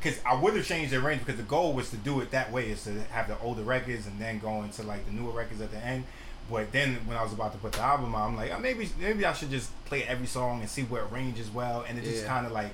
because 0.00 0.20
I 0.24 0.34
would 0.34 0.54
have 0.54 0.64
changed 0.66 0.92
the 0.92 1.00
range 1.00 1.20
because 1.24 1.36
the 1.36 1.42
goal 1.46 1.72
was 1.72 1.90
to 1.90 1.96
do 1.96 2.20
it 2.20 2.30
that 2.30 2.52
way 2.52 2.70
is 2.70 2.84
to 2.84 3.00
have 3.10 3.26
the 3.26 3.36
older 3.40 3.62
records 3.62 4.06
and 4.06 4.20
then 4.20 4.38
go 4.38 4.62
into 4.62 4.82
like 4.84 5.04
the 5.06 5.12
newer 5.12 5.32
records 5.32 5.60
at 5.60 5.70
the 5.72 5.78
end. 5.78 6.04
But 6.50 6.72
then 6.72 6.96
when 7.04 7.16
I 7.18 7.22
was 7.22 7.32
about 7.32 7.52
to 7.52 7.58
put 7.58 7.72
the 7.72 7.80
album 7.80 8.14
out, 8.14 8.28
I'm 8.28 8.36
like, 8.36 8.50
oh, 8.54 8.58
maybe 8.58 8.88
maybe 8.98 9.24
I 9.26 9.32
should 9.32 9.50
just 9.50 9.70
play 9.86 10.04
every 10.04 10.26
song 10.26 10.60
and 10.60 10.68
see 10.70 10.82
where 10.84 11.02
it 11.02 11.12
ranges 11.12 11.50
well, 11.50 11.84
and 11.88 11.98
it 11.98 12.04
just 12.04 12.22
Yeah. 12.22 12.28
kind 12.28 12.46
of 12.46 12.52
like 12.52 12.70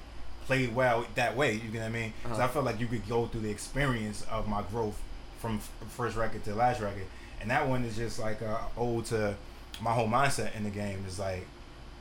played 0.47 0.75
well 0.75 1.07
that 1.15 1.37
way. 1.37 1.55
You 1.55 1.71
know 1.73 1.81
what 1.81 1.87
I 1.87 1.91
mean? 1.91 2.13
Because 2.23 2.39
Uh-huh. 2.39 2.49
I 2.49 2.53
felt 2.53 2.65
like 2.65 2.81
you 2.81 2.87
could 2.87 3.07
go 3.09 3.27
through 3.27 3.41
the 3.43 3.51
experience 3.51 4.23
of 4.31 4.47
my 4.49 4.63
growth 4.63 4.99
from 5.41 5.57
f- 5.57 5.71
first 5.91 6.17
record 6.17 6.45
to 6.45 6.55
last 6.55 6.81
record, 6.81 7.07
and 7.41 7.51
that 7.51 7.67
one 7.69 7.85
is 7.85 7.97
just 7.97 8.19
like 8.19 8.41
uh, 8.43 8.59
ode 8.77 9.05
to 9.07 9.37
my 9.81 9.93
whole 9.93 10.09
mindset 10.09 10.55
in 10.57 10.65
the 10.65 10.71
game. 10.71 11.05
Is 11.09 11.19
like 11.19 11.47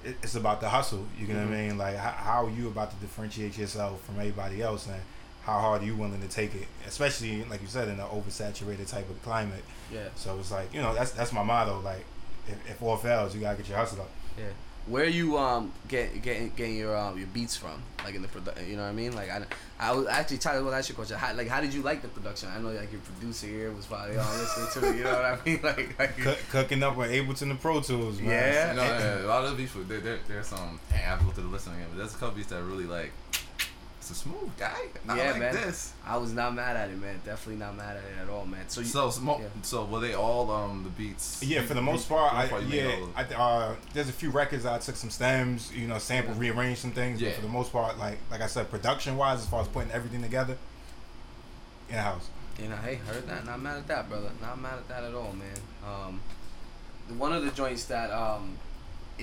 it- 0.04 0.18
it's 0.22 0.36
about 0.36 0.60
the 0.62 0.70
hustle. 0.70 1.06
You 1.18 1.28
know 1.28 1.36
Mhm. 1.36 1.50
what 1.50 1.54
I 1.58 1.62
mean? 1.62 1.78
Like 1.78 1.98
how, 1.98 2.12
how 2.12 2.46
are 2.46 2.50
you 2.50 2.68
about 2.68 2.92
to 2.92 2.98
differentiate 2.98 3.58
yourself 3.58 4.02
from 4.06 4.20
everybody 4.20 4.62
else, 4.62 4.86
and 4.88 5.02
how 5.46 5.60
hard 5.60 5.82
are 5.82 5.86
you 5.86 5.96
willing 5.96 6.22
to 6.22 6.28
take 6.28 6.54
it? 6.56 6.68
Especially 6.88 7.44
like 7.46 7.62
you 7.62 7.68
said 7.68 7.88
in 7.88 8.00
an 8.00 8.08
oversaturated 8.08 8.90
type 8.90 9.10
of 9.10 9.22
climate. 9.24 9.64
Yeah. 9.92 10.08
So 10.16 10.38
it's 10.40 10.52
like 10.52 10.74
you 10.74 10.82
know 10.82 10.94
that's 10.94 11.12
that's 11.12 11.32
my 11.34 11.44
motto. 11.44 11.80
Like 11.82 12.06
if, 12.48 12.70
if 12.72 12.82
all 12.82 12.98
fails, 12.98 13.34
you 13.34 13.42
gotta 13.42 13.58
get 13.58 13.68
your 13.70 13.78
hustle 13.78 14.02
up. 14.02 14.10
Yeah. 14.38 14.46
Where 14.86 15.06
you 15.06 15.38
um 15.38 15.72
get 15.88 16.22
getting 16.22 16.52
getting 16.56 16.76
your 16.76 16.98
um 16.98 17.18
your 17.18 17.28
beats 17.28 17.56
from? 17.56 17.82
Like 18.04 18.16
in 18.16 18.22
the 18.22 18.28
produ- 18.28 18.68
you 18.68 18.76
know 18.76 18.84
what 18.84 18.90
I 18.90 18.94
mean? 18.94 19.16
Like 19.16 19.30
I 19.30 19.44
I 19.80 19.94
was 19.94 20.08
actually 20.08 20.40
Tyler, 20.40 20.64
well 20.64 20.74
ask 20.74 20.90
you 20.90 20.94
a 20.94 20.96
question. 20.96 21.18
How, 21.18 21.34
like 21.34 21.48
how 21.48 21.62
did 21.62 21.74
you 21.74 21.82
like 21.82 22.02
the 22.02 22.10
production? 22.10 22.50
I 22.54 22.60
know 22.60 22.72
like 22.72 22.92
your 22.92 23.02
producer 23.02 23.48
here 23.48 23.72
was 23.72 23.86
probably 23.86 24.18
all 24.18 24.32
listening 24.34 24.68
to 24.74 24.90
it. 24.90 24.98
You 24.98 25.04
know 25.06 25.14
what 25.14 25.26
I 25.26 25.40
mean? 25.46 25.60
Like 25.64 25.98
like 25.98 26.18
Cook, 26.18 26.38
cooking 26.50 26.84
up 26.84 26.98
with 26.98 27.12
Ableton 27.12 27.52
and 27.52 27.62
Pro 27.62 27.80
Tools, 27.80 28.20
man. 28.20 28.30
Yeah. 28.30 28.72
You 28.72 28.78
know, 28.78 28.84
yeah, 28.84 29.26
a 29.26 29.28
lot 29.28 29.46
of 29.46 29.52
the 29.52 29.58
beats, 29.58 29.74
there, 29.88 30.00
there, 30.02 30.20
there's 30.28 30.48
some. 30.48 30.80
Dang, 30.90 31.00
I 31.00 31.04
have 31.04 31.20
to 31.20 31.26
go 31.26 31.32
through 31.32 31.44
the 31.44 31.50
list 31.50 31.68
again, 31.68 31.86
but 31.90 31.98
there's 31.98 32.14
a 32.14 32.18
couple 32.18 32.36
beats 32.36 32.50
that 32.50 32.58
I 32.58 32.62
really 32.62 32.86
like. 32.86 33.12
It's 34.04 34.12
a 34.12 34.16
smooth 34.16 34.52
guy. 34.60 34.76
I 35.08 35.16
Yeah, 35.18 35.32
like 35.32 35.40
man. 35.40 35.54
this. 35.56 35.94
I 36.06 36.18
was 36.18 36.34
not 36.34 36.54
mad 36.54 36.76
at 36.76 36.90
it, 36.90 37.00
man. 37.00 37.22
Definitely 37.24 37.64
not 37.64 37.78
mad 37.78 37.96
at 37.96 38.04
it 38.04 38.22
at 38.22 38.28
all, 38.30 38.46
man. 38.46 38.68
So 38.68 38.82
you, 38.82 38.88
So, 38.88 39.08
smo- 39.08 39.40
yeah. 39.40 39.46
so 39.62 39.86
were 39.86 40.02
they 40.02 40.14
all 40.14 40.52
um 40.52 40.84
the 40.84 40.90
beats? 40.90 41.42
Yeah, 41.42 41.62
for 41.62 41.74
the 41.74 41.82
most 41.82 42.10
part, 42.10 42.34
I, 42.34 42.48
part, 42.50 42.64
yeah, 42.64 42.98
I, 43.16 43.24
them. 43.24 43.40
uh, 43.40 43.76
there's 43.94 44.10
a 44.10 44.12
few 44.12 44.30
records 44.30 44.64
that 44.64 44.74
I 44.74 44.78
took 44.80 44.98
some 44.98 45.10
stems, 45.10 45.72
you 45.74 45.88
know, 45.88 46.00
sample, 46.00 46.34
Yeah. 46.34 46.40
rearranged 46.42 46.82
some 46.82 46.92
things. 46.92 47.22
Yeah. 47.22 47.30
But 47.30 47.36
for 47.38 47.42
the 47.44 47.48
most 47.48 47.72
part, 47.72 47.98
like 47.98 48.18
like 48.30 48.42
I 48.42 48.48
said, 48.48 48.70
production 48.70 49.16
wise, 49.16 49.40
as 49.40 49.48
far 49.48 49.62
as 49.62 49.70
putting 49.70 49.92
everything 49.92 50.22
together, 50.22 50.58
in 51.88 51.96
house. 51.96 52.28
You 52.62 52.68
know, 52.68 52.76
hey, 52.84 52.96
heard 52.96 53.26
that? 53.30 53.46
Not 53.46 53.62
mad 53.62 53.78
at 53.78 53.88
that, 53.88 54.10
brother. 54.10 54.32
Not 54.42 54.60
mad 54.60 54.80
at 54.80 54.88
that 54.90 55.04
at 55.06 55.14
all, 55.14 55.32
man. 55.34 55.62
Um, 55.88 56.20
one 57.18 57.32
of 57.32 57.46
the 57.46 57.52
joints 57.52 57.86
that 57.86 58.12
um, 58.12 58.58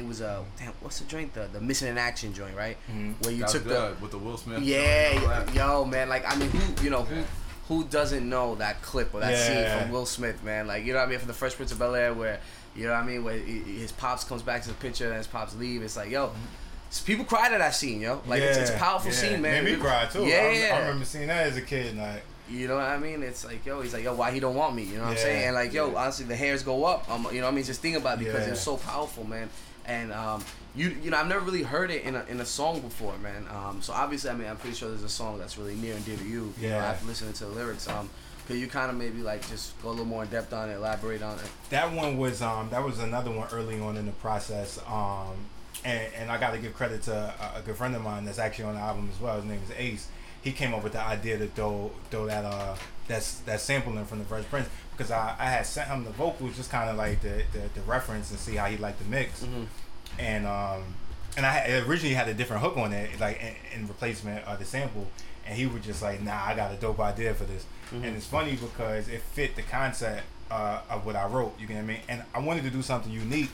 it 0.01 0.07
was 0.09 0.21
a 0.21 0.43
damn. 0.59 0.73
What's 0.81 0.99
the 0.99 1.05
joint? 1.07 1.33
The 1.35 1.49
the 1.53 1.61
missing 1.61 1.89
in 1.89 1.99
action 1.99 2.33
joint, 2.35 2.57
right? 2.57 2.77
Mhm. 2.91 3.15
Where 3.23 3.33
you 3.33 3.39
That 3.41 3.45
was 3.45 3.53
took 3.53 3.65
the 3.65 3.95
with 4.01 4.11
the 4.11 4.19
Will 4.19 4.37
Smith. 4.37 4.63
yeah, 4.63 5.13
and 5.13 5.23
all 5.23 5.29
that. 5.29 5.55
yo, 5.55 5.85
man. 5.85 6.09
Like 6.09 6.25
I 6.31 6.37
mean, 6.37 6.51
who 6.51 6.83
you 6.85 6.91
know 6.91 7.03
who 7.03 7.23
who 7.69 7.85
doesn't 7.85 8.29
know 8.29 8.57
that 8.57 8.83
clip 8.83 9.15
or 9.15 9.21
that 9.21 9.37
scene 9.47 9.57
Yeah. 9.59 9.81
from 9.83 9.93
Will 9.93 10.07
Smith, 10.07 10.43
man? 10.43 10.67
Like 10.67 10.85
you 10.85 10.93
know 10.93 10.99
what 10.99 11.07
I 11.07 11.11
mean? 11.11 11.19
From 11.21 11.29
the 11.29 11.35
Fresh 11.35 11.55
Prince 11.55 11.71
of 11.73 11.79
Bel 11.79 11.95
Air, 11.95 12.13
where 12.15 12.41
you 12.75 12.87
know 12.87 12.93
what 12.93 13.03
I 13.03 13.07
mean, 13.07 13.23
where 13.25 13.37
he- 13.39 13.79
his 13.79 13.93
pops 13.93 14.25
comes 14.25 14.43
back 14.43 14.63
to 14.63 14.69
the 14.69 14.75
picture 14.75 15.07
and 15.09 15.17
his 15.17 15.27
pops 15.27 15.55
leave. 15.55 15.83
It's 15.83 15.97
like 15.97 16.11
yo. 16.11 16.33
s- 16.91 17.01
People 17.01 17.25
cried 17.25 17.53
at 17.53 17.59
that 17.59 17.75
scene, 17.75 18.01
yo. 18.01 18.21
Like 18.27 18.43
it's, 18.43 18.59
it's 18.59 18.71
a 18.71 18.75
powerful 18.75 19.11
yeah. 19.11 19.17
scene, 19.17 19.41
man. 19.43 19.65
Made 19.65 19.75
me 19.77 19.81
cry 19.81 20.07
too. 20.07 20.25
Yeah, 20.25 20.71
I, 20.73 20.77
I 20.77 20.81
remember 20.81 21.05
seeing 21.05 21.29
that 21.29 21.47
as 21.47 21.57
a 21.57 21.63
kid. 21.63 21.97
Like, 21.97 22.23
you 22.49 22.67
know 22.67 22.75
what 22.75 22.85
I 22.85 22.99
mean? 22.99 23.23
It's 23.23 23.45
like, 23.45 23.65
yo, 23.65 23.81
he's 23.81 23.93
like, 23.95 24.03
yo, 24.03 24.13
why 24.15 24.33
he 24.33 24.41
don't 24.41 24.57
want 24.57 24.75
me? 24.75 24.83
You 24.83 24.97
know 24.99 25.03
what 25.05 25.11
I'm 25.13 25.17
saying? 25.19 25.45
And 25.47 25.55
like, 25.55 25.73
yo, 25.73 25.91
yeah. 25.93 25.99
honestly, 25.99 26.25
the 26.27 26.35
hairs 26.35 26.65
go 26.65 26.85
up. 26.85 27.09
Um, 27.09 27.29
you 27.31 27.39
know 27.41 27.47
what 27.47 27.53
I 27.53 27.55
mean? 27.55 27.65
Just 27.65 27.81
think 27.81 27.97
about 27.97 28.21
it 28.21 28.25
because 28.25 28.45
Yeah. 28.47 28.53
it's 28.55 28.61
so 28.61 28.77
powerful, 28.77 29.25
man. 29.25 29.49
And 29.87 30.13
um, 30.13 30.45
you, 30.75 30.97
you 31.03 31.11
know, 31.11 31.17
I've 31.17 31.27
never 31.29 31.45
really 31.45 31.63
heard 31.63 31.91
it 31.91 32.05
in 32.05 32.15
a, 32.17 32.25
in 32.29 32.41
a 32.41 32.47
song 32.47 32.81
before, 32.81 33.17
man. 33.19 33.47
Um, 33.51 33.83
so 33.83 33.93
obviously, 33.93 34.31
I 34.31 34.35
mean, 34.35 34.47
I'm 34.49 34.57
pretty 34.57 34.77
sure 34.77 34.89
there's 34.89 35.03
a 35.03 35.09
song 35.09 35.39
that's 35.39 35.59
really 35.59 35.75
near 35.75 35.95
and 35.97 36.05
dear 36.05 36.17
to 36.17 36.25
you. 36.25 36.53
You 36.61 36.69
know, 36.69 36.77
Yeah. 36.77 36.87
after 36.87 37.07
listening 37.07 37.33
to 37.35 37.45
the 37.47 37.51
lyrics, 37.51 37.89
um, 37.89 38.09
could 38.47 38.57
you 38.57 38.67
kind 38.69 38.91
of 38.91 38.97
maybe 38.97 39.23
like 39.23 39.47
just 39.49 39.81
go 39.83 39.89
a 39.89 39.91
little 39.91 40.05
more 40.05 40.23
in 40.25 40.29
depth 40.31 40.53
on 40.53 40.71
it, 40.71 40.75
elaborate 40.75 41.23
on 41.23 41.39
it? 41.39 41.45
that 41.71 41.93
one 41.93 42.17
was 42.19 42.43
um 42.43 42.69
that 42.71 42.83
was 42.85 42.99
another 42.99 43.31
one 43.31 43.47
early 43.53 43.79
on 43.81 43.97
in 43.97 44.07
the 44.07 44.13
process 44.13 44.81
um 44.89 45.37
and 45.85 46.13
and 46.19 46.31
I 46.33 46.39
got 46.39 46.51
to 46.53 46.59
give 46.59 46.75
credit 46.75 47.03
to 47.05 47.15
a, 47.15 47.59
a 47.61 47.63
good 47.63 47.77
friend 47.77 47.95
of 47.95 48.03
mine 48.03 48.25
that's 48.25 48.41
actually 48.41 48.65
on 48.65 48.75
the 48.75 48.81
album 48.81 49.09
as 49.15 49.21
well. 49.21 49.37
His 49.37 49.45
name 49.45 49.61
is 49.65 49.73
Ace. 49.77 50.09
He 50.43 50.51
came 50.53 50.75
up 50.75 50.83
with 50.83 50.95
the 50.95 51.01
idea 51.01 51.39
to 51.39 51.47
throw 51.47 51.93
throw 52.11 52.27
that 52.27 52.45
uh 52.45 52.75
that's 53.11 53.41
that 53.41 53.61
sampling 53.61 54.05
from 54.07 54.21
the 54.21 54.25
Fresh 54.25 54.45
Prince 54.45 54.69
because 54.97 55.11
I, 55.11 55.35
I 55.39 55.47
had 55.51 55.67
sent 55.67 55.89
him 55.89 56.05
the 56.05 56.11
vocals 56.11 56.57
just 56.57 56.71
kind 56.71 56.89
of 56.89 56.97
like 56.97 57.21
the, 57.21 57.43
the 57.53 57.63
the 57.75 57.81
reference 57.83 58.31
and 58.31 58.39
see 58.39 58.55
how 58.57 58.67
he 58.67 58.77
liked 58.77 58.99
the 59.01 59.05
mix 59.05 59.43
Mhm. 59.43 59.67
and 60.19 60.47
um 60.47 60.95
and 61.37 61.45
I 61.47 61.51
had- 61.53 61.89
originally 61.89 62.15
had 62.15 62.29
a 62.29 62.35
different 62.35 62.63
hook 62.63 62.77
on 62.77 62.93
it 62.93 63.19
like 63.21 63.41
in, 63.41 63.81
in 63.83 63.89
replacement 63.89 64.45
of 64.47 64.59
the 64.59 64.65
sample 64.65 65.07
and 65.47 65.57
he 65.59 65.67
was 65.67 65.85
just 65.85 66.03
like 66.03 66.23
nah 66.23 66.41
I 66.47 66.55
got 66.55 66.73
a 66.73 66.77
dope 66.77 67.01
idea 67.01 67.35
for 67.35 67.45
this 67.45 67.65
Mhm. 67.93 68.05
and 68.05 68.17
it's 68.17 68.27
funny 68.27 68.53
because 68.57 69.09
it 69.09 69.23
fit 69.23 69.57
the 69.57 69.63
concept 69.63 70.23
uh, 70.51 70.81
of 70.89 71.05
what 71.07 71.17
I 71.17 71.27
wrote 71.27 71.59
you 71.61 71.67
know 71.69 71.75
what 71.75 71.81
I 71.83 71.87
mean 71.87 72.01
and 72.09 72.23
I 72.35 72.39
wanted 72.39 72.63
to 72.65 72.71
do 72.71 72.83
something 72.83 73.11
unique 73.13 73.51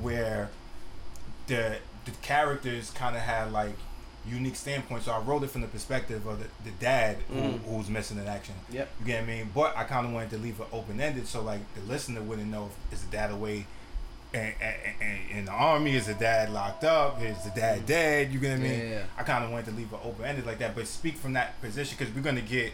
where 0.00 0.50
the 1.48 1.78
the 2.04 2.12
characters 2.22 2.90
kind 2.90 3.16
of 3.16 3.22
had 3.22 3.52
like 3.52 3.74
unique 4.28 4.56
standpoint. 4.56 5.02
so 5.02 5.12
I 5.12 5.18
wrote 5.20 5.42
it 5.42 5.50
from 5.50 5.62
the 5.62 5.66
perspective 5.68 6.26
of 6.26 6.38
the, 6.38 6.46
the 6.64 6.70
dad 6.78 7.16
who, 7.28 7.40
who's 7.68 7.88
missing 7.88 8.18
in 8.18 8.26
action 8.26 8.54
Yep. 8.70 8.88
you 9.00 9.06
get 9.06 9.22
what 9.22 9.30
I 9.30 9.34
mean? 9.36 9.50
But 9.54 9.76
I 9.76 9.84
kind 9.84 10.06
of 10.06 10.12
wanted 10.12 10.30
to 10.30 10.38
leave 10.38 10.60
it 10.60 10.66
open 10.72 11.00
ended 11.00 11.26
so 11.26 11.42
like 11.42 11.60
the 11.74 11.80
listener 11.82 12.20
wouldn't 12.20 12.48
know 12.50 12.70
if 12.90 12.94
is 12.98 13.04
the 13.04 13.10
dad 13.10 13.30
away 13.30 13.66
and, 14.32 14.54
in 15.30 15.44
the 15.46 15.50
army 15.50 15.96
is 15.96 16.06
the 16.06 16.14
dad 16.14 16.50
locked 16.50 16.84
up 16.84 17.20
is 17.20 17.42
the 17.44 17.50
dad 17.50 17.84
dead 17.86 18.32
you 18.32 18.38
get 18.38 18.50
what 18.50 18.58
i 18.64 18.68
mean 18.68 18.90
Yeah. 18.90 19.02
i 19.18 19.22
kind 19.24 19.44
of 19.44 19.50
wanted 19.50 19.66
to 19.66 19.72
leave 19.72 19.92
it 19.92 19.98
open-ended 20.04 20.46
like 20.46 20.58
that 20.58 20.76
but 20.76 20.86
speak 20.86 21.16
from 21.16 21.32
that 21.32 21.60
position 21.60 21.96
because 21.98 22.14
we're 22.14 22.20
going 22.22 22.36
to 22.36 22.42
get 22.42 22.72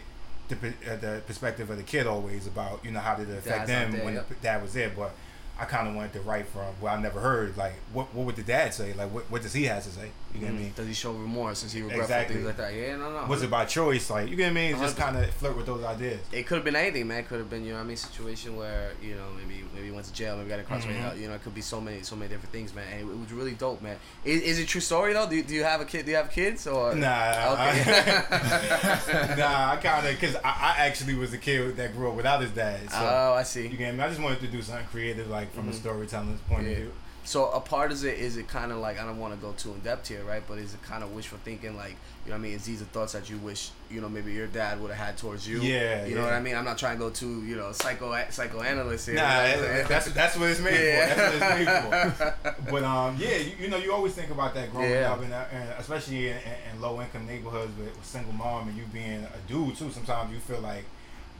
the, 0.49 0.55
uh, 0.55 0.95
the 0.97 1.21
perspective 1.25 1.69
of 1.71 1.77
the 1.77 1.83
kid 1.83 2.05
always 2.05 2.45
about 2.45 2.85
you 2.85 2.91
know 2.91 2.99
how 2.99 3.15
did 3.15 3.27
it 3.29 3.37
affect 3.39 3.67
Dad's 3.67 3.69
them 3.69 3.91
there, 3.93 4.05
when 4.05 4.13
yep. 4.13 4.29
the 4.29 4.35
dad 4.35 4.61
was 4.61 4.73
there 4.73 4.91
but 4.95 5.13
I 5.59 5.65
kind 5.65 5.87
of 5.87 5.95
wanted 5.95 6.13
to 6.13 6.21
write 6.21 6.47
from 6.47 6.65
what 6.79 6.91
I 6.93 7.01
never 7.01 7.19
heard. 7.19 7.57
Like, 7.57 7.73
what 7.91 8.13
what 8.13 8.27
would 8.27 8.35
the 8.35 8.43
dad 8.43 8.75
say? 8.75 8.93
Like, 8.93 9.11
what, 9.11 9.23
what 9.31 9.41
does 9.41 9.53
he 9.53 9.63
have 9.63 9.83
to 9.85 9.89
say? 9.89 10.11
You 10.39 10.45
get 10.47 10.53
what 10.53 10.59
I 10.59 10.63
mean? 10.63 10.73
Does 10.75 10.87
he 10.87 10.93
show 10.93 11.11
remorse? 11.13 11.61
Does 11.63 11.73
he 11.73 11.81
regret 11.81 11.99
Exactly. 12.01 12.35
things 12.35 12.45
like 12.47 12.57
that? 12.57 12.73
Yeah, 12.73 12.95
no, 12.97 13.11
no. 13.21 13.25
Was 13.27 13.41
it 13.43 13.49
by 13.49 13.65
choice? 13.65 14.09
Like, 14.09 14.29
you 14.29 14.35
get 14.35 14.43
what 14.45 14.49
I 14.51 14.53
mean? 14.71 14.77
Just 14.79 14.97
kind 14.97 15.17
of 15.17 15.29
flirt 15.31 15.57
with 15.57 15.65
those 15.65 15.83
ideas. 15.83 16.19
it 16.31 16.45
could 16.45 16.55
have 16.55 16.65
been 16.65 16.75
anything, 16.75 17.07
man. 17.07 17.19
It 17.19 17.27
could 17.27 17.39
have 17.39 17.49
been, 17.49 17.63
you 17.63 17.71
know, 17.71 17.77
what 17.77 17.85
I 17.85 17.87
mean, 17.87 17.97
situation 17.97 18.55
where, 18.55 18.91
you 19.01 19.15
know, 19.15 19.25
maybe 19.35 19.63
maybe 19.75 19.91
went 19.91 20.05
to 20.05 20.13
jail, 20.13 20.37
maybe 20.37 20.49
got 20.49 20.59
incarcerated. 20.59 21.01
Mhm. 21.01 21.19
You 21.21 21.27
know, 21.29 21.33
it 21.35 21.43
could 21.43 21.55
be 21.55 21.61
so 21.61 21.81
many 21.81 22.01
so 22.03 22.15
many 22.15 22.29
different 22.29 22.51
things, 22.51 22.73
man. 22.73 22.85
And 22.91 23.01
it, 23.09 23.11
it 23.11 23.17
was 23.19 23.31
really 23.31 23.53
dope, 23.53 23.81
man. 23.81 23.97
Is, 24.23 24.41
is 24.41 24.59
it 24.59 24.67
true 24.67 24.81
story 24.81 25.13
though? 25.13 25.27
Do 25.27 25.35
you, 25.35 25.43
do 25.43 25.53
you 25.55 25.63
have 25.63 25.81
a 25.81 25.85
kid? 25.85 26.05
Do 26.05 26.11
you 26.11 26.17
have 26.17 26.29
kids 26.31 26.67
or? 26.67 26.93
Nah, 26.95 27.53
Okay. 27.53 27.83
I, 28.31 29.35
nah, 29.37 29.71
I 29.73 29.77
kind 29.77 30.05
of 30.07 30.13
because 30.19 30.35
I, 30.37 30.75
I 30.77 30.85
actually 30.85 31.15
was 31.15 31.33
a 31.33 31.37
kid 31.37 31.75
that 31.77 31.93
grew 31.95 32.09
up 32.09 32.15
without 32.15 32.41
his 32.41 32.51
dad. 32.51 32.89
So 32.91 32.97
oh, 32.99 33.33
I 33.37 33.43
see. 33.43 33.63
you 33.63 33.69
see. 33.71 33.77
get 33.77 33.95
me? 33.95 34.03
I 34.03 34.09
just 34.09 34.21
wanted 34.21 34.39
to 34.41 34.47
do 34.47 34.61
something 34.61 34.85
creative, 34.87 35.27
like 35.29 35.53
from 35.53 35.69
a 35.69 35.71
Mhm. 35.71 35.75
storytelling 35.75 36.37
point 36.49 36.63
Yeah. 36.65 36.69
of 36.71 36.77
view. 36.77 36.91
So 37.27 37.49
a 37.51 37.59
part 37.59 37.91
is 37.91 38.05
it 38.05 38.19
is 38.19 38.37
it 38.37 38.47
kind 38.47 38.71
of 38.71 38.77
like 38.77 38.97
I 39.01 39.05
don't 39.05 39.19
want 39.19 39.33
to 39.33 39.39
go 39.45 39.51
too 39.51 39.73
in 39.73 39.81
depth 39.81 40.07
here, 40.07 40.23
right? 40.23 40.41
But 40.47 40.59
is 40.59 40.73
it 40.73 40.81
kind 40.81 41.03
of 41.03 41.11
wishful 41.13 41.37
thinking, 41.43 41.75
like 41.75 41.97
you 42.23 42.31
know 42.31 42.35
what 42.35 42.35
I 42.35 42.37
mean? 42.43 42.53
Is 42.53 42.63
these 42.63 42.79
the 42.79 42.85
thoughts 42.85 43.11
that 43.11 43.29
you 43.29 43.37
wish 43.39 43.71
you 43.91 43.99
know 43.99 44.07
maybe 44.07 44.31
your 44.31 44.47
dad 44.47 44.79
would 44.79 44.91
have 44.91 45.07
had 45.07 45.17
towards 45.17 45.45
you? 45.45 45.59
Yeah, 45.59 46.05
You 46.05 46.15
know 46.15 46.21
yeah. 46.21 46.27
what 46.27 46.33
I 46.35 46.39
mean? 46.39 46.55
I'm 46.55 46.63
not 46.63 46.77
trying 46.77 46.95
to 46.95 46.99
go 46.99 47.09
too 47.09 47.43
you 47.43 47.57
know 47.57 47.73
psycho 47.73 48.15
psychoanalyst 48.29 49.07
here. 49.07 49.15
Nah, 49.15 49.43
you 49.43 49.55
know 49.55 49.61
what 49.61 49.69
I'm 49.69 49.75
that- 49.75 49.75
saying? 49.75 49.87
that's 49.89 50.11
that's 50.13 50.37
what 50.37 50.49
it's 50.51 50.61
made 50.61 50.85
Yeah. 50.85 51.13
for. 51.13 51.37
That's 51.37 51.41
what 51.41 51.61
it's 51.61 52.23
made 52.23 52.53
for. 52.63 52.71
But 52.71 52.83
um, 52.85 53.17
yeah, 53.19 53.35
you, 53.37 53.51
you 53.59 53.67
know, 53.67 53.77
you 53.77 53.91
always 53.93 54.13
think 54.13 54.31
about 54.31 54.53
that 54.53 54.71
growing 54.71 54.89
Yeah. 54.89 55.11
up, 55.11 55.21
and, 55.21 55.33
and 55.33 55.69
especially 55.79 56.29
in, 56.29 56.37
in, 56.37 56.79
low 56.79 57.01
income 57.01 57.25
neighborhoods 57.27 57.77
with, 57.77 57.93
with 57.93 58.05
single 58.05 58.31
mom, 58.31 58.69
and 58.69 58.77
you 58.77 58.83
being 58.93 59.25
a 59.25 59.37
dude 59.49 59.75
too. 59.75 59.91
Sometimes 59.91 60.31
you 60.31 60.39
feel 60.39 60.61
like, 60.61 60.85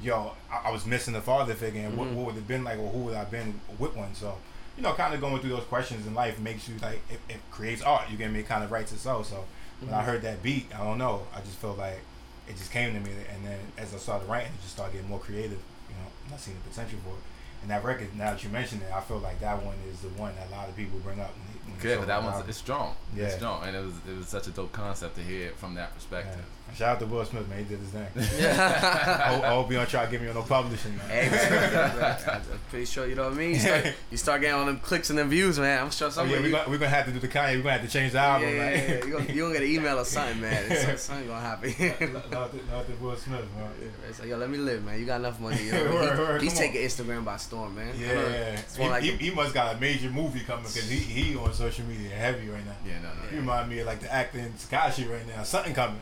yo, 0.03 0.33
I, 0.51 0.67
I 0.67 0.71
was 0.71 0.85
missing 0.85 1.13
the 1.13 1.21
father 1.21 1.53
figure, 1.53 1.83
and 1.83 1.95
what, 1.97 2.09
Mhm. 2.09 2.15
what 2.15 2.25
would 2.25 2.35
it 2.35 2.39
have 2.39 2.47
been 2.49 2.65
like, 2.65 2.77
or 2.77 2.89
who 2.89 2.99
would 3.05 3.15
I 3.15 3.19
have 3.19 3.31
been 3.31 3.57
with 3.79 3.95
one? 3.95 4.13
So. 4.13 4.35
You 4.77 4.83
know, 4.83 4.93
kind 4.93 5.13
of 5.13 5.19
going 5.21 5.39
through 5.41 5.49
those 5.49 5.63
questions 5.63 6.05
in 6.05 6.13
life 6.13 6.39
makes 6.39 6.69
you 6.69 6.75
like 6.81 7.01
it, 7.09 7.19
it 7.29 7.37
creates 7.51 7.81
art. 7.81 8.09
You 8.11 8.17
get 8.17 8.31
me? 8.31 8.39
It 8.41 8.47
kind 8.47 8.63
of 8.63 8.71
writes 8.71 8.91
itself. 8.91 9.27
So 9.27 9.43
when 9.81 9.93
I 9.93 10.01
Mhm. 10.01 10.05
heard 10.05 10.21
that 10.21 10.43
beat, 10.43 10.67
I 10.73 10.83
don't 10.83 10.97
know. 10.99 11.25
I 11.35 11.39
just 11.41 11.55
felt 11.57 11.77
like 11.79 11.99
it 12.47 12.55
just 12.57 12.71
came 12.71 12.93
to 12.93 12.99
me, 12.99 13.11
and 13.33 13.45
then 13.45 13.59
as 13.77 13.93
I 13.93 13.97
started 13.97 14.29
writing, 14.29 14.51
it 14.53 14.61
just 14.61 14.73
started 14.73 14.93
getting 14.93 15.09
more 15.09 15.19
creative. 15.19 15.59
You 15.89 15.95
know, 15.95 16.07
and 16.25 16.33
I 16.35 16.37
seen 16.37 16.53
the 16.63 16.69
potential 16.69 16.99
for 17.03 17.09
it. 17.11 17.23
And 17.63 17.71
that 17.71 17.83
record, 17.83 18.15
now 18.15 18.31
that 18.31 18.43
you 18.43 18.49
mentioned 18.49 18.83
it, 18.83 18.91
I 18.93 19.01
feel 19.01 19.17
like 19.17 19.39
that 19.39 19.63
one 19.63 19.75
is 19.91 19.99
the 20.01 20.09
one 20.09 20.35
that 20.35 20.47
a 20.47 20.51
lot 20.51 20.69
of 20.69 20.75
people 20.75 20.99
bring 20.99 21.19
up. 21.19 21.31
When 21.35 21.47
they, 21.47 21.71
when 21.71 21.79
Good, 21.81 21.97
but 21.99 22.07
that 22.07 22.21
one's 22.23 22.39
it. 22.45 22.49
it's 22.49 22.57
strong. 22.59 22.95
Yeah. 23.15 23.25
It's 23.25 23.35
strong, 23.35 23.63
and 23.65 23.75
it 23.75 23.83
was 23.83 23.93
it 24.07 24.15
was 24.15 24.27
such 24.27 24.45
a 24.47 24.51
dope 24.51 24.71
concept 24.73 25.15
to 25.15 25.23
hear 25.23 25.47
it 25.47 25.57
from 25.57 25.73
that 25.73 25.93
perspective. 25.95 26.37
Yeah. 26.37 26.56
Shout 26.75 26.89
out 26.89 26.99
to 26.99 27.05
Will 27.07 27.25
Smith, 27.25 27.47
man. 27.49 27.57
He 27.59 27.63
did 27.65 27.79
his 27.79 27.89
thing. 27.89 28.05
I, 28.15 28.39
Yeah. 28.39 29.33
hope, 29.33 29.43
I 29.43 29.47
hope 29.49 29.71
you 29.71 29.77
don't 29.77 29.89
try 29.89 30.05
to 30.05 30.11
get 30.11 30.21
me 30.21 30.27
on 30.27 30.35
no 30.35 30.43
publishing, 30.43 30.95
man. 30.97 31.09
Hey, 31.09 31.29
man, 31.31 32.17
I'm 32.29 32.59
pretty 32.69 32.85
sure 32.85 33.07
you 33.07 33.15
know 33.15 33.23
what 33.23 33.33
I 33.33 33.35
mean. 33.35 33.53
You 33.55 33.59
start, 33.59 33.85
you 34.11 34.17
start 34.17 34.41
getting 34.41 34.55
all 34.59 34.65
them 34.65 34.79
clicks 34.79 35.09
and 35.09 35.17
them 35.17 35.29
views, 35.29 35.57
man. 35.57 35.81
I'm 35.83 35.89
sure 35.91 36.11
Oh, 36.15 36.23
yeah, 36.23 36.39
we're 36.39 36.51
gonna, 36.51 36.69
we're 36.69 36.77
gonna 36.77 36.89
have 36.91 37.05
to 37.07 37.11
do 37.11 37.19
the 37.19 37.27
Kanye. 37.27 37.55
We're 37.55 37.63
gonna 37.63 37.77
have 37.79 37.81
to 37.81 37.87
change 37.91 38.11
the 38.11 38.19
album, 38.19 38.49
yeah, 38.49 38.55
yeah, 38.55 38.69
yeah, 38.69 38.87
yeah. 38.99 39.05
You 39.05 39.11
gonna, 39.13 39.25
gonna 39.33 39.53
get 39.53 39.63
an 39.63 39.69
email 39.69 39.99
or 39.99 40.05
something, 40.05 40.39
man. 40.41 40.63
It's, 40.71 41.01
something 41.03 41.27
gonna 41.27 41.39
happen. 41.41 41.73
Love 42.31 42.51
to, 42.51 42.93
Will 43.03 43.15
Smith, 43.15 43.39
man. 43.57 43.71
It's 44.09 44.19
like, 44.19 44.29
yo, 44.29 44.37
let 44.37 44.49
me 44.49 44.57
live, 44.59 44.83
man. 44.83 44.99
You 44.99 45.05
got 45.05 45.19
enough 45.21 45.39
money. 45.39 45.63
You 45.63 45.71
know? 45.71 45.83
Word, 45.93 46.15
He- 46.17 46.21
word, 46.23 46.41
he's 46.43 46.53
come 46.53 46.63
on. 46.63 46.67
taking 46.73 46.87
Instagram 46.87 47.25
by 47.25 47.37
storm, 47.37 47.75
man. 47.75 47.93
Yeah, 47.99 48.07
yeah. 48.13 48.19
It's 48.59 48.77
like 48.77 49.03
He, 49.03 49.11
he, 49.11 49.17
he 49.29 49.31
must 49.31 49.53
got 49.53 49.75
a 49.75 49.79
major 49.79 50.09
movie 50.09 50.41
coming 50.41 50.63
because 50.65 50.87
he, 50.89 50.97
he 50.97 51.35
on 51.37 51.53
social 51.53 51.85
media 51.85 52.09
heavy 52.09 52.49
right 52.49 52.63
now. 52.65 52.75
Yeah, 52.85 52.99
no, 53.01 53.09
no. 53.09 53.31
You 53.31 53.37
remind 53.39 53.69
me 53.69 53.79
of 53.79 53.87
like 53.87 53.99
the 54.01 54.13
actor 54.13 54.37
in 54.39 54.53
Tekashi 54.53 55.09
right 55.11 55.25
now. 55.27 55.41
Something 55.43 55.73
coming. 55.73 55.99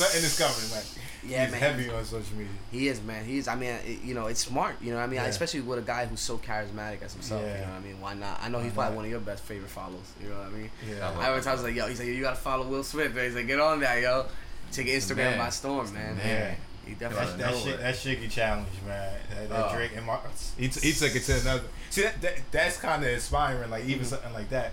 Something 0.00 0.24
is 0.24 0.38
coming. 0.38 0.70
Like 0.72 0.84
Yeah, 1.22 1.42
he's 1.44 1.52
man. 1.52 1.60
heavy 1.60 1.90
on 1.90 2.04
social 2.04 2.36
media. 2.36 2.52
He 2.72 2.88
is, 2.88 3.02
man. 3.02 3.24
He's. 3.24 3.46
I 3.48 3.54
mean, 3.54 3.70
it, 3.86 4.02
you 4.02 4.14
know, 4.14 4.26
it's 4.26 4.40
smart. 4.40 4.76
You 4.80 4.90
know, 4.90 4.96
what 4.96 5.02
I 5.02 5.06
mean, 5.06 5.16
Yeah. 5.16 5.26
especially 5.26 5.60
with 5.60 5.78
a 5.78 5.82
guy 5.82 6.06
who's 6.06 6.20
so 6.20 6.38
charismatic 6.38 7.02
as 7.02 7.12
himself. 7.12 7.42
Yeah. 7.42 7.54
You 7.54 7.60
know, 7.66 7.72
what 7.72 7.76
I 7.76 7.80
mean, 7.80 8.00
why 8.00 8.14
not? 8.14 8.40
I 8.42 8.48
know 8.48 8.58
he's 8.60 8.72
probably 8.72 8.96
one 8.96 9.04
of 9.04 9.10
your 9.10 9.20
best 9.20 9.42
favorite 9.44 9.70
follows. 9.70 10.06
You 10.22 10.30
know 10.30 10.38
what 10.38 10.46
I 10.46 10.50
mean? 10.50 10.70
Yeah. 10.88 10.94
I 10.96 11.08
love 11.10 11.16
I 11.18 11.26
remember 11.28 11.44
times 11.44 11.62
like, 11.62 11.74
yo, 11.74 11.86
he's 11.88 11.98
like, 11.98 12.08
you 12.08 12.20
gotta 12.22 12.36
follow 12.36 12.66
Will 12.66 12.82
Smith. 12.84 13.14
Man. 13.14 13.24
He's 13.26 13.34
like, 13.34 13.46
get 13.46 13.60
on 13.60 13.80
that, 13.80 14.00
yo. 14.00 14.26
Take 14.72 14.86
Instagram 14.86 15.16
Man. 15.16 15.38
by 15.38 15.50
storm, 15.50 15.92
man. 15.92 16.16
Man. 16.16 16.56
He 16.86 16.94
That, 16.94 17.10
definitely. 17.10 17.42
that 17.42 17.50
know 17.52 17.58
shit, 17.58 17.74
it. 17.74 17.80
that 17.80 17.94
shiggy 17.94 18.30
challenge, 18.30 18.68
man. 18.86 19.12
That, 19.30 19.48
that 19.50 19.66
Oh. 19.70 19.74
Drake 19.76 19.92
and 19.96 20.06
Mark, 20.06 20.22
he, 20.56 20.68
t- 20.68 20.80
he 20.88 20.92
took 20.94 21.14
it 21.14 21.22
to 21.24 21.40
another. 21.40 21.64
See, 21.90 22.02
that, 22.02 22.20
that 22.22 22.34
that's 22.50 22.76
kind 22.78 23.04
of 23.04 23.10
inspiring. 23.10 23.68
Like 23.70 23.84
even 23.84 24.04
Mhm. 24.06 24.08
something 24.08 24.32
like 24.32 24.48
that, 24.50 24.72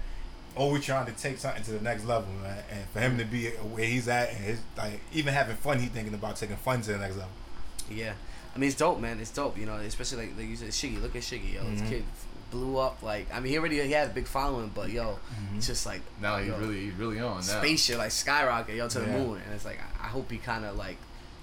always 0.57 0.83
trying 0.85 1.05
to 1.05 1.11
take 1.13 1.37
something 1.37 1.63
to 1.63 1.71
the 1.71 1.81
next 1.81 2.03
level, 2.05 2.27
man. 2.41 2.63
And 2.71 2.85
for 2.89 2.99
him 2.99 3.17
to 3.17 3.25
be 3.25 3.47
where 3.49 3.85
he's 3.85 4.07
at, 4.07 4.29
and 4.29 4.37
his 4.39 4.59
like 4.77 4.99
even 5.13 5.33
having 5.33 5.55
fun, 5.55 5.79
he 5.79 5.87
thinking 5.87 6.13
about 6.13 6.35
taking 6.35 6.57
fun 6.57 6.81
to 6.81 6.91
the 6.93 6.97
next 6.97 7.15
level. 7.15 7.31
Yeah, 7.89 8.13
I 8.55 8.59
mean 8.59 8.67
it's 8.67 8.77
dope, 8.77 8.99
man. 8.99 9.19
It's 9.19 9.31
dope, 9.31 9.57
you 9.57 9.65
know. 9.65 9.75
Especially 9.75 10.27
like, 10.27 10.37
like 10.37 10.47
you 10.47 10.55
said, 10.55 10.69
Shiggy. 10.69 11.01
Look 11.01 11.15
at 11.15 11.21
Shiggy, 11.21 11.53
yo. 11.53 11.61
Mhm. 11.63 11.79
This 11.79 11.89
kid 11.89 12.03
blew 12.51 12.77
up. 12.77 13.01
Like 13.03 13.27
I 13.33 13.39
mean, 13.39 13.51
he 13.51 13.57
already 13.57 13.81
he 13.81 13.91
had 13.91 14.09
a 14.09 14.13
big 14.13 14.25
following, 14.27 14.71
but 14.73 14.89
yo, 14.89 15.19
it's 15.55 15.67
just 15.67 15.85
like 15.85 16.01
Now 16.21 16.37
he's 16.37 16.51
really 16.53 16.85
he's 16.85 16.93
really 16.95 17.19
on 17.19 17.35
now. 17.37 17.41
spaceship 17.41 17.97
like 17.97 18.11
skyrocket, 18.11 18.75
yo, 18.75 18.87
to 18.89 18.99
the 18.99 19.07
moon. 19.07 19.41
And 19.45 19.53
it's 19.53 19.65
like 19.65 19.79
I, 20.01 20.05
I 20.05 20.07
hope 20.09 20.29
he 20.31 20.37
kind 20.37 20.65
of 20.65 20.75
like, 20.77 20.97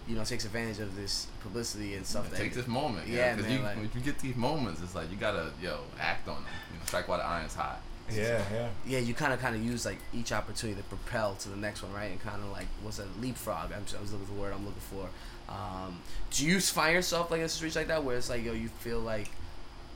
you 0.09 0.17
know, 0.17 0.25
takes 0.25 0.45
advantage 0.45 0.81
of 0.81 0.97
this 0.97 1.27
publicity 1.43 1.95
and 1.95 2.07
stuff. 2.07 2.25
Yeah, 2.25 2.31
that 2.39 2.43
take 2.43 2.55
this 2.55 2.67
moment. 2.67 3.07
Yeah, 3.09 3.17
Yeah, 3.17 3.35
because 3.37 3.49
man, 3.51 3.59
you, 3.59 3.65
like- 3.65 3.77
when 3.77 3.91
you 3.95 4.01
get 4.01 4.19
these 4.19 4.37
moments, 4.37 4.81
it's 4.83 4.95
like 4.95 5.11
you 5.11 5.17
gotta 5.17 5.51
yo 5.63 5.81
act 6.01 6.27
on 6.29 6.37
them. 6.37 6.45
You 6.73 6.79
know, 6.79 6.85
strike 6.87 7.07
while 7.09 7.19
the 7.19 7.25
iron's 7.25 7.55
hot. 7.55 7.81
Yeah, 8.13 8.43
yeah. 8.53 8.69
yeah, 8.87 8.99
you 8.99 9.15
kind 9.15 9.33
of 9.33 9.41
kind 9.41 9.57
of 9.57 9.65
use 9.65 9.87
like 9.87 9.99
each 10.13 10.31
opportunity 10.33 10.81
to 10.81 10.87
propel 10.89 11.35
to 11.37 11.49
the 11.49 11.57
next 11.57 11.83
one, 11.83 11.93
right? 11.93 12.11
And 12.11 12.21
kind 12.21 12.43
of 12.43 12.51
like 12.51 12.67
what's 12.83 12.99
a 12.99 13.07
leapfrog? 13.21 13.73
I'm, 13.73 13.85
I 13.97 14.01
was 14.01 14.13
looking 14.13 14.27
for 14.27 14.35
the 14.35 14.41
word 14.41 14.53
I'm 14.53 14.65
looking 14.67 14.81
for. 14.81 15.09
Um, 15.49 16.01
do 16.31 16.47
you 16.47 16.61
find 16.61 16.95
yourself 16.95 17.31
like 17.31 17.41
in 17.41 17.47
a 17.47 17.49
situation 17.49 17.81
like 17.81 17.89
that 17.89 18.05
where 18.05 18.17
it's 18.17 18.29
like 18.29 18.45
yo, 18.45 18.53
you 18.53 18.69
feel 18.69 19.01
like, 19.01 19.31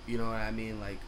you 0.06 0.16
know 0.18 0.24
what 0.26 0.36
I 0.36 0.50
mean? 0.50 0.80
Like, 0.80 0.98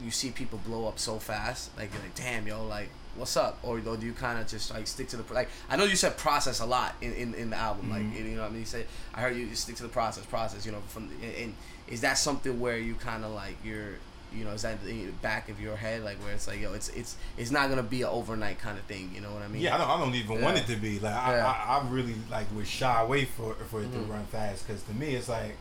you 0.00 0.10
see 0.10 0.30
people 0.30 0.58
blow 0.64 0.86
up 0.88 0.98
so 0.98 1.18
fast, 1.18 1.76
like 1.76 1.92
you're 1.92 2.02
like, 2.02 2.14
damn, 2.14 2.46
yo, 2.46 2.64
like 2.66 2.90
what's 3.16 3.36
up? 3.36 3.58
Or, 3.64 3.78
or 3.84 3.96
do 3.96 4.06
you 4.06 4.12
kind 4.12 4.38
of 4.40 4.46
just 4.46 4.72
like 4.72 4.86
stick 4.86 5.08
to 5.08 5.16
the 5.16 5.34
like? 5.34 5.48
I 5.68 5.76
know 5.76 5.84
you 5.84 5.96
said 5.96 6.16
process 6.16 6.60
a 6.60 6.64
lot 6.66 6.94
in, 7.00 7.12
in, 7.12 7.34
in 7.34 7.50
the 7.50 7.56
album, 7.56 7.90
like 7.90 8.02
Mhm. 8.02 8.14
you 8.30 8.36
know 8.36 8.42
what 8.42 8.48
I 8.48 8.50
mean. 8.50 8.60
You 8.60 8.66
said 8.66 8.86
I 9.12 9.20
heard 9.20 9.36
you 9.36 9.52
stick 9.56 9.74
to 9.76 9.82
the 9.82 9.88
process, 9.88 10.24
process. 10.26 10.64
You 10.64 10.70
know, 10.72 10.78
from 10.88 11.10
and, 11.22 11.34
and 11.34 11.54
is 11.88 12.00
that 12.02 12.18
something 12.18 12.60
where 12.60 12.78
you 12.78 12.94
kind 12.94 13.24
of 13.24 13.32
like 13.32 13.56
you're 13.64 13.94
you 14.32 14.44
know, 14.44 14.50
is 14.50 14.62
that 14.62 14.78
in 14.86 15.06
the 15.06 15.12
back 15.12 15.48
of 15.48 15.60
your 15.60 15.76
head, 15.76 16.02
like 16.04 16.18
where 16.22 16.32
it's 16.32 16.46
like, 16.46 16.60
yo, 16.60 16.72
it's 16.72 16.88
it's 16.90 17.16
it's 17.36 17.50
not 17.50 17.68
gonna 17.68 17.82
be 17.82 18.02
an 18.02 18.08
overnight 18.08 18.58
kind 18.58 18.78
of 18.78 18.84
thing, 18.84 19.10
you 19.14 19.20
know 19.20 19.32
what 19.32 19.42
I 19.42 19.48
mean? 19.48 19.62
Yeah, 19.62 19.74
I 19.74 19.78
don't, 19.78 19.90
I 19.90 19.98
don't 19.98 20.14
even 20.14 20.40
want 20.40 20.56
it 20.58 20.66
to 20.66 20.76
be 20.76 20.98
like 21.00 21.14
I, 21.14 21.36
Yeah. 21.36 21.46
I, 21.46 21.78
I 21.78 21.88
really 21.88 22.14
like 22.30 22.46
would 22.54 22.66
shy 22.66 23.00
away 23.02 23.24
for 23.24 23.54
for 23.68 23.82
it 23.82 23.88
Mhm. 23.90 23.92
to 23.92 23.98
run 24.12 24.24
fast 24.26 24.66
because 24.66 24.82
to 24.84 24.92
me 24.92 25.14
it's 25.14 25.28
like 25.28 25.56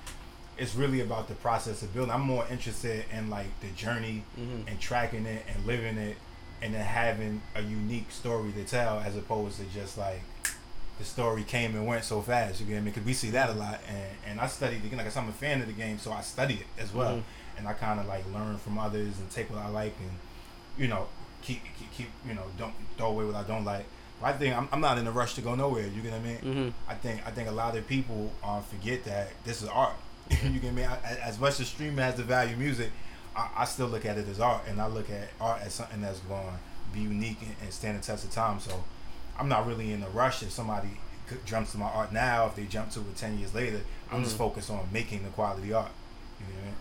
it's 0.58 0.76
really 0.76 1.00
about 1.00 1.28
the 1.30 1.36
process 1.36 1.82
of 1.84 1.94
building. 1.94 2.12
I'm 2.12 2.22
more 2.22 2.46
interested 2.52 3.06
in 3.14 3.30
like 3.30 3.48
the 3.62 3.70
journey 3.70 4.24
Mhm. 4.38 4.68
and 4.68 4.80
tracking 4.80 5.26
it 5.26 5.46
and 5.48 5.66
living 5.66 5.98
it 5.98 6.18
and 6.62 6.74
then 6.74 6.84
having 6.86 7.42
a 7.56 7.62
unique 7.62 8.12
story 8.12 8.52
to 8.52 8.64
tell 8.66 9.00
as 9.00 9.16
opposed 9.16 9.58
to 9.60 9.64
just 9.74 9.98
like 9.98 10.22
the 11.00 11.06
story 11.06 11.44
came 11.44 11.74
and 11.76 11.88
went 11.88 12.04
so 12.04 12.22
fast. 12.22 12.60
You 12.60 12.66
get 12.68 12.84
me? 12.84 12.92
Because 12.92 13.06
we 13.06 13.14
see 13.14 13.30
that 13.32 13.50
a 13.50 13.54
lot, 13.54 13.80
and 13.88 14.08
and 14.28 14.40
I 14.42 14.48
studied 14.48 14.84
again. 14.84 14.98
Like 14.98 15.08
I 15.08 15.10
said, 15.10 15.24
I'm 15.24 15.30
a 15.30 15.34
fan 15.34 15.62
of 15.62 15.68
the 15.68 15.74
game, 15.74 15.98
so 15.98 16.12
I 16.12 16.22
study 16.22 16.56
it 16.56 16.68
as 16.84 16.94
well, 16.94 17.16
Mhm. 17.18 17.24
and 17.58 17.68
I 17.68 17.74
kind 17.74 18.00
of 18.00 18.06
like 18.06 18.26
learn 18.34 18.58
from 18.58 18.78
others 18.78 19.18
and 19.20 19.30
take 19.32 19.50
what 19.50 19.60
I 19.60 19.70
like 19.70 19.96
and 20.00 20.12
you 20.78 20.88
know 20.88 21.08
keep 21.42 21.62
keep, 21.78 21.92
keep 21.94 22.10
you 22.28 22.34
know 22.34 22.44
don't 22.58 22.74
throw 22.98 23.08
away 23.12 23.26
what 23.26 23.36
I 23.36 23.44
don't 23.44 23.66
like. 23.66 23.86
But 24.22 24.28
I 24.28 24.34
think 24.38 24.56
I'm, 24.58 24.68
I'm 24.74 24.82
not 24.82 24.98
in 24.98 25.08
a 25.08 25.12
rush 25.12 25.36
to 25.36 25.42
go 25.42 25.56
nowhere. 25.56 25.88
You 25.88 26.02
get 26.02 26.12
what 26.12 26.22
I 26.22 26.24
mean? 26.24 26.38
Mhm. 26.40 26.74
I 26.88 26.96
think 26.96 27.26
I 27.26 27.32
think 27.32 27.48
a 27.48 27.54
lot 27.54 27.76
of 27.78 27.88
people 27.88 28.32
um, 28.44 28.62
forget 28.64 29.06
that 29.06 29.30
this 29.46 29.62
is 29.62 29.70
art. 29.70 29.96
you 30.44 30.60
get 30.60 30.74
me? 30.74 30.84
As 30.84 31.40
much 31.40 31.60
as 31.62 31.68
streaming 31.70 32.00
has 32.00 32.16
the 32.16 32.24
value 32.24 32.54
of 32.54 32.60
music, 32.60 32.92
I, 33.36 33.50
I 33.60 33.66
still 33.66 33.88
look 33.88 34.06
at 34.06 34.18
it 34.18 34.28
as 34.28 34.40
art, 34.42 34.64
and 34.68 34.80
I 34.82 34.88
look 34.88 35.10
at 35.10 35.30
art 35.40 35.62
as 35.64 35.74
something 35.74 36.02
that's 36.02 36.20
going 36.20 36.46
to 36.46 36.60
be 36.94 37.00
unique 37.00 37.42
and, 37.42 37.56
and 37.64 37.74
stand 37.74 37.98
the 37.98 38.06
test 38.06 38.26
of 38.26 38.32
time. 38.32 38.60
So 38.60 38.84
I'm 39.40 39.50
not 39.50 39.66
really 39.68 39.92
in 39.94 40.04
a 40.04 40.10
rush 40.10 40.44
if 40.44 40.52
somebody 40.52 40.90
jumps 41.46 41.72
to 41.74 41.78
my 41.78 41.86
art 41.86 42.12
now. 42.12 42.48
If 42.48 42.56
they 42.56 42.66
jump 42.66 42.92
to 42.92 43.00
it 43.02 43.16
ten 43.16 43.38
years 43.40 43.54
later, 43.54 43.82
I'm 44.12 44.24
just 44.24 44.36
Mhm. 44.36 44.40
focused 44.40 44.70
on 44.70 44.88
making 44.92 45.24
the 45.24 45.30
quality 45.30 45.72
art. 45.74 45.92
You 46.40 46.46
know 46.48 46.54
what 46.54 46.62
I 46.62 46.66
mean? 46.66 46.76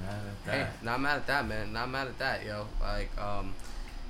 Not 0.00 0.06
mad 0.06 0.26
at 0.26 0.44
that. 0.44 0.52
Hey, 0.52 0.58
that. 0.60 0.82
not 0.84 1.00
mad 1.00 1.16
at 1.16 1.26
that, 1.28 1.46
man. 1.48 1.72
Not 1.72 1.90
mad 1.90 2.06
at 2.08 2.18
that, 2.18 2.44
yo. 2.44 2.66
Like, 2.80 3.16
um, 3.18 3.54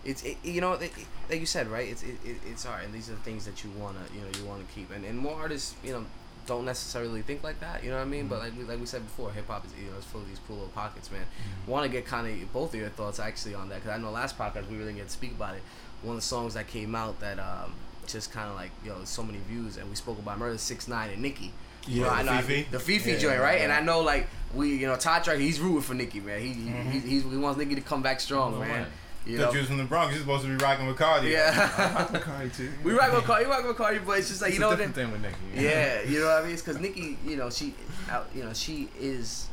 it's 0.05 0.23
it, 0.23 0.39
you 0.43 0.61
know, 0.61 0.73
it, 0.75 0.83
it- 0.97 1.07
like 1.31 1.41
you 1.41 1.47
said, 1.47 1.69
right? 1.69 1.89
It's 1.89 2.03
it, 2.03 2.17
it, 2.25 2.39
it's 2.47 2.65
art, 2.67 2.85
and 2.85 2.95
these 2.95 3.09
are 3.11 3.13
the 3.15 3.21
things 3.21 3.45
that 3.45 3.63
you 3.63 3.71
wanna, 3.77 3.99
you 4.15 4.21
know, 4.23 4.29
you 4.39 4.45
wanna 4.47 4.65
keep. 4.75 4.91
And 4.91 5.05
and 5.05 5.19
more 5.19 5.35
artists, 5.39 5.75
you 5.85 5.93
know, 5.93 6.05
don't 6.47 6.65
necessarily 6.65 7.21
think 7.21 7.45
like 7.45 7.61
that. 7.61 7.85
You 7.85 7.91
know 7.91 7.97
what 7.97 8.03
I 8.03 8.07
mean? 8.07 8.27
But 8.29 8.39
like 8.39 8.57
we, 8.57 8.65
like 8.65 8.81
we 8.81 8.87
said 8.87 9.03
before, 9.05 9.31
hip 9.33 9.47
hop 9.49 9.67
is 9.67 9.73
you 9.79 9.91
know 9.91 9.99
it's 9.99 10.07
full 10.07 10.23
of 10.23 10.29
these 10.29 10.41
cool 10.47 10.57
little 10.57 10.71
pockets, 10.71 11.11
man. 11.11 11.27
Want 11.67 11.85
to 11.85 11.91
get 11.91 12.07
kind 12.07 12.27
of 12.27 12.53
both 12.55 12.73
of 12.73 12.81
your 12.81 12.89
thoughts 12.89 13.19
actually 13.21 13.55
on 13.55 13.69
that 13.69 13.83
because 13.83 13.91
I 13.91 13.99
know 14.01 14.11
last 14.11 14.39
podcast 14.39 14.67
we 14.71 14.77
really 14.79 14.87
didn't 14.93 14.97
get 14.97 15.07
to 15.09 15.13
speak 15.13 15.33
about 15.33 15.55
it. 15.57 15.63
One 16.03 16.17
of 16.17 16.21
the 16.23 16.27
songs 16.27 16.55
that 16.55 16.67
came 16.69 16.95
out 16.95 17.19
that 17.21 17.39
um 17.39 17.73
just 18.07 18.33
kind 18.33 18.49
of 18.49 18.57
like 18.57 18.71
yo, 18.85 18.95
so 19.05 19.23
many 19.23 19.39
views, 19.49 19.77
and 19.77 19.89
we 19.91 19.97
spoke 19.97 20.19
about 20.19 20.39
Murder 20.39 20.57
Six 20.59 20.89
Nine 20.89 21.11
and 21.11 21.21
Nicki. 21.23 21.53
You 21.87 22.03
Yeah, 22.03 22.05
know, 22.05 22.09
the 22.11 22.15
I 22.17 22.23
know 22.23 22.33
I- 22.33 22.43
FEFE? 22.43 22.71
the 22.71 22.79
FEFE 22.79 23.07
Yeah, 23.07 23.17
joint, 23.19 23.41
right? 23.41 23.61
And. 23.61 23.73
I 23.73 23.81
know 23.81 24.01
like 24.01 24.29
we 24.55 24.77
you 24.77 24.87
know 24.87 24.97
Todd 24.97 25.25
Track 25.25 25.39
he's 25.39 25.59
rooting 25.61 25.83
for 25.83 25.95
Nicki, 25.95 26.21
man. 26.21 26.41
He 26.41 26.49
Mm-hmm. 26.55 26.91
he, 26.91 26.99
he's, 27.01 27.23
he 27.25 27.37
wants 27.37 27.59
Nicki 27.59 27.75
to 27.75 27.81
come 27.81 28.03
back 28.03 28.21
strong, 28.21 28.53
No 28.53 28.61
man. 28.61 28.83
way. 28.83 28.89
You 29.27 29.37
The 29.37 29.45
know, 29.47 29.53
Jews 29.53 29.67
from 29.67 29.77
the 29.77 29.85
Bronx, 29.85 30.13
you're 30.15 30.21
supposed 30.23 30.45
to 30.45 30.49
be 30.49 30.57
rocking 30.65 30.87
with 30.87 30.97
Cardi. 30.97 31.29
yeah. 31.29 32.07
Cardi 32.23 32.49
too. 32.51 32.71
we 32.83 32.93
rock 32.95 33.13
with 33.13 33.25
Cardi, 33.25 33.45
we 33.45 33.51
rock 33.51 33.67
with 33.67 33.77
Cardi, 33.77 33.99
but 33.99 34.19
it's 34.19 34.29
just 34.29 34.41
like 34.41 34.51
It's 34.51 34.55
you 34.59 34.61
know 34.61 34.71
different 34.71 34.95
thing 34.95 35.11
with 35.13 35.21
Nicki. 35.21 35.37
Yeah, 35.55 36.01
you 36.03 36.21
know 36.21 36.27
what 36.27 36.39
I 36.39 36.43
mean? 36.45 36.53
It's 36.55 36.63
because 36.63 36.81
Nicki, 36.81 37.19
you 37.27 37.37
know, 37.37 37.51
she, 37.51 37.75
you 38.35 38.43
know, 38.45 38.55
she 38.55 38.89
is 38.99 39.49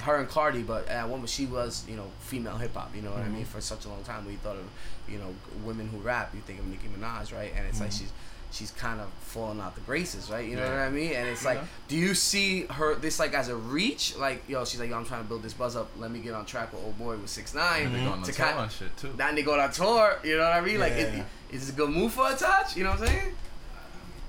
her 0.00 0.16
and 0.16 0.28
Cardi, 0.28 0.62
but 0.62 0.88
at 0.88 1.08
one 1.08 1.20
point 1.20 1.30
she 1.30 1.46
was, 1.46 1.84
you 1.88 1.96
know, 1.96 2.06
female 2.20 2.56
hip 2.56 2.74
hop. 2.74 2.94
You 2.94 3.02
know 3.02 3.10
what 3.10 3.20
I 3.20 3.28
mean? 3.28 3.42
Mm-hmm. 3.42 3.44
For 3.44 3.60
such 3.60 3.84
a 3.84 3.88
long 3.88 4.02
time, 4.02 4.26
we 4.26 4.34
thought 4.36 4.56
of, 4.56 4.68
you 5.08 5.18
know, 5.18 5.34
women 5.64 5.88
who 5.88 5.98
rap. 5.98 6.34
You 6.34 6.40
think 6.40 6.58
of 6.58 6.66
Nicki 6.66 6.88
Minaj, 6.88 7.32
right? 7.34 7.52
And 7.56 7.66
it's 7.66 7.80
like 7.80 7.90
mm-hmm. 7.90 8.04
she's 8.04 8.12
she's 8.54 8.70
kind 8.70 9.00
of 9.00 9.08
falling 9.20 9.60
out 9.60 9.74
the 9.74 9.80
graces, 9.80 10.30
right? 10.30 10.48
You 10.48 10.56
know 10.56 10.62
Yeah. 10.62 10.70
what 10.70 10.78
I 10.78 10.90
mean? 10.90 11.12
And 11.12 11.28
it's 11.28 11.44
like, 11.44 11.58
Yeah. 11.58 11.66
do 11.88 11.96
you 11.96 12.14
see 12.14 12.66
her 12.66 12.94
this 12.94 13.18
like 13.18 13.34
as 13.34 13.48
a 13.48 13.56
reach? 13.56 14.16
Like, 14.16 14.48
yo, 14.48 14.64
she's 14.64 14.78
like, 14.78 14.90
yo, 14.90 14.96
I'm 14.96 15.04
trying 15.04 15.22
to 15.22 15.28
build 15.28 15.42
this 15.42 15.54
buzz 15.54 15.74
up. 15.74 15.90
Let 15.98 16.10
me 16.12 16.20
get 16.20 16.34
on 16.34 16.46
track 16.46 16.72
with 16.72 16.82
old 16.84 16.96
boy 16.98 17.16
with 17.16 17.28
six 17.30 17.52
nine 17.54 17.92
They 17.92 17.98
mm-hmm. 17.98 18.06
going 18.06 18.18
on 18.20 18.22
to 18.22 18.32
tour 18.32 18.46
kind 18.46 18.70
shit 18.70 18.96
too. 18.96 19.12
Then 19.16 19.34
they 19.34 19.42
go 19.42 19.58
on 19.58 19.72
tour. 19.72 20.20
You 20.22 20.36
know 20.36 20.44
what 20.44 20.52
I 20.52 20.60
mean? 20.60 20.78
Like, 20.78 20.92
is, 20.92 21.14
is 21.50 21.60
this 21.66 21.70
a 21.70 21.72
good 21.72 21.90
move 21.90 22.12
for 22.12 22.30
a 22.30 22.36
touch? 22.36 22.76
You 22.76 22.84
know 22.84 22.90
what 22.90 23.00
I'm 23.00 23.06
saying? 23.06 23.34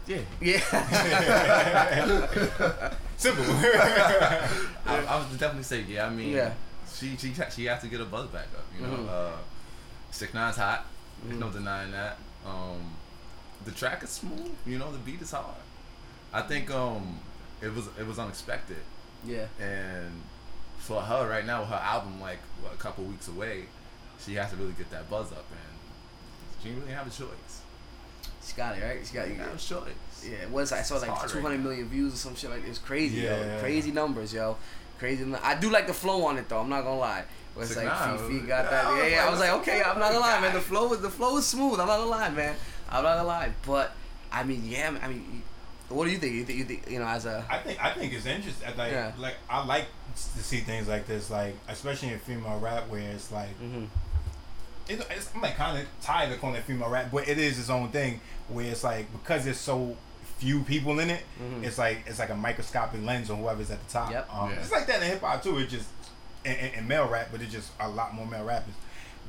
Yeah. 0.07 0.21
Yeah. 0.41 0.59
Simple. 3.17 3.45
I, 3.49 4.49
I 4.85 5.17
would 5.19 5.39
definitely 5.39 5.63
say 5.63 5.81
yeah. 5.87 6.05
I 6.07 6.09
mean, 6.09 6.29
Yeah. 6.29 6.53
she 6.93 7.15
she 7.17 7.33
she 7.53 7.65
has 7.65 7.81
to 7.81 7.87
get 7.87 7.99
her 7.99 8.05
buzz 8.05 8.27
back 8.27 8.47
up. 8.57 8.65
You 8.77 8.85
know, 8.85 8.93
Mhm. 8.97 9.09
uh, 9.09 9.37
Six 10.11 10.33
Nine's 10.33 10.57
hot. 10.57 10.85
There's 11.23 11.39
no 11.39 11.47
Mhm. 11.47 11.53
denying 11.53 11.91
that. 11.91 12.17
Um, 12.45 12.91
the 13.65 13.71
track 13.71 14.03
is 14.03 14.09
smooth. 14.09 14.51
You 14.65 14.77
know, 14.77 14.91
the 14.91 14.97
beat 14.99 15.21
is 15.21 15.31
hard. 15.31 15.55
I 16.33 16.41
think 16.41 16.69
um, 16.71 17.19
it 17.61 17.73
was 17.73 17.87
it 17.97 18.05
was 18.05 18.19
unexpected, 18.19 18.81
yeah. 19.25 19.45
and 19.59 20.21
for 20.77 21.01
her 21.01 21.27
right 21.29 21.45
now, 21.45 21.63
her 21.65 21.75
album 21.75 22.19
like 22.21 22.39
what, 22.61 22.73
a 22.73 22.77
couple 22.77 23.05
weeks 23.05 23.27
away, 23.29 23.65
she 24.23 24.35
has 24.35 24.49
to 24.51 24.57
really 24.57 24.73
get 24.73 24.91
that 24.91 25.09
buzz 25.09 25.31
up, 25.31 25.45
and 25.51 25.79
she 26.61 26.69
didn't 26.69 26.83
really 26.83 26.93
have 26.93 27.07
a 27.07 27.09
choice. 27.09 27.61
She 28.45 28.53
got 28.55 28.77
it 28.77 28.83
right. 28.83 29.07
She 29.07 29.13
got 29.15 29.27
you. 29.29 29.35
it. 29.35 29.39
a 29.41 29.57
choice. 29.57 29.93
Yeah, 30.29 30.47
was 30.51 30.71
I 30.71 30.81
saw 30.81 30.95
It's 30.95 31.07
like 31.07 31.27
two 31.29 31.39
right 31.39 31.59
million 31.59 31.87
views 31.87 32.13
or 32.13 32.17
some 32.17 32.35
shit 32.35 32.49
like 32.49 32.65
this. 32.65 32.77
Crazy, 32.77 33.21
yo. 33.21 33.57
Crazy 33.59 33.91
numbers, 33.91 34.33
yo. 34.33 34.57
Crazy. 34.99 35.25
I 35.43 35.55
do 35.55 35.69
like 35.69 35.87
the 35.87 35.93
flow 35.93 36.25
on 36.25 36.37
it 36.37 36.47
though. 36.49 36.59
I'm 36.59 36.69
not 36.69 36.83
gonna 36.83 36.99
lie. 36.99 37.25
Where 37.53 37.63
it's 37.65 37.73
Six 37.73 37.85
like 37.85 37.99
nine, 37.99 38.17
FEFE 38.17 38.47
got 38.47 38.65
yeah, 38.65 38.69
that. 38.69 38.97
Yeah, 38.97 39.07
yeah. 39.07 39.25
I 39.27 39.29
was 39.29 39.39
like, 39.39 39.51
okay, 39.51 39.81
I'm 39.81 39.97
not 39.99 40.09
gonna 40.11 40.19
lie, 40.19 40.41
man. 40.41 40.53
The 40.53 40.61
flow 40.71 40.87
was 40.87 41.01
the 41.01 41.09
flow 41.09 41.37
is 41.37 41.45
smooth. 41.45 41.79
I'm 41.79 41.87
not 41.87 41.97
gonna 41.99 42.09
lie, 42.09 42.29
man. 42.29 42.55
I'm 42.89 43.03
not 43.03 43.15
gonna 43.17 43.27
lie, 43.27 43.51
but 43.65 43.93
I 44.31 44.43
mean, 44.43 44.61
yeah. 44.65 44.97
I 45.01 45.07
mean, 45.07 45.41
what 45.89 46.05
do 46.05 46.11
you 46.11 46.17
think? 46.17 46.33
You 46.33 46.43
think 46.45 46.59
you 46.59 46.65
think 46.65 46.89
you 46.89 46.99
know 46.99 47.05
as 47.07 47.25
a 47.25 47.45
I 47.49 47.57
think 47.59 47.83
I 47.83 47.91
think 47.91 48.13
it's 48.13 48.25
interesting. 48.25 48.67
Like 48.77 48.91
Yeah. 48.91 49.11
like 49.17 49.35
I 49.49 49.63
like 49.65 49.85
to 50.15 50.43
see 50.43 50.59
things 50.59 50.87
like 50.87 51.05
this, 51.07 51.29
like 51.29 51.55
especially 51.67 52.09
in 52.09 52.19
female 52.19 52.59
rap, 52.59 52.89
where 52.89 53.01
it's 53.01 53.31
like 53.31 53.49
Mhm. 53.61 53.87
it, 54.89 55.05
it's, 55.09 55.29
I'm 55.35 55.41
like 55.41 55.55
kind 55.55 55.77
of 55.79 55.87
tired 56.01 56.31
of 56.31 56.39
calling 56.39 56.55
it 56.57 56.63
female 56.63 56.89
rap, 56.89 57.09
but 57.11 57.27
it 57.27 57.37
is 57.37 57.59
its 57.59 57.69
own 57.69 57.89
thing. 57.89 58.19
Where 58.47 58.65
it's 58.65 58.83
like 58.83 59.11
because 59.11 59.45
it's 59.45 59.59
so 59.59 59.95
few 60.37 60.61
people 60.63 60.99
in 60.99 61.09
it, 61.09 61.23
Mhm. 61.41 61.63
it's 61.63 61.77
like 61.77 62.03
it's 62.07 62.19
like 62.19 62.29
a 62.29 62.35
microscopic 62.35 63.01
lens 63.03 63.29
on 63.29 63.37
whoever's 63.39 63.71
at 63.71 63.85
the 63.85 63.91
top. 63.91 64.11
Yep. 64.11 64.29
Um, 64.33 64.49
Yeah. 64.49 64.55
It's 64.57 64.71
like 64.71 64.85
that 64.87 65.01
in 65.01 65.07
hip 65.09 65.21
hop 65.21 65.41
too. 65.43 65.57
It 65.59 65.67
just 65.69 65.87
and, 66.43 66.57
in, 66.57 66.73
in 66.79 66.87
male 66.87 67.07
rap, 67.07 67.29
but 67.31 67.41
it's 67.41 67.51
just 67.51 67.71
a 67.79 67.87
lot 67.89 68.13
more 68.13 68.27
male 68.27 68.43
rappers. 68.43 68.73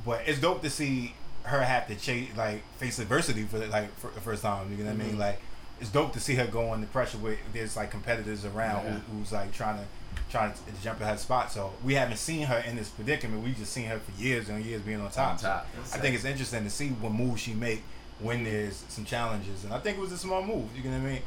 But 0.05 0.21
it's 0.27 0.39
dope 0.39 0.61
to 0.63 0.69
see 0.69 1.15
her 1.43 1.63
have 1.63 1.87
to 1.87 1.95
chase 1.95 2.29
like 2.35 2.61
face 2.77 2.99
adversity 2.99 3.43
for 3.45 3.57
the, 3.57 3.67
like 3.67 3.97
for 3.99 4.11
the 4.11 4.19
first 4.21 4.41
time. 4.41 4.69
You 4.77 4.83
know 4.83 4.91
what 4.91 5.01
I 5.01 5.03
mean? 5.05 5.15
Mhm. 5.15 5.19
Like 5.19 5.41
it's 5.79 5.89
dope 5.91 6.11
to 6.13 6.19
see 6.19 6.35
her 6.35 6.45
go 6.47 6.73
under 6.73 6.87
pressure 6.87 7.17
with 7.19 7.37
there's 7.53 7.75
like 7.77 7.89
competitors 7.91 8.43
around 8.45 8.85
Yeah. 8.85 8.91
who, 9.11 9.17
who's 9.19 9.31
like 9.31 9.53
trying 9.53 9.77
to 9.77 9.85
trying 10.29 10.51
to 10.51 10.59
jump 10.83 10.99
at 11.01 11.07
her 11.07 11.17
spot. 11.17 11.51
So 11.53 11.71
we 11.83 11.93
haven't 11.93 12.17
seen 12.17 12.45
her 12.47 12.57
in 12.57 12.75
this 12.75 12.89
predicament. 12.89 13.43
We 13.45 13.53
just 13.53 13.71
seen 13.71 13.85
her 13.85 13.97
for 13.99 14.11
years 14.21 14.49
and 14.49 14.63
years 14.65 14.81
being 14.81 14.99
on 14.99 15.09
top. 15.09 15.31
On 15.33 15.37
top. 15.37 15.67
So 15.85 15.95
I 15.95 15.99
think 16.01 16.15
it's 16.15 16.25
interesting 16.25 16.65
to 16.65 16.69
see 16.69 16.89
what 16.89 17.13
moves 17.13 17.41
she 17.41 17.53
make 17.53 17.81
when 18.19 18.43
there's 18.43 18.83
some 18.89 19.05
challenges, 19.05 19.63
and 19.63 19.73
I 19.73 19.79
think 19.79 19.97
it 19.97 20.01
was 20.01 20.11
a 20.11 20.17
small 20.17 20.41
move. 20.41 20.65
You 20.75 20.83
know 20.89 20.97
what 20.97 21.07
I 21.07 21.11
mean? 21.11 21.21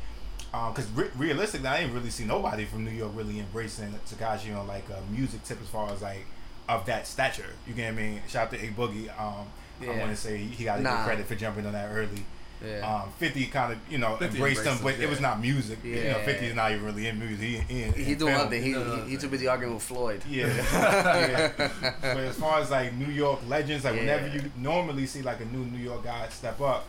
Because 0.75 0.91
re- 0.93 1.11
realistically, 1.17 1.69
I 1.69 1.81
didn't 1.81 1.95
really 1.95 2.11
see 2.11 2.25
nobody 2.25 2.65
from 2.65 2.85
New 2.85 2.91
York 2.91 3.13
really 3.15 3.39
embracing 3.39 3.95
Tekashi 4.09 4.57
on 4.59 4.67
like 4.67 4.85
a 4.91 5.01
music 5.13 5.45
tip 5.45 5.61
as 5.63 5.69
far 5.69 5.91
as 5.91 6.03
like 6.03 6.27
of 6.69 6.87
that 6.87 7.07
stature. 7.07 7.55
You 7.67 7.75
get 7.75 7.93
what 7.95 8.01
I 8.01 8.03
mean? 8.07 8.23
Shout 8.29 8.47
out 8.47 8.51
to 8.59 8.65
A 8.67 8.69
Boogie. 8.71 9.09
Um, 9.21 9.47
I 9.83 9.87
want 9.99 10.11
to 10.11 10.17
say 10.17 10.37
he 10.39 10.65
got 10.65 10.81
Nah. 10.81 11.05
credit 11.05 11.27
for 11.27 11.35
jumping 11.37 11.67
on 11.67 11.73
that 11.73 11.91
early. 11.93 12.25
Yeah. 12.65 13.03
Um, 13.03 13.11
Fifty 13.19 13.47
kind 13.47 13.73
of 13.73 13.79
you 13.91 13.97
know 13.99 14.17
50 14.17 14.37
embraced 14.37 14.61
him, 14.61 14.73
embraced 14.73 14.83
but 14.83 14.95
him, 14.97 15.03
it 15.03 15.09
was 15.11 15.21
not 15.21 15.41
music. 15.41 15.79
You 15.83 15.95
know, 15.97 16.01
Yeah. 16.03 16.25
Fifty 16.25 16.47
is 16.47 16.55
not 16.55 16.73
even 16.73 16.85
really 16.85 17.07
in 17.09 17.19
music. 17.19 17.41
He, 17.41 17.57
he, 17.75 17.83
in- 17.85 17.93
he 17.95 18.13
in 18.13 18.19
doing 18.19 18.35
film. 18.35 18.47
other. 18.47 18.57
He, 18.57 18.73
No, 18.73 18.85
no, 18.85 18.97
he, 19.05 19.11
he 19.13 19.17
too 19.17 19.29
busy 19.29 19.47
arguing 19.49 19.75
with 19.75 19.83
Floyd. 19.83 20.23
Yeah. 20.29 20.47
yeah. 20.73 21.53
But 22.01 22.17
as 22.19 22.37
far 22.37 22.61
as 22.61 22.71
like 22.71 22.93
New 22.95 23.11
York 23.13 23.41
legends, 23.49 23.85
like 23.85 23.95
whenever 23.95 24.29
you 24.29 24.43
normally 24.57 25.07
see 25.07 25.23
like 25.23 25.41
a 25.41 25.45
new 25.47 25.65
New 25.65 25.79
York 25.83 26.05
guy 26.05 26.29
step 26.29 26.61
up, 26.61 26.87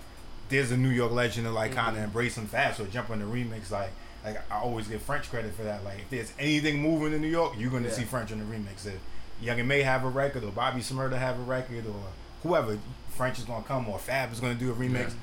there's 0.50 0.72
a 0.72 0.78
New 0.78 0.90
York 0.90 1.12
legend 1.14 1.48
to 1.48 1.52
like 1.54 1.74
kind 1.74 1.96
Mhm. 1.96 2.00
of 2.00 2.04
embrace 2.06 2.38
him 2.38 2.48
fast 2.48 2.80
or 2.80 2.86
jump 2.88 3.10
on 3.10 3.20
the 3.20 3.26
remix. 3.26 3.72
Like, 3.72 3.92
like 4.26 4.42
I 4.52 4.60
always 4.60 4.88
give 4.90 5.02
French 5.02 5.30
credit 5.30 5.54
for 5.56 5.64
that. 5.64 5.84
Like, 5.86 6.00
if 6.00 6.10
there's 6.10 6.34
anything 6.38 6.82
moving 6.82 7.14
in 7.14 7.22
New 7.22 7.28
York, 7.30 7.54
you're 7.58 7.72
gonna 7.72 7.88
Yeah. 7.88 7.94
see 7.94 8.04
French 8.04 8.32
on 8.34 8.40
the 8.40 8.46
remix. 8.46 8.86
If 8.86 9.00
Young 9.42 9.60
M.A 9.60 9.82
have 9.84 10.04
a 10.04 10.10
record, 10.10 10.44
or 10.44 10.52
Bobby 10.52 10.82
Shmurda 10.82 11.18
have 11.18 11.40
a 11.40 11.44
record, 11.44 11.86
or 11.88 11.96
whoever, 12.44 12.78
French 13.10 13.40
is 13.40 13.46
gonna 13.46 13.64
come, 13.64 13.88
or 13.90 13.98
Fab 13.98 14.32
is 14.34 14.40
gonna 14.42 14.54
do 14.54 14.70
a 14.72 14.76
remix. 14.76 15.14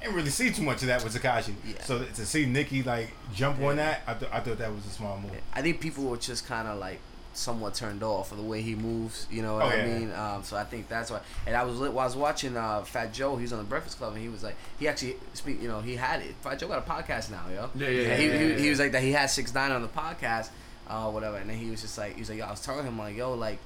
Yeah. 0.00 0.02
I 0.02 0.04
didn't 0.04 0.16
really 0.16 0.30
see 0.30 0.50
too 0.50 0.62
much 0.62 0.82
of 0.82 0.88
that 0.88 1.02
with 1.02 1.14
Tekashi. 1.20 1.54
Yeah. 1.66 1.82
So 1.82 2.04
to 2.04 2.26
see 2.26 2.46
Nicki 2.46 2.82
like 2.82 3.10
jump 3.34 3.60
on 3.60 3.76
that, 3.76 4.02
I, 4.06 4.14
th- 4.14 4.30
I 4.32 4.40
thought 4.40 4.58
that 4.58 4.72
was 4.74 4.84
a 4.86 4.90
small 4.90 5.18
move. 5.18 5.32
I 5.54 5.62
think 5.62 5.80
people 5.80 6.04
were 6.04 6.16
just 6.16 6.46
kind 6.46 6.68
of 6.68 6.78
like 6.78 6.98
somewhat 7.32 7.74
turned 7.74 8.02
off 8.02 8.30
of 8.32 8.38
the 8.38 8.42
way 8.44 8.62
he 8.62 8.74
moves. 8.74 9.26
You 9.30 9.42
know 9.42 9.54
what 9.56 9.64
Oh, 9.66 9.68
I 9.68 9.76
yeah. 9.76 9.98
mean? 9.98 10.12
Um, 10.12 10.42
so 10.42 10.56
I 10.56 10.64
think 10.64 10.88
that's 10.88 11.10
why. 11.10 11.20
And 11.46 11.54
I 11.56 11.64
was 11.64 11.78
while 11.78 11.98
I 11.98 12.04
was 12.04 12.16
watching 12.16 12.56
uh, 12.56 12.82
Fat 12.82 13.12
Joe. 13.12 13.36
He 13.36 13.42
was 13.42 13.52
on 13.52 13.58
the 13.58 13.64
Breakfast 13.64 13.98
Club, 13.98 14.12
and 14.14 14.22
he 14.22 14.28
was 14.28 14.42
like, 14.42 14.54
he 14.78 14.88
actually 14.88 15.16
speak. 15.34 15.60
You 15.60 15.68
know, 15.68 15.80
he 15.80 15.96
had 15.96 16.20
it. 16.20 16.34
Fat 16.40 16.58
Joe 16.58 16.68
got 16.68 16.78
a 16.86 16.90
podcast 16.90 17.30
now, 17.30 17.42
yo. 17.52 17.68
Yeah, 17.74 17.88
yeah, 17.88 18.08
And 18.12 18.22
he, 18.22 18.28
yeah, 18.28 18.38
he, 18.38 18.48
yeah, 18.50 18.56
he 18.58 18.64
yeah. 18.64 18.70
was 18.70 18.78
like 18.78 18.92
that. 18.92 19.02
He 19.02 19.12
had 19.12 19.26
six 19.26 19.52
nine 19.52 19.70
on 19.72 19.82
the 19.82 19.88
podcast, 19.88 20.48
uh, 20.88 21.10
whatever. 21.10 21.36
And 21.36 21.50
then 21.50 21.56
he 21.58 21.70
was 21.70 21.82
just 21.82 21.98
like, 21.98 22.14
he 22.14 22.20
was 22.20 22.30
like, 22.30 22.38
yo, 22.38 22.46
I 22.46 22.50
was 22.50 22.60
telling 22.60 22.86
him 22.86 22.98
like, 22.98 23.16
yo, 23.16 23.34
like, 23.34 23.58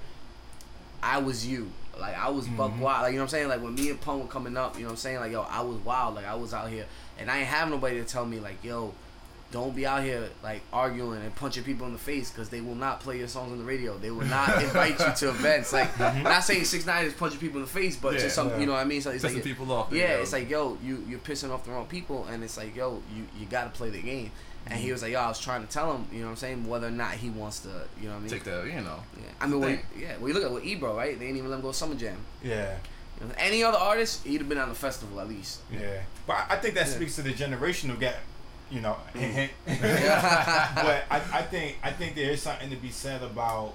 I 1.03 1.19
was 1.19 1.47
you. 1.47 1.71
Like 2.01 2.17
I 2.19 2.29
was 2.31 2.47
buck 2.49 2.73
Mhm. 2.73 2.79
wild. 2.79 3.03
Like 3.03 3.13
you 3.13 3.19
know 3.19 3.25
what 3.25 3.27
I'm 3.27 3.31
saying? 3.31 3.49
Like 3.49 3.63
when 3.63 3.75
me 3.75 3.91
and 3.91 4.01
Pun 4.01 4.21
were 4.21 4.27
coming 4.27 4.57
up, 4.57 4.75
you 4.77 4.83
know 4.83 4.87
what 4.89 4.93
I'm 4.93 4.97
saying? 4.99 5.21
Like 5.21 5.33
yo, 5.33 5.43
I 5.43 5.61
was 5.61 5.77
wild. 5.79 6.15
Like 6.17 6.27
I 6.27 6.35
was 6.35 6.53
out 6.55 6.69
here, 6.71 6.87
and 7.19 7.31
I 7.31 7.39
ain't 7.39 7.47
have 7.49 7.69
nobody 7.71 7.99
to 7.99 8.05
tell 8.05 8.25
me 8.27 8.41
like 8.41 8.63
yo, 8.65 8.93
don't 9.53 9.75
be 9.75 9.85
out 9.85 10.03
here 10.05 10.29
like 10.45 10.63
arguing 10.73 11.21
and 11.23 11.35
punching 11.35 11.65
people 11.65 11.85
in 11.87 11.93
the 11.93 11.99
face 11.99 12.31
because 12.31 12.49
they 12.51 12.61
will 12.61 12.77
not 12.77 13.01
play 13.01 13.19
your 13.19 13.27
songs 13.27 13.51
on 13.51 13.59
the 13.59 13.65
radio. 13.65 13.99
They 13.99 14.11
will 14.13 14.27
not 14.27 14.63
invite 14.63 14.99
you 15.01 15.13
to 15.13 15.29
events. 15.31 15.73
Like 15.73 15.99
not 15.99 16.45
saying 16.45 16.65
six 16.67 16.87
nine 16.87 17.05
is 17.05 17.13
punching 17.15 17.41
people 17.41 17.57
in 17.59 17.65
the 17.65 17.71
face, 17.71 17.97
but 17.97 18.15
Yeah, 18.15 18.21
just 18.21 18.35
some 18.37 18.49
yeah. 18.51 18.59
you 18.59 18.67
know 18.67 18.73
what 18.73 18.79
I 18.81 18.85
mean. 18.85 19.01
So 19.03 19.11
it's 19.11 19.25
Pissing 19.25 19.35
like 19.35 19.45
people 19.45 19.73
off. 19.73 19.93
yeah, 19.93 20.19
it's 20.23 20.33
like 20.33 20.49
yo, 20.49 20.79
you 20.85 21.05
you're 21.09 21.19
pissing 21.19 21.51
off 21.51 21.65
the 21.65 21.73
wrong 21.73 21.87
people, 21.87 22.27
and 22.31 22.45
it's 22.45 22.57
like 22.57 22.77
yo, 22.77 23.03
you 23.15 23.27
you 23.39 23.47
got 23.47 23.65
to 23.65 23.71
play 23.77 23.91
the 23.91 24.01
game. 24.01 24.31
And 24.67 24.79
he 24.79 24.93
was 24.93 25.03
like, 25.03 25.13
yo, 25.13 25.21
I 25.21 25.29
was 25.29 25.41
trying 25.41 25.67
to 25.67 25.73
tell 25.73 25.95
him, 25.95 26.07
you 26.13 26.21
know 26.21 26.27
what 26.27 26.31
I'm 26.33 26.37
saying, 26.37 26.69
whether 26.69 26.87
or 26.87 26.93
not 26.93 27.13
he 27.15 27.31
wants 27.31 27.61
to, 27.61 27.69
you 28.01 28.09
know 28.09 28.15
what 28.15 28.19
I 28.19 28.21
mean. 28.21 28.31
take 28.31 28.45
the 28.45 28.63
you 28.65 28.81
know. 28.81 29.01
yeah. 29.17 29.31
I 29.41 29.47
mean, 29.47 29.61
when, 29.61 29.81
yeah, 29.99 30.17
when 30.19 30.29
you 30.29 30.35
look 30.35 30.45
at 30.45 30.53
with 30.53 30.65
Ebro, 30.65 30.97
right? 30.97 31.19
They 31.19 31.27
didn't 31.27 31.39
even 31.39 31.51
let 31.51 31.57
him 31.57 31.63
go 31.63 31.73
Summer 31.73 31.95
Jam. 31.95 32.17
Yeah. 32.43 32.77
You 33.21 33.27
know, 33.27 33.33
any 33.39 33.65
other 33.65 33.79
artist, 33.79 34.25
he'd 34.25 34.39
have 34.39 34.49
been 34.49 34.59
on 34.59 34.69
the 34.69 34.75
festival 34.75 35.21
at 35.21 35.29
least. 35.29 35.61
Yeah, 35.73 36.03
but 36.27 36.37
I- 36.37 36.47
I 36.51 36.57
think 36.57 36.75
that 36.75 36.87
Yeah. 36.87 36.95
speaks 36.95 37.17
to 37.17 37.23
the 37.23 37.33
generational 37.33 37.99
gap. 37.99 38.17
You 38.71 38.81
know, 38.81 38.97
mm. 39.15 39.19
hint, 39.19 39.51
hint. 39.67 39.81
But 39.81 41.05
I, 41.11 41.21
I 41.33 41.43
think 41.43 41.79
I 41.83 41.91
think 41.91 42.15
there 42.15 42.31
is 42.31 42.41
something 42.41 42.71
to 42.71 42.77
be 42.77 42.91
said 42.91 43.23
about 43.23 43.75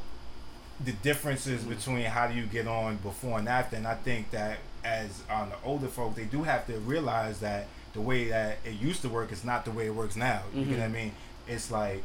the 0.83 0.93
differences 0.93 1.63
mm. 1.63 1.69
between 1.69 2.05
how 2.05 2.27
do 2.27 2.33
you 2.33 2.45
get 2.45 2.67
on 2.67 2.95
before 2.97 3.39
and 3.39 3.49
after. 3.49 3.75
And 3.75 3.85
I 3.85 3.95
think 3.95 4.31
that 4.31 4.59
as 4.85 5.21
on 5.29 5.49
the 5.49 5.55
older 5.65 5.87
folk, 5.87 6.15
they 6.15 6.23
do 6.25 6.43
have 6.43 6.65
to 6.67 6.79
realize 6.79 7.39
that 7.41 7.67
the 7.95 8.01
way 8.01 8.25
that 8.25 8.59
it 8.63 8.73
used 8.79 9.01
to 9.01 9.09
work 9.09 9.31
is 9.31 9.43
not 9.43 9.65
the 9.65 9.71
way 9.71 9.87
it 9.87 9.95
works 9.95 10.15
now. 10.15 10.41
You 10.53 10.61
Mhm. 10.65 10.67
know 10.71 10.77
what 10.77 10.83
I 10.83 10.87
mean? 10.89 11.11
It's 11.47 11.71
like 11.71 12.03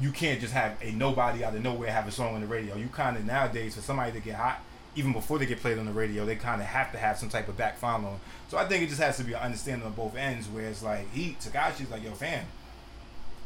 you 0.00 0.10
can't 0.10 0.40
just 0.40 0.54
have 0.54 0.72
a 0.82 0.90
nobody 0.90 1.44
out 1.44 1.54
of 1.54 1.62
nowhere 1.62 1.92
have 1.92 2.08
a 2.08 2.10
song 2.10 2.34
on 2.34 2.40
the 2.40 2.46
radio. 2.46 2.74
You 2.76 2.88
kind 2.88 3.16
of 3.16 3.24
nowadays 3.26 3.74
for 3.76 3.82
somebody 3.82 4.10
to 4.12 4.20
get 4.20 4.36
hot, 4.36 4.60
even 4.96 5.12
before 5.12 5.38
they 5.38 5.44
get 5.46 5.60
played 5.60 5.78
on 5.78 5.84
the 5.84 5.92
radio, 5.92 6.24
they 6.24 6.34
kind 6.34 6.60
of 6.62 6.66
have 6.66 6.90
to 6.92 6.98
have 6.98 7.18
some 7.18 7.28
type 7.28 7.46
of 7.48 7.56
back 7.58 7.76
following. 7.78 8.18
So 8.48 8.56
I 8.56 8.64
think 8.66 8.82
it 8.82 8.88
just 8.88 9.00
has 9.02 9.18
to 9.18 9.24
be 9.24 9.34
an 9.34 9.40
understanding 9.40 9.86
on 9.86 9.92
both 9.92 10.16
ends. 10.16 10.48
Where 10.48 10.64
it's 10.64 10.82
like 10.82 11.12
he 11.12 11.36
Tekashi's 11.42 11.90
like, 11.90 12.02
yo, 12.02 12.12
fam, 12.12 12.46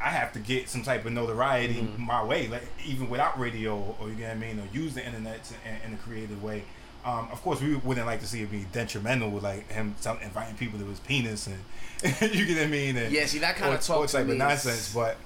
I 0.00 0.10
have 0.10 0.32
to 0.34 0.38
get 0.38 0.68
some 0.68 0.82
type 0.84 1.04
of 1.04 1.12
notoriety 1.12 1.82
Mhm. 1.82 1.98
my 1.98 2.22
way, 2.22 2.46
like 2.46 2.62
even 2.84 3.10
without 3.10 3.38
radio 3.40 3.96
or 3.98 4.08
you 4.08 4.14
get 4.14 4.28
what 4.28 4.36
I 4.36 4.46
mean, 4.48 4.60
or 4.60 4.68
use 4.72 4.94
the 4.94 5.04
internet 5.04 5.42
to, 5.44 5.54
in, 5.68 5.90
in 5.90 5.94
a 5.94 5.96
creative 5.98 6.42
way. 6.44 6.62
Um, 7.06 7.28
of 7.30 7.40
course, 7.42 7.60
we 7.60 7.76
wouldn't 7.76 8.06
like 8.06 8.18
to 8.20 8.26
see 8.26 8.42
it 8.42 8.50
be 8.50 8.66
detrimental 8.72 9.30
with 9.30 9.44
like 9.44 9.70
him 9.70 9.94
some, 10.00 10.18
inviting 10.22 10.56
people 10.56 10.78
to 10.80 10.84
his 10.86 10.98
penis 11.00 11.46
and 11.46 11.56
you 12.34 12.44
get 12.46 12.56
what 12.56 12.64
I 12.64 12.66
mean. 12.66 12.96
And, 12.96 13.12
Yeah, 13.12 13.26
see, 13.26 13.38
that 13.38 13.54
kind 13.54 13.68
all- 13.70 13.76
of 13.78 13.90
all 13.90 13.98
talk 14.02 14.08
to 14.08 14.16
type 14.16 14.26
me 14.26 14.32
of 14.32 14.36
is- 14.36 14.38
nonsense, 14.40 14.92
but 14.92 15.16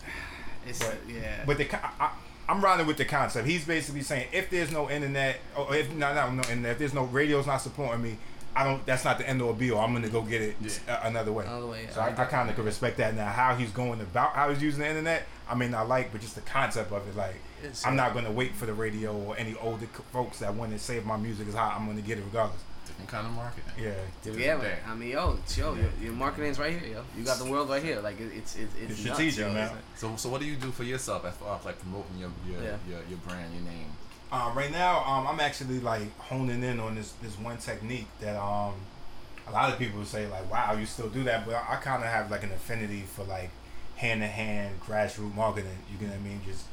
It's, 0.66 0.78
but 0.78 0.96
yeah. 1.08 1.42
but 1.46 1.56
the 1.56 1.74
I, 1.74 2.10
I'm 2.48 2.60
riding 2.62 2.86
with 2.86 2.98
the 2.98 3.04
concept. 3.06 3.46
He's 3.48 3.64
basically 3.64 4.02
saying 4.02 4.28
if 4.32 4.50
there's 4.50 4.70
no 4.70 4.90
internet 4.90 5.38
or 5.56 5.74
if 5.74 5.90
no 5.94 6.12
no 6.14 6.30
no 6.30 6.42
internet, 6.42 6.72
if 6.72 6.78
there's 6.78 6.94
no 6.94 7.04
radio's 7.04 7.46
not 7.46 7.58
supporting 7.62 8.02
me, 8.02 8.18
I 8.54 8.64
don't. 8.64 8.84
That's 8.84 9.04
not 9.04 9.18
the 9.18 9.26
end 9.28 9.40
all 9.40 9.52
be 9.54 9.70
all. 9.70 9.80
I'm 9.80 9.92
gonna 9.94 10.08
go 10.10 10.20
get 10.22 10.42
it 10.42 10.56
Yeah. 10.60 10.96
uh, 10.96 11.08
another 11.08 11.32
way. 11.32 11.46
Another 11.46 11.66
way, 11.68 11.86
So 11.90 12.00
I, 12.00 12.08
I 12.08 12.24
kind 12.26 12.50
of 12.50 12.56
can 12.56 12.64
respect 12.64 12.96
that. 12.98 13.14
Now 13.14 13.30
how 13.30 13.54
he's 13.54 13.70
going 13.70 14.00
about 14.00 14.32
how 14.34 14.50
he's 14.50 14.60
using 14.62 14.80
the 14.80 14.88
internet, 14.88 15.26
I 15.48 15.54
may 15.54 15.68
not 15.68 15.88
like, 15.88 16.12
but 16.12 16.20
just 16.20 16.34
the 16.34 16.40
concept 16.42 16.92
of 16.92 17.06
it, 17.08 17.16
like 17.16 17.36
Yes, 17.62 17.84
I'm 17.86 17.96
not 17.96 18.14
gonna 18.14 18.30
wait 18.32 18.54
for 18.54 18.66
the 18.66 18.74
radio 18.74 19.12
or 19.16 19.36
any 19.36 19.54
older 19.60 19.86
c- 19.86 20.02
folks 20.12 20.38
that 20.40 20.54
want 20.54 20.72
to 20.72 20.78
say 20.78 20.96
if 20.96 21.04
my 21.04 21.16
music 21.16 21.48
is 21.48 21.54
hot. 21.54 21.74
I'm 21.78 21.86
gonna 21.86 22.00
get 22.00 22.18
it 22.18 22.24
regardless. 22.24 22.60
Different 22.86 23.10
kind 23.10 23.26
of 23.26 23.32
marketing. 23.34 23.72
Yeah. 23.80 24.32
Yeah, 24.32 24.56
man. 24.56 24.78
I 24.88 24.94
mean, 24.94 25.10
yo, 25.10 25.38
it's, 25.42 25.56
yo, 25.56 25.74
your, 25.74 25.90
your 26.02 26.12
marketing's 26.12 26.58
right 26.58 26.76
here, 26.78 26.92
yo. 26.94 27.02
You 27.16 27.24
got 27.24 27.38
the 27.38 27.44
world 27.50 27.68
right 27.68 27.82
here. 27.82 28.00
Like 28.00 28.18
it, 28.20 28.30
it's 28.36 28.56
it's 28.56 28.74
it's, 28.74 28.90
It's 28.92 29.04
nuts, 29.04 29.16
strategic, 29.16 29.38
yo. 29.46 29.52
man. 29.52 29.70
So, 29.96 30.16
so 30.16 30.28
what 30.28 30.40
do 30.40 30.46
you 30.46 30.56
do 30.56 30.70
for 30.70 30.82
yourself 30.84 31.24
as 31.24 31.34
far 31.34 31.58
as 31.58 31.64
like 31.64 31.78
promoting 31.80 32.18
your 32.18 32.30
your, 32.48 32.62
Yeah. 32.62 32.76
your, 32.88 32.98
your 33.08 33.18
brand, 33.18 33.52
your 33.54 33.62
name? 33.62 33.86
Um, 34.32 34.56
right 34.56 34.70
now, 34.70 35.04
um, 35.04 35.26
I'm 35.26 35.40
actually 35.40 35.80
like 35.80 36.16
honing 36.18 36.62
in 36.62 36.80
on 36.80 36.94
this 36.94 37.12
this 37.22 37.38
one 37.38 37.58
technique 37.58 38.06
that 38.20 38.36
um, 38.40 38.74
a 39.46 39.52
lot 39.52 39.72
of 39.72 39.78
people 39.78 40.04
say 40.04 40.26
like, 40.28 40.50
"Wow, 40.50 40.72
you 40.74 40.86
still 40.86 41.08
do 41.08 41.22
that," 41.24 41.44
but 41.46 41.54
I, 41.54 41.74
I 41.74 41.76
kind 41.76 42.02
of 42.02 42.08
have 42.08 42.30
like 42.30 42.42
an 42.44 42.52
affinity 42.52 43.02
for 43.02 43.24
like 43.24 43.50
hand 44.00 44.22
to 44.22 44.26
hand 44.26 44.80
grassroots 44.86 45.34
marketing. 45.34 45.76
You 45.92 45.98
get 45.98 46.08
what 46.08 46.16
I 46.16 46.22
mean? 46.22 46.40
Just 46.46 46.64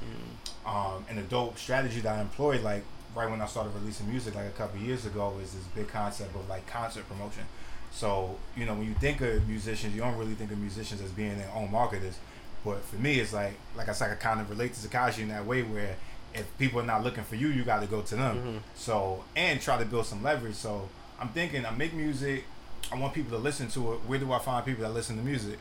um, 0.65 1.05
and 1.09 1.19
a 1.19 1.23
dope 1.23 1.57
strategy 1.57 1.99
that 1.99 2.17
I 2.17 2.21
employed 2.21 2.61
like 2.61 2.83
right 3.13 3.29
when 3.29 3.41
I 3.41 3.47
started 3.47 3.73
releasing 3.75 4.09
music 4.09 4.33
like 4.35 4.45
a 4.45 4.51
couple 4.51 4.79
years 4.79 5.05
ago 5.05 5.33
is 5.43 5.51
this 5.53 5.63
big 5.75 5.89
concept 5.89 6.33
of 6.35 6.47
like 6.47 6.65
concert 6.67 7.07
promotion. 7.09 7.43
So 7.91 8.37
you 8.55 8.65
know 8.65 8.75
when 8.75 8.87
you 8.87 8.93
think 8.93 9.19
of 9.19 9.45
musicians, 9.47 9.93
you 9.93 10.01
don't 10.01 10.17
really 10.17 10.35
think 10.35 10.51
of 10.51 10.57
musicians 10.57 11.01
as 11.01 11.11
being 11.11 11.37
their 11.37 11.51
own 11.53 11.69
marketers. 11.69 12.17
But 12.63 12.81
for 12.83 12.95
me, 12.95 13.19
it's 13.19 13.33
like 13.33 13.55
like 13.75 13.89
I 13.89 13.93
said, 13.93 14.09
I 14.11 14.15
kind 14.15 14.39
of 14.39 14.49
relate 14.49 14.73
to 14.75 14.87
Tekashi 14.87 15.19
in 15.19 15.29
that 15.29 15.45
way 15.45 15.63
where 15.63 15.97
if 16.33 16.45
people 16.57 16.79
are 16.79 16.85
not 16.85 17.03
looking 17.03 17.25
for 17.25 17.35
you, 17.35 17.49
you 17.49 17.63
got 17.65 17.81
to 17.81 17.87
go 17.87 18.01
to 18.03 18.15
them. 18.15 18.63
So 18.75 19.25
and 19.35 19.59
try 19.59 19.77
to 19.77 19.85
build 19.85 20.05
some 20.05 20.23
leverage. 20.23 20.55
So 20.55 20.87
I'm 21.19 21.29
thinking 21.29 21.65
I 21.65 21.71
make 21.71 21.93
music. 21.93 22.45
I 22.89 22.95
want 22.97 23.13
people 23.13 23.31
to 23.37 23.43
listen 23.43 23.67
to 23.71 23.93
it. 23.93 23.97
Where 24.07 24.17
do 24.17 24.31
I 24.31 24.39
find 24.39 24.65
people 24.65 24.83
that 24.83 24.93
listen 24.93 25.17
to 25.17 25.23
music 25.23 25.59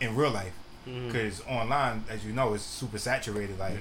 in 0.00 0.16
real 0.16 0.30
life? 0.32 0.52
Mm-hmm. 0.86 1.06
Because 1.08 1.40
online, 1.48 2.04
as 2.10 2.24
you 2.24 2.32
know, 2.32 2.54
it's 2.54 2.62
super 2.64 2.98
saturated. 2.98 3.58
Like, 3.58 3.78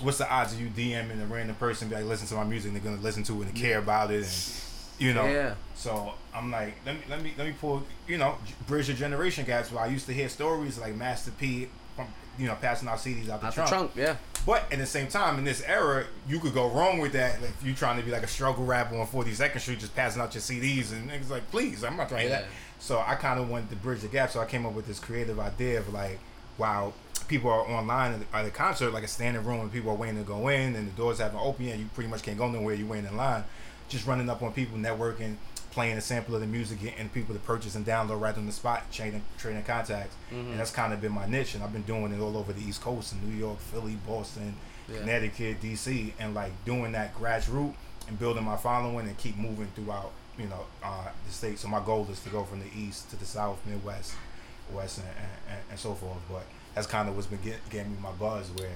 what's 0.00 0.18
the 0.18 0.30
odds 0.32 0.52
of 0.54 0.60
you 0.60 0.68
DMing 0.68 1.22
a 1.22 1.26
random 1.26 1.56
person 1.56 1.88
be 1.88 1.94
like, 1.94 2.04
listen 2.04 2.26
to 2.28 2.34
my 2.34 2.44
music, 2.44 2.72
and 2.72 2.80
they're 2.80 2.90
gonna 2.90 3.02
listen 3.02 3.22
to 3.24 3.42
it 3.42 3.48
and 3.48 3.54
care 3.56 3.78
about 3.78 4.10
it, 4.10 4.24
and 4.24 4.60
you 4.98 5.12
know. 5.14 5.26
Yeah. 5.26 5.54
So 5.74 6.14
I'm 6.34 6.50
like, 6.50 6.74
let 6.86 6.94
me 6.96 7.00
let 7.08 7.22
me 7.22 7.34
let 7.36 7.46
me 7.46 7.54
pull, 7.60 7.82
you 8.08 8.18
know, 8.18 8.36
bridge 8.66 8.86
the 8.86 8.94
generation 8.94 9.44
gaps. 9.44 9.70
Where 9.72 9.82
I 9.82 9.86
used 9.88 10.06
to 10.06 10.12
hear 10.12 10.28
stories 10.28 10.78
like 10.78 10.94
Master 10.94 11.30
P, 11.32 11.68
from, 11.96 12.06
you 12.38 12.46
know, 12.46 12.56
passing 12.60 12.88
out 12.88 12.98
CDs 12.98 13.28
out 13.28 13.40
the 13.40 13.46
Out 13.46 13.54
the 13.54 13.62
trunk. 13.62 13.68
trunk, 13.68 13.90
yeah. 13.96 14.16
But 14.46 14.72
at 14.72 14.78
the 14.78 14.86
same 14.86 15.08
time, 15.08 15.38
in 15.38 15.44
this 15.44 15.62
era, 15.66 16.06
you 16.26 16.40
could 16.40 16.54
go 16.54 16.70
wrong 16.70 16.98
with 16.98 17.12
that. 17.12 17.40
Like, 17.42 17.50
if 17.50 17.62
you're 17.66 17.74
trying 17.74 17.98
to 17.98 18.02
be 18.04 18.10
like 18.10 18.22
a 18.22 18.26
struggle 18.26 18.64
rapper 18.64 18.96
on 18.98 19.06
42nd 19.06 19.60
Street, 19.60 19.80
just 19.80 19.94
passing 19.94 20.22
out 20.22 20.34
your 20.34 20.40
CDs, 20.40 20.92
and 20.92 21.10
niggas 21.10 21.28
like, 21.28 21.50
please, 21.50 21.84
I'm 21.84 21.96
not 21.98 22.08
trying 22.08 22.22
to 22.22 22.28
hear 22.28 22.36
Yeah. 22.38 22.40
that. 22.42 22.50
So 22.78 23.04
I 23.06 23.14
kind 23.16 23.38
of 23.38 23.50
wanted 23.50 23.68
to 23.68 23.76
bridge 23.76 24.00
the 24.00 24.08
gap. 24.08 24.30
So 24.30 24.40
I 24.40 24.46
came 24.46 24.64
up 24.64 24.72
with 24.72 24.86
this 24.86 24.98
creative 24.98 25.38
idea 25.38 25.78
of 25.80 25.92
like, 25.92 26.18
wow, 26.58 26.92
people 27.28 27.50
are 27.50 27.60
online 27.68 28.24
at 28.32 28.44
the, 28.44 28.50
concert, 28.50 28.92
like 28.92 29.04
a 29.04 29.08
standing 29.08 29.44
room, 29.44 29.60
and 29.60 29.72
people 29.72 29.90
are 29.90 29.96
waiting 29.96 30.16
to 30.18 30.22
go 30.24 30.48
in, 30.48 30.74
and 30.76 30.88
the 30.88 30.92
doors 30.92 31.18
haven't 31.18 31.38
opened 31.40 31.68
yet. 31.68 31.78
You 31.78 31.86
pretty 31.94 32.10
much 32.10 32.22
can't 32.22 32.38
go 32.38 32.48
nowhere. 32.50 32.74
You 32.74 32.86
waiting 32.86 33.08
in 33.08 33.16
line, 33.16 33.44
just 33.88 34.06
running 34.06 34.28
up 34.28 34.42
on 34.42 34.52
people, 34.52 34.76
networking, 34.78 35.36
playing 35.70 35.96
a 35.96 36.00
sample 36.00 36.34
of 36.34 36.40
the 36.40 36.46
music, 36.48 36.80
getting 36.80 37.08
people 37.10 37.34
to 37.34 37.40
purchase 37.40 37.76
and 37.76 37.86
download 37.86 38.20
right 38.20 38.36
on 38.36 38.46
the 38.46 38.52
spot, 38.52 38.82
trading 38.92 39.22
trading 39.38 39.62
contacts, 39.62 40.14
Mm-hmm. 40.32 40.50
and 40.52 40.60
that's 40.60 40.70
kind 40.72 40.92
of 40.92 41.00
been 41.00 41.12
my 41.12 41.26
niche. 41.26 41.54
And 41.54 41.62
I've 41.64 41.72
been 41.72 41.82
doing 41.82 42.12
it 42.12 42.20
all 42.20 42.36
over 42.36 42.52
the 42.52 42.60
East 42.62 42.80
Coast, 42.82 43.12
in 43.12 43.30
New 43.30 43.36
York, 43.36 43.58
Philly, 43.60 43.96
Boston, 44.06 44.54
Yeah. 44.88 44.98
Connecticut, 45.00 45.60
DC, 45.60 46.12
and 46.18 46.34
like 46.34 46.52
doing 46.64 46.92
that 46.92 47.14
grassroots 47.14 47.74
and 48.08 48.18
building 48.18 48.42
my 48.44 48.56
following 48.56 49.06
and 49.06 49.16
keep 49.18 49.36
moving 49.36 49.68
throughout, 49.76 50.10
you 50.38 50.46
know, 50.46 50.66
uh, 50.82 51.08
the 51.26 51.32
state. 51.32 51.58
So 51.60 51.68
my 51.68 51.78
goal 51.84 52.08
is 52.10 52.18
to 52.20 52.30
go 52.30 52.42
from 52.42 52.58
the 52.60 52.66
east 52.76 53.08
to 53.10 53.16
the 53.16 53.24
south, 53.24 53.58
Midwest, 53.66 54.14
West, 54.72 54.98
and, 54.98 55.06
and, 55.48 55.58
and 55.70 55.78
so 55.78 55.94
forth. 55.94 56.18
But 56.30 56.42
that's 56.74 56.86
kind 56.86 57.08
of 57.08 57.14
what's 57.16 57.26
been 57.28 57.40
get, 57.42 57.56
getting 57.70 57.92
me 57.92 57.98
my 58.02 58.12
buzz, 58.12 58.50
where 58.56 58.70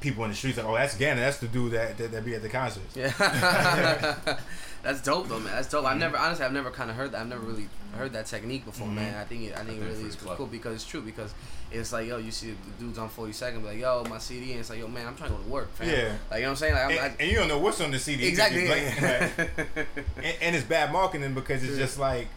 people 0.00 0.24
in 0.24 0.30
the 0.30 0.36
streets 0.36 0.58
like, 0.58 0.66
oh, 0.66 0.74
that's 0.74 0.96
Gannon, 0.96 1.22
that's 1.22 1.38
the 1.38 1.48
dude 1.48 1.72
that 1.72 1.96
that, 1.98 2.12
that 2.12 2.24
be 2.24 2.34
at 2.34 2.42
the 2.42 2.48
concerts. 2.48 2.94
Yeah. 2.96 3.12
That's 4.82 5.00
dope 5.00 5.28
though, 5.28 5.38
man. 5.40 5.50
That's 5.54 5.70
dope. 5.70 5.86
I've 5.86 5.96
never 5.96 6.18
honestly 6.18 6.44
I've 6.44 6.52
never 6.52 6.70
kind 6.70 6.90
of 6.90 6.96
heard 6.96 7.12
that. 7.12 7.22
I've 7.22 7.28
never 7.28 7.40
really 7.40 7.68
heard 7.96 8.12
that 8.12 8.26
technique 8.26 8.66
before, 8.66 8.86
Mhm. 8.86 8.96
man. 8.96 9.14
I 9.16 9.24
think 9.24 9.44
it, 9.44 9.54
I 9.54 9.58
think 9.64 9.68
think 9.70 9.80
it 9.82 9.86
really 9.86 10.04
is 10.04 10.14
cool 10.16 10.44
because 10.46 10.74
it's 10.74 10.84
true 10.84 11.00
because 11.00 11.32
it's 11.72 11.90
like 11.90 12.06
yo, 12.06 12.18
you 12.18 12.30
see 12.30 12.50
the 12.50 12.56
dudes 12.84 12.98
on 12.98 13.08
42nd 13.08 13.60
be 13.62 13.66
like 13.66 13.78
yo, 13.78 14.04
my 14.10 14.18
CD, 14.18 14.50
and 14.50 14.60
it's 14.60 14.68
like 14.68 14.78
yo, 14.80 14.86
man, 14.86 15.06
I'm 15.06 15.16
trying 15.16 15.30
to 15.30 15.36
go 15.38 15.42
to 15.42 15.48
work, 15.48 15.74
fam. 15.74 15.88
Yeah. 15.88 15.94
Like 16.30 16.40
you 16.40 16.42
know 16.42 16.48
what 16.48 16.50
I'm 16.50 16.56
saying? 16.56 16.74
Like 16.74 16.82
I'm 16.84 16.90
And, 16.90 16.98
like, 16.98 17.16
and 17.22 17.30
you 17.30 17.38
don't 17.38 17.48
know 17.48 17.58
what's 17.60 17.80
on 17.80 17.92
the 17.92 17.98
CD. 17.98 18.26
Exactly. 18.26 18.60
be 18.60 18.66
blatantly 18.66 19.08
like- 19.08 19.86
and, 20.18 20.36
and 20.42 20.56
it's 20.56 20.66
bad 20.66 20.92
marketing 20.92 21.32
because 21.32 21.62
it's 21.62 21.72
True. 21.72 21.80
just 21.80 21.98
like 21.98 22.28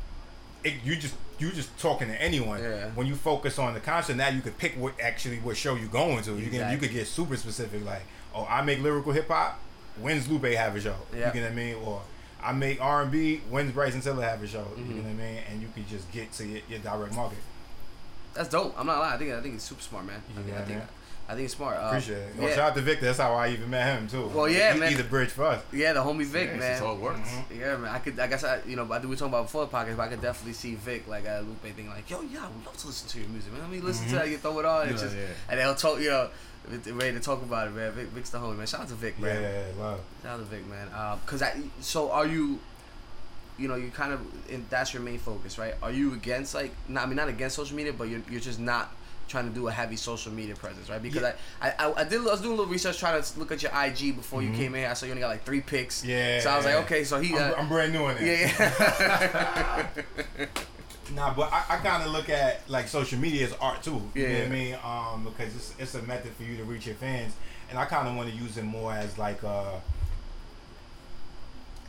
it, 0.63 0.75
you 0.85 0.95
just 0.95 1.15
you 1.39 1.51
just 1.51 1.77
talking 1.79 2.07
to 2.07 2.21
anyone. 2.21 2.61
Yeah. 2.61 2.89
When 2.95 3.07
you 3.07 3.15
focus 3.15 3.59
on 3.59 3.73
the 3.73 3.79
concert, 3.79 4.15
now 4.15 4.29
you 4.29 4.41
could 4.41 4.57
pick 4.57 4.73
what 4.75 4.99
actually 5.01 5.37
what 5.39 5.55
show 5.57 5.75
you're 5.75 5.87
going 5.89 6.23
to. 6.23 6.37
You 6.37 6.49
can 6.49 6.71
you 6.71 6.77
could 6.77 6.91
get 6.91 7.07
super 7.07 7.37
specific, 7.37 7.85
like 7.85 8.03
oh 8.35 8.45
I 8.49 8.61
make 8.61 8.79
lyrical 8.81 9.11
hip 9.11 9.27
hop. 9.27 9.59
When's 9.99 10.27
Lupe 10.29 10.45
have 10.45 10.75
a 10.75 10.81
show? 10.81 10.95
Yeah. 11.13 11.27
You 11.27 11.33
get 11.33 11.43
what 11.43 11.51
I 11.51 11.55
mean? 11.55 11.75
Or 11.83 12.01
I 12.43 12.51
make 12.53 12.79
R 12.81 13.01
and 13.01 13.11
B. 13.11 13.41
When's 13.49 13.71
Bryson 13.71 13.99
Tiller 14.01 14.23
have 14.23 14.41
a 14.43 14.47
show? 14.47 14.65
You 14.77 14.83
Mhm. 14.83 14.87
get 14.95 15.03
what 15.03 15.09
I 15.09 15.13
mean? 15.13 15.39
And 15.49 15.61
you 15.61 15.67
could 15.73 15.87
just 15.89 16.11
get 16.11 16.31
to 16.33 16.45
your, 16.45 16.61
your 16.69 16.79
direct 16.79 17.13
market. 17.15 17.39
that's 18.33 18.49
dope. 18.49 18.75
I'm 18.77 18.85
not 18.85 18.99
lying. 18.99 19.13
I 19.13 19.17
think 19.17 19.31
I 19.31 19.41
think 19.41 19.55
it's 19.55 19.63
super 19.63 19.81
smart, 19.81 20.05
man. 20.05 20.21
I 20.29 20.33
think 20.41 20.47
Yeah, 20.49 20.61
I 20.61 20.65
think, 20.65 20.77
man. 20.79 20.87
I 21.29 21.33
think 21.35 21.45
it's 21.45 21.55
smart. 21.55 21.77
Uh, 21.77 21.87
Appreciate 21.87 22.17
it. 22.19 22.35
Well, 22.37 22.47
yeah. 22.47 22.55
shout 22.55 22.69
out 22.69 22.75
to 22.75 22.81
Victor. 22.81 23.05
That's 23.05 23.17
how 23.19 23.33
I 23.33 23.49
even 23.49 23.69
met 23.69 23.97
him 23.99 24.07
too. 24.07 24.27
Well, 24.27 24.47
yeah, 24.47 24.73
he, 24.73 24.79
man. 24.79 24.89
He 24.89 24.95
the 24.95 25.03
bridge 25.03 25.29
for 25.29 25.43
us. 25.43 25.61
Yeah, 25.73 25.91
the 25.91 25.99
homie 25.99 26.23
Vic, 26.25 26.45
Yeah, 26.47 26.51
man. 26.51 26.59
That's 26.59 26.79
how 26.79 26.93
it 26.93 26.99
works. 27.01 27.29
Mhm. 27.29 27.59
Yeah, 27.59 27.75
man. 27.77 27.91
I 27.93 27.99
could, 27.99 28.17
I 28.17 28.27
guess, 28.27 28.45
I, 28.45 28.61
you 28.65 28.77
know, 28.77 28.89
I 28.91 28.99
do 28.99 29.09
we 29.09 29.15
talking 29.17 29.33
about 29.33 29.43
before 29.45 29.65
the 29.65 29.71
podcast, 29.71 29.97
but 29.97 30.03
I 30.03 30.07
could 30.07 30.21
definitely 30.21 30.53
see 30.53 30.75
Vic 30.75 31.05
like 31.07 31.27
uh, 31.27 31.41
Lupe 31.41 31.75
thing, 31.75 31.89
like, 31.89 32.09
yo, 32.09 32.21
yeah, 32.21 32.45
I 32.45 32.47
would 32.47 32.65
love 32.65 32.77
to 32.77 32.87
listen 32.87 33.09
to 33.09 33.19
your 33.19 33.27
music, 33.27 33.51
man. 33.51 33.61
Let 33.61 33.71
me 33.71 33.81
listen 33.81 34.07
to 34.07 34.15
that, 34.15 34.29
you 34.29 34.37
throw 34.37 34.57
it 34.59 34.65
on, 34.65 34.87
and 34.87 34.91
Yeah, 34.95 35.01
just, 35.03 35.15
yeah. 35.17 35.23
and 35.49 35.59
they'll 35.59 35.75
talk, 35.75 35.99
you 35.99 36.09
know, 36.09 36.29
ready 36.93 37.13
to 37.17 37.19
talk 37.19 37.41
about 37.41 37.67
it, 37.67 37.71
man. 37.71 37.91
Vic, 37.91 38.07
Vic's 38.07 38.29
the 38.29 38.37
homie, 38.37 38.55
man. 38.57 38.65
Shout 38.67 38.81
out 38.81 38.87
to 38.87 38.93
Vic, 38.95 39.19
man. 39.19 39.41
Yeah, 39.41 39.83
love. 39.83 39.99
Shout 40.23 40.31
out 40.33 40.37
to 40.39 40.45
Vic, 40.45 40.65
man. 40.67 40.87
Um, 40.97 41.19
cause 41.25 41.41
I, 41.41 41.59
so 41.81 42.09
are 42.11 42.25
you, 42.25 42.59
you 43.57 43.67
know, 43.67 43.75
you 43.75 43.89
kind 43.89 44.13
of, 44.13 44.21
and 44.49 44.65
that's 44.69 44.93
your 44.93 45.01
main 45.03 45.17
focus, 45.19 45.57
right? 45.57 45.73
Are 45.83 45.91
you 45.91 46.13
against 46.13 46.53
like, 46.55 46.71
not, 46.87 47.03
I 47.03 47.05
mean, 47.07 47.17
not 47.17 47.27
against 47.27 47.57
social 47.57 47.75
media, 47.75 47.91
but 47.91 48.05
you're, 48.07 48.21
you're 48.29 48.39
just 48.39 48.59
not 48.59 48.91
trying 49.27 49.47
to 49.49 49.53
do 49.53 49.67
a 49.67 49.71
heavy 49.71 49.95
social 49.95 50.31
media 50.31 50.55
presence, 50.55 50.89
right? 50.89 51.01
Because 51.01 51.21
Yeah. 51.21 51.33
I, 51.61 51.69
I, 51.87 51.93
I, 51.97 52.03
did, 52.03 52.21
I 52.21 52.23
was 52.25 52.41
doing 52.41 52.53
a 52.53 52.55
little 52.57 52.71
research 52.71 52.97
trying 52.99 53.21
to 53.21 53.39
look 53.39 53.51
at 53.51 53.61
your 53.61 53.71
IG 53.73 54.15
before 54.15 54.41
you 54.41 54.49
Mhm. 54.49 54.55
came 54.57 54.75
in. 54.75 54.89
I 54.89 54.93
saw 54.93 55.05
you 55.05 55.11
only 55.11 55.21
got 55.21 55.27
like 55.29 55.43
three 55.45 55.61
pics. 55.61 56.03
Yeah. 56.03 56.39
So 56.39 56.49
I 56.49 56.57
was 56.57 56.65
like, 56.65 56.75
okay, 56.85 57.03
so 57.03 57.19
he, 57.19 57.35
I'm, 57.37 57.51
uh, 57.51 57.55
I'm 57.57 57.67
brand 57.67 57.91
new 57.93 58.07
in 58.07 58.17
it. 58.17 58.21
yeah, 58.23 59.87
yeah. 60.37 60.45
Nah, 61.15 61.33
but 61.33 61.49
I, 61.53 61.63
I 61.69 61.77
kind 61.77 62.03
of 62.03 62.11
look 62.11 62.27
at 62.29 62.69
like 62.69 62.89
social 62.89 63.17
media 63.17 63.45
as 63.45 63.53
art 63.61 63.81
too. 63.81 63.91
You 64.13 64.27
know 64.27 64.29
what 64.33 64.39
Yeah. 64.39 64.43
I 64.45 64.49
mean? 64.49 64.77
Um, 64.83 65.23
because 65.23 65.55
it's, 65.55 65.73
it's 65.79 65.95
a 65.95 66.01
method 66.01 66.33
for 66.33 66.43
you 66.43 66.57
to 66.57 66.63
reach 66.65 66.85
your 66.85 66.95
fans, 66.95 67.33
and 67.69 67.79
I 67.79 67.85
kind 67.85 68.09
of 68.09 68.15
want 68.15 68.29
to 68.29 68.35
use 68.35 68.57
it 68.57 68.65
more 68.65 68.91
as 68.91 69.17
like 69.17 69.41
a 69.43 69.81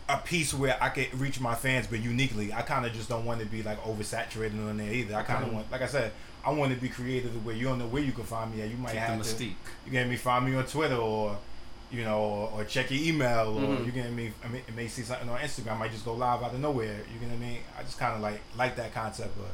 a 0.09 0.17
piece 0.19 0.55
where 0.55 0.77
I 0.83 0.89
could 0.89 1.13
reach 1.21 1.39
my 1.41 1.55
fans, 1.55 1.87
but 1.89 1.99
uniquely. 2.01 2.53
I 2.53 2.63
kind 2.63 2.87
of 2.87 2.93
just 2.95 3.09
don't 3.09 3.25
want 3.27 3.41
to 3.41 3.47
be 3.47 3.63
like 3.63 3.83
oversaturated 3.83 4.59
on 4.67 4.79
there 4.79 4.93
either. 4.93 5.15
I 5.17 5.23
kind 5.23 5.43
of 5.45 5.51
Mhm. 5.51 5.55
want, 5.55 5.71
like 5.73 5.83
I 5.83 5.87
said, 5.87 6.13
I 6.45 6.51
want 6.53 6.73
to 6.75 6.81
be 6.81 6.89
creative 6.89 7.33
the 7.33 7.41
way 7.41 7.57
you 7.57 7.67
don't 7.67 7.79
know 7.79 7.87
where 7.87 8.03
you 8.03 8.13
can 8.13 8.25
find 8.25 8.55
me 8.55 8.63
at. 8.63 8.69
You 8.71 8.77
might 8.77 8.93
Keep 8.93 9.01
the 9.01 9.07
have 9.07 9.23
to. 9.23 9.35
mystique. 9.35 9.55
You 9.85 9.93
get 9.93 10.09
me? 10.09 10.17
Find 10.17 10.45
me 10.47 10.55
on 10.55 10.65
Twitter 10.67 10.97
or, 10.97 11.37
you 11.91 12.05
know, 12.05 12.19
or, 12.21 12.51
or 12.61 12.65
check 12.65 12.91
your 12.91 13.03
email 13.03 13.49
or 13.57 13.61
Mhm. 13.61 13.87
you 13.87 13.93
get 13.93 14.11
me? 14.13 14.33
I 14.45 14.49
mean, 14.49 14.63
it 14.67 14.75
may 14.75 14.89
see 14.89 15.03
something 15.03 15.29
on 15.29 15.39
Instagram. 15.41 15.73
I 15.73 15.79
might 15.79 15.93
just 15.93 16.05
go 16.05 16.15
live 16.15 16.43
out 16.43 16.55
of 16.55 16.61
nowhere. 16.61 16.97
You 17.13 17.19
get 17.21 17.29
what 17.29 17.35
I 17.35 17.39
mean? 17.39 17.59
I 17.79 17.83
just 17.83 17.99
kind 17.99 18.15
of 18.15 18.21
like 18.21 18.41
like 18.57 18.77
that 18.77 18.95
concept 18.95 19.37
of, 19.39 19.47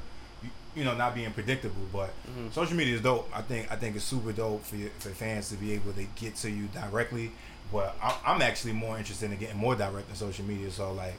you, 0.42 0.50
you 0.76 0.84
know, 0.84 0.94
not 0.94 1.14
being 1.14 1.30
predictable. 1.32 1.82
But 1.92 2.10
Mhm. 2.30 2.52
social 2.52 2.76
media 2.76 2.94
is 2.96 3.00
dope. 3.00 3.30
I 3.34 3.42
think 3.42 3.70
I 3.72 3.76
think 3.76 3.96
it's 3.96 4.04
super 4.04 4.32
dope 4.32 4.64
for 4.64 4.76
your, 4.76 4.90
for 4.98 5.10
fans 5.10 5.48
to 5.50 5.56
be 5.56 5.72
able 5.72 5.92
to 5.94 6.04
get 6.16 6.36
to 6.36 6.50
you 6.50 6.66
directly. 6.68 7.32
But 7.72 7.96
I, 8.02 8.14
I'm 8.26 8.42
actually 8.42 8.72
more 8.74 8.98
interested 8.98 9.30
in 9.32 9.38
getting 9.38 9.56
more 9.56 9.74
direct 9.74 10.08
in 10.10 10.14
social 10.16 10.44
media. 10.44 10.70
So 10.70 10.92
like. 10.92 11.14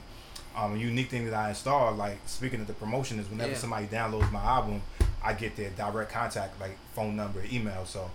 Um, 0.58 0.72
a 0.72 0.78
unique 0.78 1.10
thing 1.10 1.26
that 1.26 1.34
I 1.34 1.50
installed, 1.50 1.98
like 1.98 2.16
speaking 2.24 2.62
of 2.62 2.66
the 2.66 2.72
promotion, 2.72 3.20
is 3.20 3.28
whenever 3.28 3.50
Yeah. 3.52 3.58
somebody 3.58 3.86
downloads 3.88 4.32
my 4.32 4.40
album, 4.42 4.80
I 5.22 5.32
get 5.32 5.56
their 5.56 5.70
direct 5.70 6.10
contact, 6.12 6.60
like 6.60 6.76
phone 6.94 7.16
number, 7.16 7.42
email. 7.52 7.84
So 7.86 8.10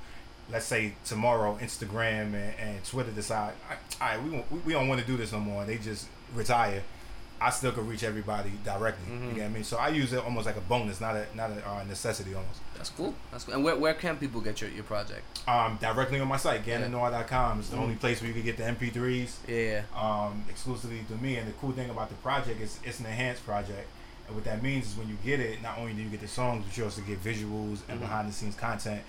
let's 0.50 0.66
say 0.66 0.94
tomorrow 1.06 1.58
Instagram 1.62 2.34
and, 2.34 2.54
and 2.60 2.86
Twitter 2.86 3.12
decide, 3.12 3.54
all 4.02 4.08
right, 4.08 4.24
we, 4.24 4.30
we, 4.50 4.60
we 4.68 4.74
don't 4.74 4.88
want 4.88 5.02
to 5.02 5.08
do 5.08 5.18
this 5.18 5.32
no 5.32 5.40
more, 5.40 5.62
and 5.62 5.70
they 5.70 5.78
just 5.78 6.08
retire, 6.34 6.84
I 7.44 7.50
still 7.50 7.72
could 7.72 7.88
reach 7.88 8.04
everybody 8.04 8.52
directly. 8.64 9.12
Mhm. 9.12 9.30
You 9.30 9.34
get 9.34 9.38
what 9.42 9.46
I 9.46 9.50
mean? 9.50 9.64
So 9.64 9.78
I 9.78 9.88
use 9.90 10.14
it 10.14 10.24
almost 10.24 10.46
like 10.46 10.58
a 10.58 10.62
bonus, 10.62 11.02
not 11.02 11.16
a 11.16 11.26
not 11.36 11.50
a 11.50 11.68
uh, 11.68 11.84
necessity 11.86 12.36
almost. 12.36 12.60
That's 12.76 12.90
cool. 12.92 13.16
That's 13.32 13.46
cool. 13.46 13.56
And 13.56 13.64
where, 13.64 13.76
where 13.76 13.96
can 13.96 14.18
people 14.18 14.42
get 14.42 14.62
your, 14.62 14.70
your 14.70 14.84
project? 14.84 15.24
Um, 15.48 15.78
directly 15.82 16.20
on 16.20 16.28
my 16.28 16.38
site, 16.38 16.64
GannonNoir.com 16.66 17.60
It's 17.60 17.70
the 17.70 17.78
Mhm. 17.78 17.82
only 17.82 17.96
place 17.96 18.22
where 18.22 18.28
you 18.28 18.34
can 18.36 18.44
get 18.44 18.58
the 18.58 18.64
MP3s 18.64 19.38
Yeah. 19.48 19.82
um, 19.96 20.44
exclusively 20.50 21.04
to 21.10 21.16
me. 21.16 21.38
And 21.38 21.48
the 21.48 21.54
cool 21.54 21.72
thing 21.72 21.90
about 21.90 22.10
the 22.10 22.16
project 22.16 22.62
is 22.62 22.80
it's 22.84 23.00
an 23.00 23.08
enhanced 23.08 23.44
project. 23.46 23.88
And 24.32 24.36
what 24.38 24.46
that 24.46 24.64
means 24.64 24.88
is 24.88 24.96
when 24.98 25.10
you 25.10 25.18
get 25.26 25.42
it, 25.42 25.62
not 25.62 25.78
only 25.78 25.92
do 25.92 26.02
you 26.02 26.08
get 26.10 26.22
the 26.22 26.28
songs, 26.28 26.64
but 26.66 26.78
you 26.78 26.86
also 26.86 27.02
get 27.02 27.22
visuals 27.22 27.80
and 27.90 27.98
Mhm. 27.98 28.00
behind 28.00 28.30
the 28.30 28.34
scenes 28.34 28.56
content. 28.56 29.02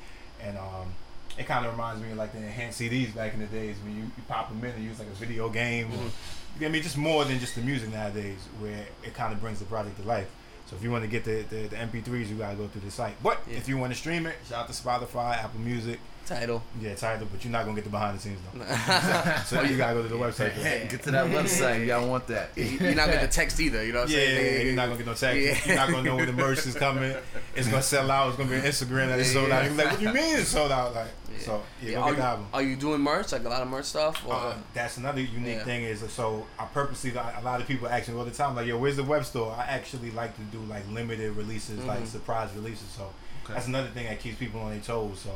And 0.43 0.59
um, 0.59 0.93
it 1.39 1.47
kind 1.47 1.65
of 1.65 1.71
reminds 1.73 2.03
me 2.03 2.11
of 2.11 2.17
like 2.19 2.33
the 2.33 2.39
enhanced 2.39 2.81
CDs 2.81 3.15
back 3.15 3.33
in 3.33 3.39
the 3.39 3.47
days 3.47 3.77
when 3.85 3.95
you, 3.97 4.03
you 4.03 4.23
pop 4.27 4.49
them 4.49 4.63
in 4.65 4.73
and 4.75 4.83
use 4.85 4.99
like 4.99 5.07
a 5.07 5.13
video 5.13 5.49
game. 5.49 5.93
Or, 5.93 5.97
Mhm. 5.97 6.11
you 6.55 6.61
get 6.61 6.73
me? 6.73 6.81
Just 6.81 6.97
more 6.99 7.25
than 7.25 7.39
just 7.39 7.55
the 7.55 7.61
music 7.61 7.93
nowadays, 7.93 8.39
where 8.59 8.85
it 9.05 9.15
kind 9.15 9.33
of 9.33 9.41
brings 9.41 9.61
the 9.61 9.65
project 9.65 9.97
to 10.01 10.03
life. 10.09 10.27
So 10.69 10.75
if 10.75 10.83
you 10.83 10.91
want 10.91 11.05
to 11.05 11.09
get 11.09 11.25
the, 11.25 11.43
the, 11.49 11.69
the 11.69 11.77
MP3s, 11.77 12.29
you 12.29 12.35
gotta 12.37 12.57
go 12.57 12.67
through 12.67 12.81
the 12.81 12.91
site. 12.91 13.15
But 13.23 13.41
Yeah. 13.47 13.59
if 13.59 13.69
you 13.69 13.79
want 13.79 13.93
to 13.93 13.99
stream 13.99 14.27
it, 14.27 14.35
shout 14.49 14.65
out 14.69 14.73
to 14.73 14.75
Spotify, 14.75 15.37
Apple 15.39 15.61
Music. 15.61 16.01
Tidal. 16.27 16.63
Yeah, 16.81 16.95
Tidal, 16.95 17.27
but 17.31 17.45
you're 17.45 17.53
not 17.53 17.65
gonna 17.65 17.75
get 17.75 17.85
the 17.85 17.91
behind 17.91 18.19
the 18.19 18.23
scenes 18.23 18.39
though. 18.55 18.65
so 19.47 19.63
you 19.63 19.77
gotta 19.77 19.95
go 19.95 20.03
to 20.03 20.09
the 20.09 20.15
website. 20.17 20.53
for. 20.53 20.61
Hey, 20.61 20.87
get 20.91 21.03
to 21.05 21.11
that 21.11 21.27
website. 21.27 21.87
Y'all 21.87 22.09
want 22.09 22.27
that? 22.29 22.51
You're 22.57 22.95
not 22.95 23.07
gonna 23.07 23.13
get 23.21 23.23
the 23.23 23.35
text 23.35 23.59
either. 23.61 23.85
You 23.85 23.93
know 23.93 24.01
what 24.01 24.09
I'm 24.09 24.15
Yeah, 24.15 24.19
saying? 24.19 24.47
yeah, 24.47 24.53
yeah, 24.59 24.63
you're 24.65 24.75
not 24.75 24.87
gonna 24.87 24.97
get 24.99 25.07
no 25.07 25.15
text. 25.15 25.41
Yeah. 25.41 25.67
You're 25.67 25.77
not 25.77 25.91
gonna 25.91 26.03
know 26.03 26.17
when 26.17 26.27
the 26.27 26.33
merch 26.33 26.67
is 26.67 26.75
coming. 26.75 27.15
It's 27.55 27.69
gonna 27.69 27.83
sell 27.83 28.11
out. 28.11 28.29
It's 28.29 28.37
gonna 28.39 28.51
be 28.51 28.57
on 28.57 28.63
Instagram 28.63 29.09
that 29.09 29.19
it's 29.21 29.33
sold 29.33 29.51
out. 29.51 29.65
You're 29.65 29.75
like, 29.75 29.91
what 29.91 29.99
do 29.99 30.05
you 30.07 30.13
mean 30.13 30.39
it's 30.39 30.49
sold 30.49 30.71
out? 30.73 30.95
Like, 30.95 31.09
so 31.41 31.63
yeah, 31.83 31.89
Yeah, 31.91 31.95
go 31.97 32.03
are, 32.03 32.11
get 32.11 32.17
the 32.19 32.25
album. 32.25 32.47
are 32.55 32.63
you 32.63 32.77
doing 32.77 33.01
merch? 33.01 33.33
Like 33.33 33.45
a 33.45 33.49
lot 33.49 33.63
of 33.63 33.69
merch 33.69 33.87
stuff? 33.87 34.23
Or? 34.27 34.35
Uh, 34.35 34.55
that's 34.75 34.97
another 34.99 35.21
unique 35.21 35.57
Yeah. 35.59 35.65
thing 35.65 35.83
is 35.85 36.01
so 36.13 36.47
I 36.59 36.67
purposely 36.67 37.11
a 37.11 37.41
lot 37.43 37.61
of 37.61 37.67
people 37.67 37.89
ask 37.89 38.09
me 38.09 38.17
all 38.17 38.25
the 38.25 38.31
time 38.31 38.55
like 38.55 38.67
yo 38.67 38.77
where's 38.79 38.97
the 38.97 39.03
web 39.03 39.25
store 39.25 39.53
I 39.59 39.65
actually 39.65 40.11
like 40.13 40.35
to 40.37 40.43
do 40.43 40.59
like 40.69 40.83
limited 40.91 41.35
releases 41.35 41.83
like 41.85 42.01
Mhm. 42.01 42.07
surprise 42.07 42.51
releases 42.55 42.87
so 42.89 43.11
Okay. 43.45 43.55
that's 43.55 43.67
another 43.67 43.89
thing 43.89 44.05
that 44.07 44.21
keeps 44.21 44.37
people 44.39 44.61
on 44.61 44.71
their 44.71 44.81
toes 44.81 45.21
so 45.25 45.31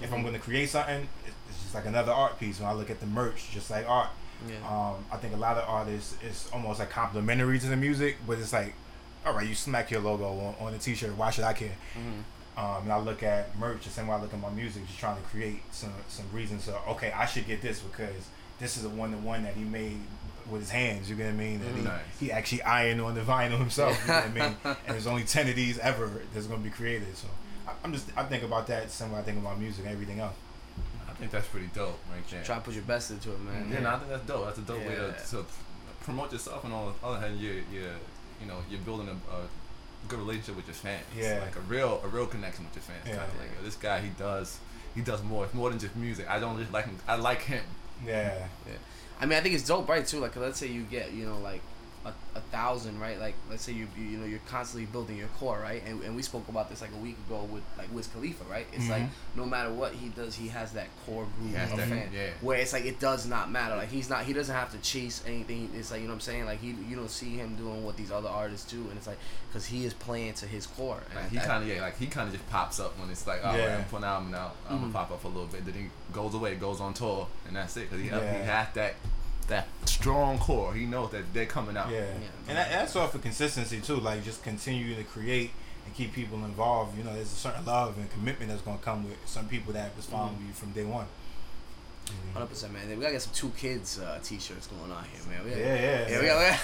if 0.00 0.06
Mm-hmm. 0.06 0.14
I'm 0.14 0.22
going 0.22 0.34
to 0.34 0.40
create 0.40 0.68
something 0.68 1.08
it's 1.48 1.62
just 1.62 1.74
like 1.74 1.86
another 1.86 2.12
art 2.12 2.38
piece 2.40 2.58
when 2.60 2.68
I 2.68 2.72
look 2.72 2.90
at 2.90 3.00
the 3.00 3.06
merch 3.06 3.50
just 3.52 3.70
like 3.70 3.88
art 3.88 4.08
yeah. 4.48 4.56
um, 4.68 5.04
I 5.12 5.16
think 5.18 5.34
a 5.34 5.36
lot 5.36 5.56
of 5.58 5.68
artists 5.68 6.16
it's 6.22 6.50
almost 6.52 6.78
like 6.80 6.90
complimentary 6.90 7.58
to 7.58 7.66
the 7.66 7.76
music 7.76 8.16
but 8.26 8.38
it's 8.38 8.52
like 8.52 8.74
all 9.26 9.34
right 9.34 9.46
you 9.46 9.54
smack 9.54 9.90
your 9.90 10.00
logo 10.00 10.24
on, 10.26 10.54
on 10.66 10.72
the 10.72 10.78
t-shirt 10.78 11.14
why 11.16 11.30
should 11.30 11.44
I 11.44 11.52
care 11.52 11.76
Mhm. 11.96 12.22
um, 12.62 12.82
and 12.84 12.92
I 12.92 12.98
look 12.98 13.22
at 13.22 13.56
merch 13.58 13.84
the 13.84 13.90
same 13.90 14.06
way 14.06 14.14
I 14.16 14.20
look 14.20 14.32
at 14.32 14.40
my 14.40 14.50
music, 14.50 14.86
just 14.86 14.98
trying 14.98 15.16
to 15.16 15.22
create 15.28 15.60
some 15.70 15.92
some 16.08 16.26
reasons. 16.32 16.64
So 16.64 16.78
okay, 16.88 17.10
I 17.12 17.26
should 17.26 17.46
get 17.46 17.60
this 17.62 17.80
because 17.80 18.22
this 18.58 18.76
is 18.76 18.84
a 18.84 18.88
one 18.88 19.10
to 19.12 19.18
one 19.18 19.42
that 19.44 19.54
he 19.54 19.62
made 19.64 19.98
with 20.50 20.62
his 20.62 20.70
hands. 20.70 21.08
You 21.08 21.16
get 21.16 21.26
what 21.26 21.34
I 21.34 21.36
mean? 21.36 21.60
That 21.60 21.74
he, 21.74 21.82
Nice. 21.82 22.00
he 22.18 22.32
actually 22.32 22.62
ironed 22.62 23.00
on 23.02 23.14
the 23.14 23.20
vinyl 23.20 23.58
himself. 23.58 23.98
You 24.02 24.08
know 24.12 24.20
what 24.20 24.24
I 24.24 24.48
mean? 24.48 24.56
And 24.64 24.94
there's 24.94 25.06
only 25.06 25.24
ten 25.24 25.48
of 25.48 25.54
these 25.56 25.78
ever 25.78 26.10
that's 26.34 26.46
gonna 26.46 26.60
be 26.62 26.70
created. 26.70 27.14
So 27.16 27.28
I'm 27.84 27.92
just 27.92 28.06
I 28.16 28.24
think 28.24 28.42
about 28.42 28.66
that 28.68 28.90
same 28.90 29.12
way 29.12 29.18
I 29.18 29.22
think 29.22 29.38
about 29.38 29.58
music 29.58 29.84
and 29.84 29.92
everything 29.92 30.20
else. 30.20 30.34
I 31.08 31.12
think 31.14 31.30
that's 31.30 31.48
pretty 31.48 31.68
dope, 31.74 31.98
right 32.10 32.26
there. 32.30 32.42
Try 32.42 32.56
to 32.56 32.60
put 32.62 32.74
your 32.74 32.84
best 32.84 33.10
into 33.10 33.32
it, 33.32 33.40
man. 33.40 33.70
Yeah, 33.70 33.80
no, 33.80 33.90
I 33.90 33.96
think 33.98 34.10
that's 34.10 34.26
dope. 34.26 34.44
That's 34.46 34.58
a 34.58 34.62
dope 34.62 34.78
way 34.78 34.94
to, 34.94 35.14
to 35.30 35.44
promote 36.00 36.32
yourself, 36.32 36.64
and 36.64 36.72
on 36.72 36.94
the 37.00 37.06
other 37.06 37.20
hand, 37.20 37.38
you 37.38 37.62
you 37.72 37.84
you 38.40 38.46
know 38.46 38.56
you're 38.70 38.80
building 38.80 39.08
a, 39.08 39.12
a 39.34 39.40
good 40.08 40.18
relationship 40.18 40.56
with 40.56 40.66
your 40.66 40.74
fans. 40.74 41.04
Yeah. 41.16 41.40
like 41.44 41.56
a 41.56 41.60
real 41.60 42.00
a 42.04 42.08
real 42.08 42.26
connection 42.26 42.64
with 42.64 42.74
your 42.74 42.82
fans. 42.82 43.06
Yeah. 43.06 43.16
Kind 43.16 43.32
of 43.32 43.38
like 43.38 43.50
yo, 43.58 43.64
this 43.64 43.76
guy, 43.76 44.00
he 44.00 44.10
does 44.18 44.58
he 44.94 45.02
does 45.02 45.22
more. 45.22 45.44
It's 45.44 45.54
more 45.54 45.70
than 45.70 45.78
just 45.78 45.94
music. 45.96 46.28
I 46.28 46.40
don't 46.40 46.58
just 46.58 46.72
like 46.72 46.86
him. 46.86 46.96
I 47.06 47.16
like 47.16 47.42
him. 47.42 47.64
Yeah. 48.04 48.46
Yeah. 48.66 48.72
I 49.20 49.26
mean, 49.26 49.38
I 49.38 49.42
think 49.42 49.54
it's 49.54 49.66
dope, 49.66 49.88
right? 49.88 50.06
Too. 50.06 50.18
Like, 50.18 50.34
let's 50.36 50.58
say 50.58 50.68
you 50.68 50.82
get, 50.82 51.12
you 51.12 51.26
know, 51.26 51.38
like 51.38 51.60
a, 52.04 52.12
a 52.34 52.40
thousand, 52.50 52.98
right? 52.98 53.20
Like, 53.20 53.34
let's 53.50 53.62
say 53.62 53.72
you, 53.72 53.86
you, 53.94 54.04
you 54.04 54.16
know, 54.16 54.24
you're 54.24 54.38
constantly 54.48 54.86
building 54.86 55.18
your 55.18 55.28
core, 55.38 55.58
right? 55.60 55.82
And, 55.86 56.02
and 56.02 56.16
we 56.16 56.22
spoke 56.22 56.48
about 56.48 56.70
this 56.70 56.80
like 56.80 56.92
a 56.94 56.96
week 56.96 57.16
ago 57.26 57.46
with 57.52 57.62
like 57.76 57.92
Wiz 57.92 58.06
Khalifa, 58.06 58.42
right? 58.50 58.66
It's 58.72 58.88
like 58.88 59.02
Mhm. 59.02 59.08
no 59.36 59.44
matter 59.44 59.70
what 59.70 59.92
he 59.92 60.08
does, 60.08 60.34
he 60.34 60.48
has 60.48 60.72
that 60.72 60.86
core 61.04 61.26
group 61.38 61.54
of 61.60 61.76
that- 61.76 61.88
fan. 61.88 62.08
yeah. 62.14 62.30
Where 62.40 62.56
it's 62.58 62.72
like 62.72 62.86
it 62.86 63.00
does 63.00 63.26
not 63.26 63.50
matter. 63.50 63.76
Like 63.76 63.90
he's 63.90 64.08
not, 64.08 64.24
he 64.24 64.32
doesn't 64.32 64.54
have 64.54 64.72
to 64.72 64.78
chase 64.78 65.22
anything. 65.26 65.70
It's 65.74 65.90
like 65.90 66.00
you 66.00 66.06
know 66.06 66.12
what 66.12 66.16
I'm 66.16 66.20
saying. 66.20 66.46
Like 66.46 66.60
he, 66.60 66.68
you 66.88 66.96
don't 66.96 67.10
see 67.10 67.36
him 67.36 67.54
doing 67.56 67.84
what 67.84 67.98
these 67.98 68.10
other 68.10 68.30
artists 68.30 68.70
do, 68.70 68.78
and 68.88 68.96
it's 68.96 69.06
like 69.06 69.18
because 69.48 69.66
he 69.66 69.84
is 69.84 69.92
playing 69.92 70.32
to 70.34 70.46
his 70.46 70.66
core. 70.66 71.02
And 71.10 71.20
Like 71.20 71.30
he 71.30 71.36
kind 71.38 71.62
of 71.62 71.68
yeah, 71.68 71.82
like 71.82 71.98
he 71.98 72.06
kind 72.06 72.28
of 72.28 72.34
just 72.34 72.48
pops 72.48 72.80
up 72.80 72.98
when 72.98 73.10
it's 73.10 73.26
like, 73.26 73.40
oh, 73.44 73.54
Yeah. 73.54 73.76
I'm 73.76 73.84
putting 73.84 74.04
an 74.04 74.10
album 74.10 74.34
out. 74.34 74.56
I'm 74.70 74.78
Mhm. 74.78 74.80
gonna 74.82 74.92
pop 74.94 75.10
up 75.10 75.20
for 75.20 75.26
a 75.28 75.30
little 75.30 75.48
bit. 75.48 75.66
Then 75.66 75.74
he 75.74 75.90
goes 76.14 76.32
away, 76.34 76.54
goes 76.54 76.80
on 76.80 76.94
tour, 76.94 77.26
and 77.46 77.56
that's 77.56 77.76
it. 77.76 77.90
Cause 77.90 77.98
he, 78.00 78.06
Yeah. 78.06 78.20
he 78.38 78.44
has 78.46 78.68
that 78.74 78.94
that 79.50 79.68
strong 79.84 80.38
core. 80.38 80.74
He 80.74 80.86
knows 80.86 81.10
that 81.10 81.32
they're 81.32 81.46
coming 81.46 81.76
out. 81.76 81.90
Yeah, 81.90 82.06
and 82.48 82.56
that, 82.56 82.70
that's 82.70 82.96
all 82.96 83.06
for 83.06 83.18
consistency 83.18 83.80
too. 83.80 83.96
Like 83.96 84.24
just 84.24 84.42
continuing 84.42 84.96
to 84.96 85.04
create 85.04 85.50
and 85.84 85.94
keep 85.94 86.12
people 86.12 86.38
involved. 86.44 86.96
You 86.96 87.04
know, 87.04 87.14
there's 87.14 87.32
a 87.32 87.36
certain 87.36 87.64
love 87.64 87.98
and 87.98 88.10
commitment 88.10 88.50
that's 88.50 88.62
gonna 88.62 88.78
come 88.78 89.04
with 89.04 89.18
some 89.26 89.46
people 89.46 89.72
that 89.74 89.94
was 89.96 90.06
following 90.06 90.36
mm. 90.36 90.48
you 90.48 90.52
from 90.54 90.72
day 90.72 90.84
one. 90.84 91.06
Hundred 92.32 92.46
percent, 92.46 92.72
man. 92.72 92.88
We 92.88 92.94
gotta 92.96 93.12
get 93.14 93.22
some 93.22 93.32
two 93.34 93.50
kids 93.58 93.98
uh, 93.98 94.20
t-shirts 94.22 94.68
going 94.68 94.92
on 94.92 95.02
here, 95.04 95.20
man. 95.28 95.44
We 95.44 95.50
Yeah, 95.50 95.98
gotta- 95.98 96.12
yeah. 96.12 96.20
we 96.20 96.26
got. 96.28 96.56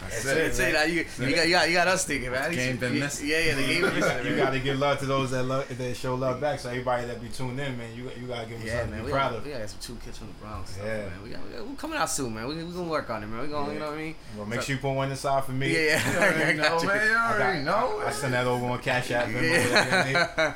That's 0.00 0.24
it. 0.60 0.72
That 0.74 0.90
you, 0.90 1.06
you 1.26 1.34
got 1.34 1.46
you 1.46 1.52
got 1.54 1.68
you 1.68 1.74
got 1.74 1.88
us 1.88 2.04
thinking, 2.04 2.30
man. 2.30 2.52
Game 2.52 2.76
been 2.76 2.94
yeah, 2.94 3.00
missing. 3.00 3.28
Yeah, 3.28 3.38
yeah, 3.38 3.54
the 3.54 3.62
game. 3.62 3.84
you, 3.94 4.00
got, 4.00 4.24
you 4.26 4.36
gotta 4.36 4.58
give 4.60 4.78
love 4.78 4.98
to 4.98 5.06
those 5.06 5.30
that 5.30 5.44
love 5.44 5.66
that 5.78 5.96
show 5.96 6.14
love 6.16 6.38
back. 6.40 6.60
So 6.60 6.68
everybody 6.68 7.06
that 7.06 7.20
be 7.22 7.28
tuned 7.28 7.58
in, 7.58 7.78
man, 7.78 7.96
you 7.96 8.10
you 8.20 8.26
gotta 8.26 8.46
give 8.46 8.58
them 8.58 8.66
Yeah, 8.66 8.80
something 8.80 8.90
man. 8.90 8.98
to 9.00 9.04
We 9.06 9.10
be 9.10 9.12
proud 9.12 9.30
got, 9.30 9.38
of. 9.38 9.44
we 9.44 9.50
gotta 9.52 9.62
get 9.62 9.70
some 9.70 9.80
two 9.80 9.96
kids 10.04 10.18
from 10.18 10.26
the 10.28 10.34
Bronx. 10.34 10.70
Stuff, 10.72 10.84
Yeah. 10.84 10.96
man. 10.98 11.22
We 11.24 11.30
got, 11.30 11.40
we 11.46 11.56
got, 11.56 11.66
we're 11.66 11.74
coming 11.76 11.98
out 11.98 12.10
soon, 12.10 12.34
man. 12.34 12.46
We 12.46 12.56
we 12.56 12.72
gonna 12.72 12.90
work 12.90 13.08
on 13.08 13.22
it, 13.22 13.26
man. 13.28 13.40
We 13.40 13.48
gonna, 13.48 13.72
you 13.72 13.78
know 13.78 13.86
what 13.86 13.94
I 13.94 14.02
mean? 14.02 14.14
Well, 14.36 14.46
make 14.46 14.60
sure 14.60 14.74
you 14.76 14.80
put 14.82 14.92
one 14.92 15.10
aside 15.12 15.44
for 15.44 15.52
me. 15.52 15.72
Yeah, 15.72 15.80
yeah. 15.80 16.12
You 16.12 16.18
already 16.18 16.58
know, 16.58 16.82
man. 16.84 17.06
You 17.10 17.16
I, 17.16 17.32
already 17.32 17.64
got, 17.64 17.90
know. 17.90 18.02
I, 18.06 18.10
send 18.12 18.34
that 18.34 18.46
over 18.46 18.66
on 18.66 18.78
Cash 18.80 19.10
App. 19.12 19.28
Venmo, 19.28 20.54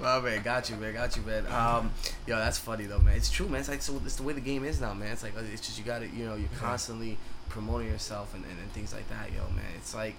Well, 0.00 0.22
man, 0.22 0.42
got 0.42 0.70
you, 0.70 0.76
man, 0.76 0.94
got 0.94 1.16
you, 1.16 1.22
man. 1.22 1.46
Um, 1.46 1.90
yo, 2.26 2.36
that's 2.36 2.58
funny 2.58 2.84
though, 2.86 3.00
man. 3.00 3.16
It's 3.16 3.30
true, 3.30 3.48
man. 3.48 3.60
It's 3.60 3.68
like 3.68 3.82
so. 3.82 4.00
It's 4.04 4.16
the 4.16 4.22
way 4.22 4.32
the 4.32 4.40
game 4.40 4.64
is 4.64 4.80
now, 4.80 4.94
man. 4.94 5.12
It's 5.12 5.22
like 5.22 5.32
it's 5.52 5.66
just 5.66 5.78
you 5.78 5.84
got 5.84 6.00
to, 6.00 6.06
you 6.08 6.24
know, 6.24 6.34
you're 6.36 6.48
constantly 6.58 7.18
promoting 7.48 7.88
yourself 7.88 8.34
and, 8.34 8.44
and, 8.44 8.58
and 8.58 8.70
things 8.72 8.92
like 8.92 9.08
that, 9.10 9.32
yo, 9.32 9.40
man. 9.54 9.64
It's 9.76 9.94
like, 9.94 10.14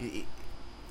it, 0.00 0.04
it, 0.04 0.24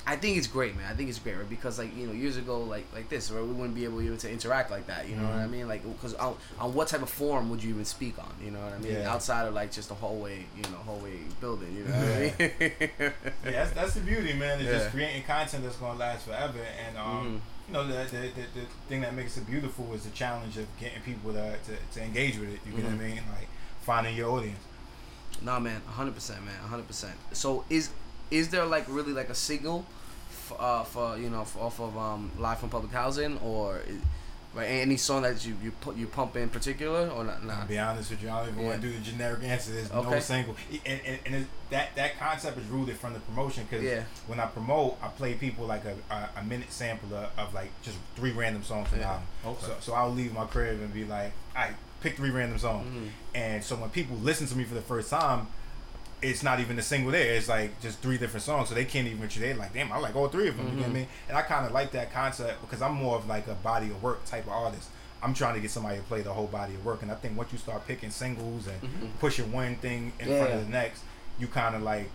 I 0.06 0.16
think 0.16 0.38
it's 0.38 0.48
great, 0.48 0.76
man. 0.76 0.86
I 0.92 0.96
think 0.96 1.10
it's 1.10 1.20
great, 1.20 1.36
right? 1.38 1.50
Because 1.50 1.78
like 1.80 1.96
you 1.96 2.08
know, 2.08 2.14
years 2.14 2.36
ago, 2.38 2.62
like 2.62 2.86
like 2.94 3.08
this, 3.10 3.32
right, 3.32 3.44
we 3.44 3.52
wouldn't 3.54 3.76
be 3.76 3.86
able 3.86 4.00
to 4.18 4.32
interact 4.32 4.70
like 4.72 4.88
that. 4.88 5.08
You 5.08 5.16
know 5.16 5.24
what 5.24 5.36
I 5.36 5.48
mean? 5.48 5.68
Like, 5.68 5.84
because 5.84 6.14
on, 6.16 6.36
on 6.60 6.74
what 6.74 6.88
type 6.90 7.02
of 7.04 7.10
forum 7.10 7.50
would 7.52 7.64
you 7.64 7.70
even 7.72 7.86
speak 7.86 8.18
on? 8.20 8.32
You 8.44 8.52
know 8.52 8.60
what 8.60 8.74
I 8.74 8.80
mean? 8.80 8.94
Yeah. 8.94 9.12
Outside 9.12 9.48
of 9.48 9.54
like 9.54 9.72
just 9.72 9.90
a 9.92 9.94
hallway, 9.96 10.46
you 10.56 10.64
know, 10.64 10.78
hallway 10.86 11.20
building. 11.40 11.76
You 11.76 11.84
know 11.86 11.92
what 11.92 12.02
I 12.02 12.20
mean? 12.20 12.52
yeah, 13.00 13.12
that's, 13.46 13.72
that's 13.72 13.94
the 13.94 14.02
beauty, 14.02 14.34
man. 14.34 14.60
It's 14.60 14.70
Yeah. 14.70 14.78
just 14.80 14.90
creating 14.92 15.24
content 15.24 15.64
that's 15.64 15.78
gonna 15.78 15.98
last 16.00 16.26
forever. 16.28 16.60
And 16.88 16.98
um, 16.98 17.26
Mhm. 17.26 17.40
You 17.72 17.78
know, 17.78 17.88
the, 17.88 17.94
the, 18.12 18.18
the, 18.18 18.42
the 18.60 18.66
thing 18.90 19.02
that 19.02 19.14
makes 19.16 19.38
it 19.38 19.48
beautiful 19.48 19.94
is 19.94 20.04
the 20.04 20.10
challenge 20.12 20.58
of 20.58 20.68
getting 20.80 21.02
people 21.02 21.32
to, 21.34 21.56
to, 21.58 21.78
to 21.94 22.04
engage 22.04 22.38
with 22.38 22.50
it. 22.54 22.60
You 22.66 22.74
get 22.74 22.84
what 22.84 22.94
Mhm. 22.94 23.00
I 23.00 23.08
mean? 23.08 23.16
Like 23.38 23.48
finding 23.82 24.16
your 24.16 24.30
audience. 24.32 24.60
Nah, 25.42 25.60
man, 25.60 25.82
hundred 25.88 26.14
percent, 26.16 26.44
man, 26.44 26.56
hundred 26.70 26.88
percent. 26.88 27.16
So 27.32 27.64
is 27.70 27.90
is 28.30 28.50
there 28.50 28.66
like 28.66 28.86
really 28.88 29.14
like 29.14 29.30
a 29.30 29.36
signal, 29.36 29.86
f- 30.30 30.54
uh, 30.60 30.84
for 30.84 31.18
you 31.18 31.30
know, 31.30 31.44
for, 31.46 31.60
off 31.64 31.80
of 31.80 31.98
um 31.98 32.32
live 32.38 32.60
from 32.60 32.70
public 32.70 32.92
housing 32.92 33.38
or, 33.40 33.82
right? 34.54 34.66
Any 34.66 34.98
song 34.98 35.22
that 35.24 35.46
you 35.46 35.56
you 35.64 35.72
put 35.72 35.96
you 35.96 36.08
pump 36.08 36.36
in 36.36 36.50
particular 36.50 37.08
or 37.10 37.24
not? 37.24 37.44
Nah. 37.44 37.62
I'll 37.62 37.68
be 37.68 37.80
honest 37.80 38.12
with 38.12 38.22
you, 38.24 38.30
I 38.30 38.42
don't 38.46 38.54
even 38.54 38.66
want 38.66 38.82
to 38.82 38.88
do 38.88 38.94
the 38.94 39.00
generic 39.04 39.44
answer. 39.44 39.72
There's 39.72 39.92
no 39.92 40.20
single, 40.20 40.56
and, 40.86 41.02
and, 41.06 41.20
and 41.26 41.48
that 41.70 41.96
that 41.96 42.20
concept 42.20 42.58
is 42.58 42.66
rooted 42.68 42.98
from 42.98 43.14
the 43.14 43.20
promotion 43.22 43.66
because 43.70 43.84
Yeah. 43.84 44.04
when 44.28 44.40
I 44.40 44.46
promote, 44.48 44.98
I 45.02 45.08
play 45.08 45.34
people 45.36 45.66
like 45.66 45.84
a, 45.86 45.96
a, 46.14 46.30
a 46.38 46.44
minute 46.44 46.72
sample 46.72 47.16
of, 47.16 47.30
of 47.38 47.54
like 47.54 47.72
just 47.82 47.98
three 48.16 48.32
random 48.32 48.64
songs 48.64 48.90
from 48.90 49.00
the 49.00 49.06
album. 49.06 49.24
Okay. 49.46 49.66
So, 49.66 49.76
so 49.80 49.94
I'll 49.94 50.12
leave 50.12 50.34
my 50.34 50.46
crib 50.46 50.80
and 50.82 50.94
be 50.94 51.06
like, 51.06 51.32
I 51.56 51.72
pick 52.02 52.18
three 52.18 52.32
random 52.32 52.58
songs, 52.60 52.88
Mhm. 52.88 53.10
and 53.36 53.64
so 53.64 53.76
when 53.76 53.90
people 53.92 54.18
listen 54.18 54.48
to 54.48 54.58
me 54.58 54.64
for 54.64 54.74
the 54.76 54.82
first 54.82 55.10
time. 55.10 55.48
It's 56.22 56.44
not 56.44 56.60
even 56.60 56.78
a 56.78 56.82
single 56.84 57.12
there. 57.12 57.34
It's 57.34 57.50
like 57.50 57.82
just 57.82 58.00
three 58.00 58.18
different 58.18 58.44
songs, 58.44 58.70
so 58.70 58.76
they 58.76 58.86
can't 58.86 59.08
even. 59.08 59.28
They're 59.28 59.56
like, 59.56 59.74
damn, 59.74 59.92
I 59.92 59.98
like 59.98 60.16
all 60.16 60.28
three 60.28 60.48
of 60.50 60.58
them. 60.58 60.68
You 60.68 60.74
know 60.74 60.82
what 60.84 60.90
I 60.90 60.94
mean? 60.94 61.08
And 61.28 61.38
I 61.38 61.42
kind 61.42 61.66
of 61.66 61.72
like 61.72 61.92
that 61.92 62.14
concept 62.14 62.62
because 62.62 62.82
I'm 62.82 62.94
more 62.94 63.16
of 63.16 63.28
like 63.28 63.48
a 63.48 63.56
body 63.56 63.88
of 63.88 64.02
work 64.04 64.24
type 64.26 64.46
of 64.46 64.52
artist. 64.52 64.90
I'm 65.24 65.34
trying 65.34 65.56
to 65.56 65.60
get 65.62 65.72
somebody 65.72 65.98
to 65.98 66.04
play 66.04 66.22
the 66.22 66.34
whole 66.34 66.48
body 66.48 66.74
of 66.76 66.86
work, 66.86 67.02
and 67.02 67.12
I 67.12 67.16
think 67.16 67.38
once 67.38 67.52
you 67.52 67.58
start 67.60 67.88
picking 67.88 68.10
singles 68.12 68.68
and 68.68 68.82
Mhm. 68.82 69.10
pushing 69.20 69.52
one 69.52 69.76
thing 69.78 70.14
in 70.20 70.30
Yeah, 70.30 70.38
front 70.40 70.54
of 70.54 70.66
the 70.66 70.72
next, 70.72 71.04
you 71.40 71.48
kind 71.48 71.76
of 71.76 71.82
like 71.84 72.10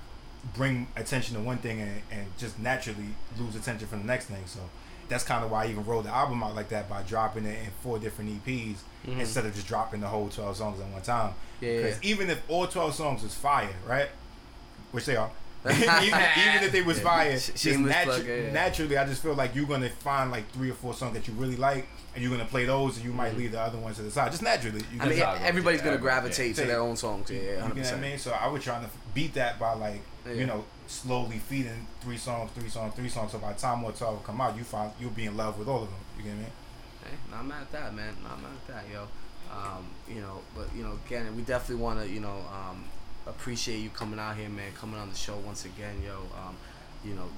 bring 0.55 0.87
attention 0.97 1.35
to 1.35 1.41
one 1.41 1.59
thing 1.59 1.81
and, 1.81 2.03
and 2.13 2.27
just 2.39 2.59
naturally 2.59 3.09
lose 3.39 3.57
attention 3.57 3.89
from 3.89 4.01
the 4.01 4.07
next 4.07 4.27
thing. 4.27 4.43
So 4.47 4.61
that's 5.09 5.25
kind 5.25 5.45
of 5.45 5.51
why 5.51 5.65
I 5.65 5.69
even 5.69 5.85
rolled 5.85 6.05
the 6.07 6.15
album 6.15 6.43
out 6.43 6.55
like 6.55 6.69
that 6.71 6.89
by 6.89 7.03
dropping 7.03 7.45
it 7.47 7.59
in 7.65 7.71
four 7.83 7.99
different 7.99 8.31
EPs 8.45 8.77
Mhm. 9.07 9.21
instead 9.21 9.47
of 9.47 9.55
just 9.55 9.67
dropping 9.69 10.01
the 10.01 10.09
whole 10.09 10.29
12 10.29 10.57
songs 10.57 10.81
at 10.81 10.87
one 10.89 11.03
time. 11.03 11.33
Yeah, 11.61 11.77
Because 11.77 12.03
yeah. 12.03 12.11
even 12.11 12.29
if 12.31 12.41
all 12.49 12.67
12 12.67 12.95
songs 12.95 13.23
was 13.23 13.35
fire, 13.35 13.69
right? 13.87 14.09
Which 14.93 15.07
they 15.07 15.17
are. 15.17 15.31
even, 15.67 15.83
even 16.05 16.63
if 16.63 16.73
they 16.73 16.83
was 16.83 16.99
Yeah. 16.99 17.05
fire, 17.05 17.39
Sh- 17.39 17.47
just 17.57 17.65
natu- 17.79 18.05
plug, 18.05 18.25
yeah, 18.27 18.53
naturally, 18.53 18.97
I 18.99 19.05
just 19.07 19.23
feel 19.23 19.35
like 19.35 19.55
you're 19.55 19.67
gonna 19.67 19.91
find 19.91 20.31
like 20.31 20.51
three 20.53 20.71
or 20.71 20.75
four 20.75 20.95
songs 20.95 21.15
that 21.15 21.27
you 21.27 21.35
really 21.35 21.57
like, 21.57 21.87
and 22.15 22.23
you're 22.23 22.31
gonna 22.33 22.49
play 22.49 22.65
those, 22.67 22.97
and 22.97 23.05
you 23.05 23.13
might 23.13 23.35
Mhm. 23.35 23.39
leave 23.39 23.53
the 23.53 23.61
other 23.61 23.79
ones 23.79 23.97
to 23.97 24.03
the 24.03 24.11
side. 24.11 24.31
Just 24.31 24.43
naturally, 24.43 24.81
you 24.93 25.01
I 25.01 25.09
mean, 25.09 25.19
That's 25.19 25.21
how 25.23 25.35
it 25.35 25.39
goes, 25.39 25.49
everybody's 25.49 25.83
gonna 25.83 25.99
gravitate 25.99 26.55
to 26.57 26.65
their 26.67 26.81
own 26.81 26.97
songs. 26.97 27.31
Yeah, 27.31 27.37
you 27.39 27.43
yeah, 27.45 27.51
get 27.53 27.61
hundred 27.63 27.85
what 27.85 27.95
I 27.95 28.01
mean? 28.01 28.19
So 28.19 28.31
I 28.33 28.47
was 28.49 28.63
trying 28.63 28.85
to 28.85 28.91
beat 29.15 29.35
that 29.35 29.59
by 29.59 29.73
like, 29.75 30.01
you 30.33 30.47
know, 30.47 30.65
slowly 30.87 31.39
feeding 31.39 31.87
three 32.01 32.17
songs, 32.17 32.51
three 32.53 32.69
songs, 32.69 32.95
three 32.95 33.09
songs. 33.09 33.33
So 33.33 33.39
by 33.39 33.53
the 33.53 33.59
time 33.59 33.81
more 33.81 33.93
twelve 33.93 34.25
come 34.25 34.41
out, 34.41 34.57
you 34.57 34.65
find 34.65 34.91
you'll 35.01 35.11
be 35.11 35.27
in 35.27 35.37
love 35.37 35.59
with 35.59 35.69
all 35.69 35.83
of 35.83 35.89
them. 35.89 35.99
You 36.17 36.25
get 36.25 36.35
mean? 36.35 36.47
Hey, 37.03 37.17
not 37.31 37.47
mad 37.47 37.63
at 37.63 37.73
that, 37.73 37.95
man. 37.95 38.15
Not 38.23 38.41
mad 38.43 38.53
at 38.69 38.75
that, 38.75 38.85
yo. 38.93 39.03
Um, 39.53 39.87
you 40.09 40.21
know, 40.21 40.41
but 40.55 40.69
you 40.75 40.83
know, 40.83 40.99
again, 41.07 41.35
we 41.37 41.43
definitely 41.43 41.83
want 41.83 42.01
to, 42.01 42.09
you 42.09 42.21
know, 42.21 42.45
um, 42.53 42.85
appreciate 43.27 43.79
you 43.79 43.91
coming 43.91 44.19
out 44.19 44.37
here, 44.37 44.49
man. 44.49 44.73
Coming 44.73 44.99
on 44.99 45.11
the 45.11 45.17
show 45.17 45.37
once 45.37 45.65
again, 45.65 46.03
yo. 46.05 46.17
Um, 46.17 46.57
you 47.05 47.15
know, 47.15 47.29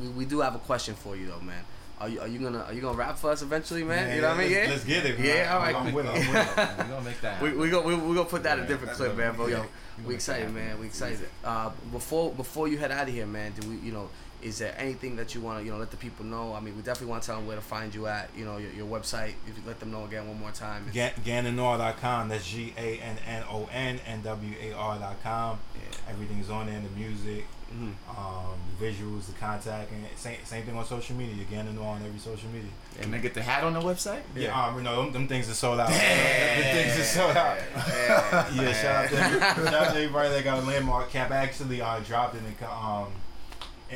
we, 0.00 0.08
we 0.08 0.24
do 0.24 0.40
have 0.40 0.54
a 0.54 0.58
question 0.58 0.94
for 0.94 1.16
you 1.16 1.26
though, 1.26 1.40
man. 1.40 1.64
Are 1.98 2.08
you 2.08 2.20
are 2.20 2.28
you 2.28 2.38
gonna 2.38 2.60
are 2.60 2.72
you 2.74 2.80
gonna 2.82 2.96
rap 2.98 3.16
for 3.18 3.30
us 3.30 3.40
eventually, 3.42 3.82
man? 3.82 4.14
you 4.14 4.20
know 4.20 4.28
what 4.28 4.36
I 4.38 4.40
mean? 4.42 4.52
let's- 4.52 4.66
Yeah. 4.66 4.70
Let's 4.72 4.84
get 4.84 5.06
it. 5.06 5.18
man. 5.18 5.26
Yeah, 5.28 5.54
all 5.54 5.60
right. 5.60 5.74
I'm, 5.74 5.92
with 5.94 6.06
it. 6.06 6.10
I'm 6.10 6.14
with 6.34 6.58
it. 6.58 6.68
We're 6.78 6.84
gonna 6.88 7.00
make 7.02 7.20
that. 7.22 7.40
We 7.42 7.48
happen. 7.48 7.60
we 7.62 7.70
go 7.70 7.82
we 7.82 7.94
we 7.94 8.14
gonna 8.14 8.24
put 8.28 8.42
that 8.42 8.58
in 8.58 8.64
a 8.64 8.68
different 8.68 8.92
clip, 8.94 9.16
man. 9.16 9.34
But 9.36 9.48
yo. 9.50 9.64
We 10.04 10.14
excited, 10.14 10.52
man. 10.52 10.78
We 10.78 10.86
excited. 10.86 11.26
Uh, 11.42 11.70
before 11.90 12.30
before 12.32 12.68
you 12.68 12.76
head 12.76 12.90
out 12.92 13.08
of 13.08 13.14
here, 13.14 13.26
man, 13.26 13.52
do 13.58 13.68
we 13.70 13.76
you 13.76 13.92
know? 13.92 14.10
Is 14.42 14.58
there 14.58 14.74
anything 14.76 15.16
that 15.16 15.34
you 15.34 15.40
want 15.40 15.58
to 15.60 15.64
you 15.64 15.72
know 15.72 15.78
let 15.78 15.90
the 15.90 15.96
people 15.96 16.26
know? 16.26 16.52
I 16.52 16.60
mean, 16.60 16.76
we 16.76 16.82
definitely 16.82 17.06
want 17.08 17.22
to 17.22 17.26
tell 17.28 17.36
them 17.38 17.46
where 17.46 17.56
to 17.56 17.62
find 17.62 17.94
you 17.94 18.06
at. 18.06 18.28
You 18.36 18.44
know, 18.44 18.58
your, 18.58 18.70
your 18.72 18.86
website. 18.86 19.32
If 19.48 19.56
you 19.56 19.62
let 19.66 19.80
them 19.80 19.90
know 19.90 20.04
again 20.04 20.28
one 20.28 20.38
more 20.38 20.50
time. 20.50 20.84
Gan- 20.92 21.14
GannonNoir.com. 21.24 22.28
That's 22.28 22.46
G 22.46 22.74
A 22.76 22.98
N 22.98 23.16
N 23.26 23.44
O 23.50 23.66
N 23.72 23.98
N 24.06 24.20
W 24.22 24.54
A 24.62 24.72
R.com. 24.74 25.58
Yeah. 25.74 25.80
Everything's 26.10 26.50
on 26.50 26.66
there. 26.66 26.80
The 26.80 26.90
music, 27.00 27.46
Mhm. 27.72 27.94
um, 28.08 28.54
the 28.78 28.86
visuals, 28.86 29.26
the 29.26 29.32
contact, 29.32 29.90
and 29.90 30.06
same 30.16 30.38
same 30.44 30.64
thing 30.64 30.76
on 30.76 30.84
social 30.86 31.16
media. 31.16 31.44
GannonNoir 31.50 31.96
on 31.96 32.02
every 32.06 32.18
social 32.18 32.48
media. 32.50 32.70
And 33.00 33.12
they 33.12 33.18
get 33.18 33.34
the 33.34 33.42
hat 33.42 33.64
on 33.64 33.72
the 33.74 33.80
website? 33.80 34.20
Yeah, 34.34 34.66
um, 34.66 34.76
you 34.76 34.82
know 34.82 35.02
them, 35.02 35.12
them 35.12 35.28
things 35.28 35.50
are 35.50 35.54
sold 35.54 35.80
out. 35.80 35.88
them 35.90 35.98
things 35.98 36.98
are 36.98 37.02
sold 37.04 37.36
out. 37.36 37.58
Yeah, 37.76 38.50
yeah, 38.54 38.72
shout 38.72 39.04
out, 39.04 39.10
to, 39.10 39.16
shout 39.16 39.74
out 39.74 39.92
to 39.92 39.98
everybody 39.98 40.28
that 40.30 40.44
got 40.44 40.62
a 40.62 40.66
landmark 40.66 41.10
cap. 41.10 41.30
I 41.30 41.36
actually 41.36 41.80
uh, 41.80 41.98
dropped 42.00 42.36
it 42.36 42.42
in 42.44 42.54
co- 42.54 42.66
um 42.72 43.12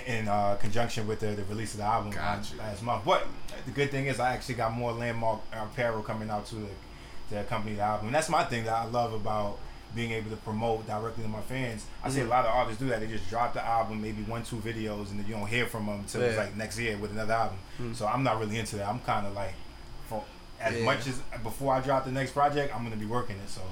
in 0.06 0.28
uh, 0.28 0.56
conjunction 0.60 1.06
with 1.06 1.20
the, 1.20 1.28
the 1.28 1.44
release 1.44 1.72
of 1.74 1.78
the 1.78 1.84
album 1.84 2.10
Got 2.12 2.38
um, 2.52 2.58
last 2.58 2.82
month. 2.82 3.04
But 3.04 3.26
the 3.64 3.72
good 3.72 3.90
thing 3.90 4.06
is 4.06 4.20
I 4.20 4.34
actually 4.34 4.54
got 4.56 4.72
more 4.72 4.92
landmark 4.92 5.40
apparel 5.52 6.02
coming 6.02 6.30
out 6.30 6.46
to 6.46 6.54
the 6.56 6.68
to 7.30 7.40
accompany 7.40 7.76
the 7.76 7.82
album. 7.82 8.06
And 8.06 8.14
that's 8.14 8.28
my 8.28 8.44
thing 8.44 8.64
that 8.64 8.74
I 8.74 8.84
love 8.86 9.12
about 9.12 9.58
being 9.94 10.12
able 10.12 10.30
to 10.30 10.36
promote 10.36 10.86
directly 10.86 11.22
to 11.24 11.28
my 11.28 11.40
fans. 11.40 11.84
I 12.04 12.10
see 12.10 12.18
a 12.18 12.22
Mm-hmm. 12.22 12.30
lot 12.30 12.44
of 12.46 12.54
artists 12.54 12.80
do 12.80 12.88
that. 12.90 13.00
They 13.00 13.06
just 13.06 13.28
drop 13.28 13.54
the 13.54 13.64
album, 13.64 14.00
maybe 14.00 14.22
one, 14.22 14.42
two 14.44 14.56
videos, 14.56 15.10
and 15.10 15.18
then 15.18 15.26
you 15.26 15.34
don't 15.34 15.46
hear 15.46 15.66
from 15.66 15.86
them 15.86 16.00
until 16.00 16.22
it's 16.22 16.34
Yeah. 16.36 16.42
like 16.42 16.56
next 16.56 16.78
year 16.78 16.96
with 16.96 17.10
another 17.12 17.32
album. 17.34 17.58
So 17.94 18.06
I'm 18.06 18.22
not 18.22 18.38
really 18.38 18.58
into 18.58 18.76
that. 18.76 18.88
I'm 18.88 19.00
kind 19.00 19.26
of 19.26 19.34
like, 19.34 19.54
for 20.08 20.22
as 20.60 20.76
Yeah. 20.76 20.84
much 20.84 21.06
as 21.08 21.18
before 21.42 21.74
I 21.74 21.80
drop 21.80 22.04
the 22.04 22.12
next 22.12 22.32
project, 22.32 22.74
I'm 22.74 22.84
gonna 22.84 22.96
be 22.96 23.06
working 23.06 23.36
it. 23.36 23.48
So 23.48 23.62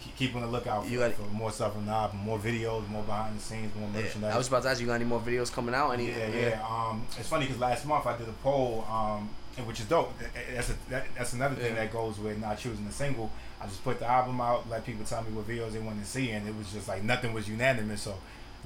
keep, 0.00 0.16
keep 0.16 0.34
on 0.36 0.42
the 0.42 0.48
lookout 0.48 0.84
for, 0.84 0.90
You 0.90 0.98
gotta- 1.00 1.14
for 1.14 1.22
more 1.22 1.50
stuff 1.50 1.72
from 1.72 1.86
the 1.86 1.92
album, 1.92 2.18
more 2.20 2.38
videos, 2.38 2.86
more 2.88 3.02
behind 3.02 3.36
the 3.38 3.42
scenes, 3.42 3.74
more 3.74 3.88
Yeah. 3.94 4.02
merchandise. 4.02 4.34
I 4.34 4.38
was 4.38 4.48
about 4.48 4.62
to 4.64 4.68
ask 4.68 4.80
you 4.80 4.86
got 4.86 4.94
any 4.94 5.04
more 5.04 5.20
videos 5.20 5.52
coming 5.52 5.74
out? 5.74 5.90
Any? 5.92 6.10
Yeah, 6.10 6.28
yeah. 6.28 6.66
Um, 6.68 7.06
it's 7.18 7.28
funny 7.28 7.46
because 7.46 7.60
last 7.60 7.84
month 7.86 8.06
I 8.06 8.16
did 8.16 8.28
a 8.28 8.32
poll, 8.42 8.84
um, 8.90 9.30
which 9.66 9.80
is 9.80 9.86
dope. 9.86 10.12
That's 10.54 10.70
a, 10.70 10.74
that, 10.90 11.06
that's 11.16 11.32
another 11.32 11.54
thing 11.54 11.74
Yeah. 11.74 11.82
that 11.84 11.92
goes 11.92 12.18
with 12.18 12.38
not 12.38 12.58
choosing 12.58 12.86
a 12.86 12.92
single. 12.92 13.30
I 13.64 13.66
just 13.66 13.82
put 13.82 13.98
the 13.98 14.06
album 14.06 14.42
out, 14.42 14.68
let 14.68 14.84
people 14.84 15.06
tell 15.06 15.22
me 15.22 15.32
what 15.32 15.48
videos 15.48 15.72
they 15.72 15.78
want 15.78 15.98
to 15.98 16.06
see, 16.06 16.30
and 16.32 16.46
it 16.46 16.54
was 16.54 16.70
just 16.70 16.86
like 16.86 17.02
nothing 17.02 17.32
was 17.32 17.48
unanimous. 17.48 18.02
So 18.02 18.14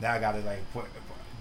now 0.01 0.13
I 0.13 0.19
got 0.19 0.33
to 0.33 0.41
like 0.41 0.61
put 0.73 0.87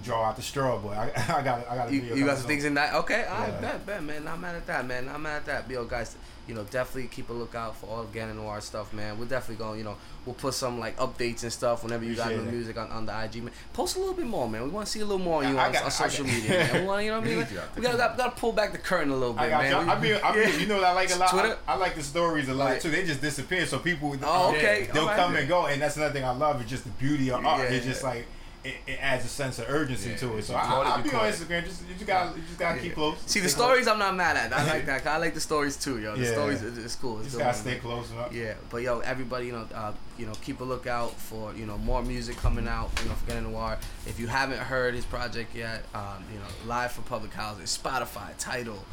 draw 0.04 0.24
out 0.26 0.36
the 0.36 0.42
straw, 0.42 0.78
boy. 0.78 0.92
I, 0.92 1.12
I 1.38 1.42
got 1.42 1.68
I 1.70 1.76
got 1.76 1.92
You, 1.92 2.02
you 2.02 2.26
got 2.26 2.38
some 2.38 2.48
things 2.48 2.66
in 2.66 2.74
that? 2.76 2.94
Okay, 2.96 3.26
I 3.26 3.48
Yeah. 3.48 3.62
bet, 3.62 3.86
bet, 3.86 4.04
man. 4.04 4.24
Not 4.24 4.40
mad 4.40 4.56
at 4.56 4.66
that, 4.68 4.86
man. 4.86 5.06
Not 5.08 5.20
mad 5.22 5.38
at 5.38 5.46
that. 5.46 5.70
Yo, 5.70 5.84
guys, 5.86 6.16
you 6.48 6.56
know, 6.56 6.64
definitely 6.64 7.08
keep 7.10 7.30
a 7.30 7.34
lookout 7.34 7.76
for 7.76 7.88
all 7.88 8.02
of 8.02 8.14
Gannon 8.14 8.38
Noir 8.38 8.62
stuff, 8.62 8.94
man. 8.94 9.20
We're 9.20 9.26
definitely 9.26 9.62
going, 9.64 9.80
you 9.80 9.84
know, 9.84 9.98
we'll 10.26 10.36
put 10.36 10.54
some 10.54 10.80
like 10.80 10.96
updates 10.98 11.44
and 11.44 11.52
stuff 11.52 11.84
whenever 11.84 12.06
you 12.06 12.16
got 12.16 12.28
Appreciate 12.28 12.46
new 12.46 12.52
music 12.52 12.78
on, 12.78 12.90
on 12.90 13.06
the 13.06 13.24
IG, 13.24 13.44
man. 13.44 13.52
Post 13.74 13.98
a 13.98 14.00
little 14.00 14.14
bit 14.14 14.28
more, 14.28 14.48
man. 14.48 14.64
We 14.64 14.70
want 14.70 14.86
to 14.86 14.92
see 14.92 15.02
a 15.02 15.06
little 15.06 15.24
more 15.24 15.44
on 15.44 15.52
you 15.52 15.58
I 15.58 15.66
on, 15.68 15.74
got- 15.74 15.84
on 15.84 15.92
social 15.92 16.24
got- 16.26 16.34
media, 16.34 16.50
man. 16.52 16.82
We 16.82 16.88
want, 16.88 17.04
you 17.06 17.12
know 17.12 17.20
what 17.20 17.28
I 17.28 17.30
We 17.30 17.36
mean? 17.36 17.44
out 17.44 17.76
We 17.76 17.82
there. 17.82 17.98
gotta, 17.98 18.18
gotta 18.18 18.32
pull 18.40 18.52
back 18.54 18.72
the 18.72 18.78
curtain 18.78 19.10
a 19.12 19.16
little 19.16 19.34
bit, 19.34 19.42
I 19.44 19.50
got 19.50 19.62
man. 19.64 19.72
you. 19.72 19.78
I 19.78 20.00
mean, 20.00 20.20
I 20.24 20.32
mean, 20.36 20.44
Yeah. 20.54 20.58
you 20.58 20.68
know, 20.68 20.76
what 20.76 20.84
I 20.86 20.94
like 20.94 21.14
a 21.14 21.18
lot. 21.18 21.30
Twitter? 21.32 21.58
I, 21.68 21.74
I 21.74 21.76
like 21.76 21.96
the 21.96 22.04
stories 22.04 22.48
a 22.48 22.54
lot 22.54 22.66
Right. 22.70 22.82
too. 22.82 22.92
They 22.92 23.06
just 23.06 23.20
disappear, 23.22 23.66
so 23.66 23.80
people. 23.80 24.16
Oh, 24.24 24.50
okay. 24.56 24.88
They'll 24.94 25.04
Alright. 25.04 25.18
come 25.18 25.36
and 25.36 25.48
go, 25.50 25.66
and 25.66 25.82
that's 25.82 25.98
another 25.98 26.14
thing 26.14 26.24
I 26.24 26.32
love. 26.32 26.62
Is 26.64 26.70
just 26.70 26.84
the 26.86 26.92
beauty 26.92 27.30
of 27.32 27.46
art. 27.46 27.60
Yeah, 27.64 27.76
It's 27.76 27.86
just 27.86 28.04
yeah. 28.04 28.10
like. 28.10 28.26
It, 28.68 28.76
it 28.92 28.98
adds 29.02 29.24
a 29.26 29.28
sense 29.28 29.60
of 29.60 29.66
urgency 29.70 30.10
Yeah, 30.12 30.18
to 30.18 30.38
it. 30.38 30.44
So 30.44 30.54
you 30.54 30.60
I, 30.60 30.62
caught 30.64 30.86
it, 30.86 30.90
I'll 30.90 30.98
you 31.06 31.12
be 31.12 31.16
on 31.18 31.26
it. 31.26 31.34
Instagram. 31.36 31.64
Just 31.66 31.82
you 31.88 31.94
just 31.94 32.06
gotta 32.08 32.36
you 32.38 32.44
just 32.46 32.60
gotta 32.60 32.80
keep 32.80 32.94
close. 32.96 33.18
See 33.26 33.40
the 33.40 33.48
Stay 33.50 33.56
close. 33.58 33.68
stories, 33.70 33.88
I'm 33.88 34.00
not 34.00 34.16
mad 34.16 34.36
at. 34.38 34.52
I 34.54 34.66
like 34.68 34.86
that. 34.88 35.06
I 35.08 35.18
like 35.18 35.34
the 35.34 35.40
stories 35.40 35.78
too, 35.78 36.00
yo. 36.00 36.16
The 36.16 36.24
Yeah. 36.26 36.32
stories, 36.34 36.62
it's 36.64 36.96
cool. 36.96 37.18
It's 37.20 37.28
Just 37.28 37.38
dope, 37.38 37.46
gotta 37.46 37.58
man. 37.58 37.64
stay 37.64 37.80
close. 37.80 38.10
man. 38.12 38.30
Yeah, 38.34 38.54
but 38.70 38.82
yo, 38.82 39.00
everybody, 39.00 39.48
you 39.48 39.52
know, 39.54 39.68
uh, 39.74 39.94
you 40.18 40.26
know, 40.26 40.34
keep 40.44 40.60
a 40.62 40.64
lookout 40.64 41.14
for 41.20 41.54
you 41.54 41.66
know 41.66 41.78
more 41.78 42.02
music 42.04 42.38
coming 42.38 42.68
out. 42.68 42.90
You 43.04 43.10
know, 43.10 43.16
for 43.16 43.26
Gannon 43.28 43.52
Noir. 43.52 43.78
If 44.06 44.20
you 44.20 44.28
haven't 44.28 44.60
heard 44.60 44.94
his 44.96 45.06
project 45.06 45.56
yet, 45.56 45.84
um, 45.94 46.24
you 46.34 46.40
know, 46.40 46.46
live 46.66 46.92
for 46.92 47.02
public 47.04 47.34
housing, 47.34 47.66
Spotify, 47.66 48.30
Tidal, 48.38 48.84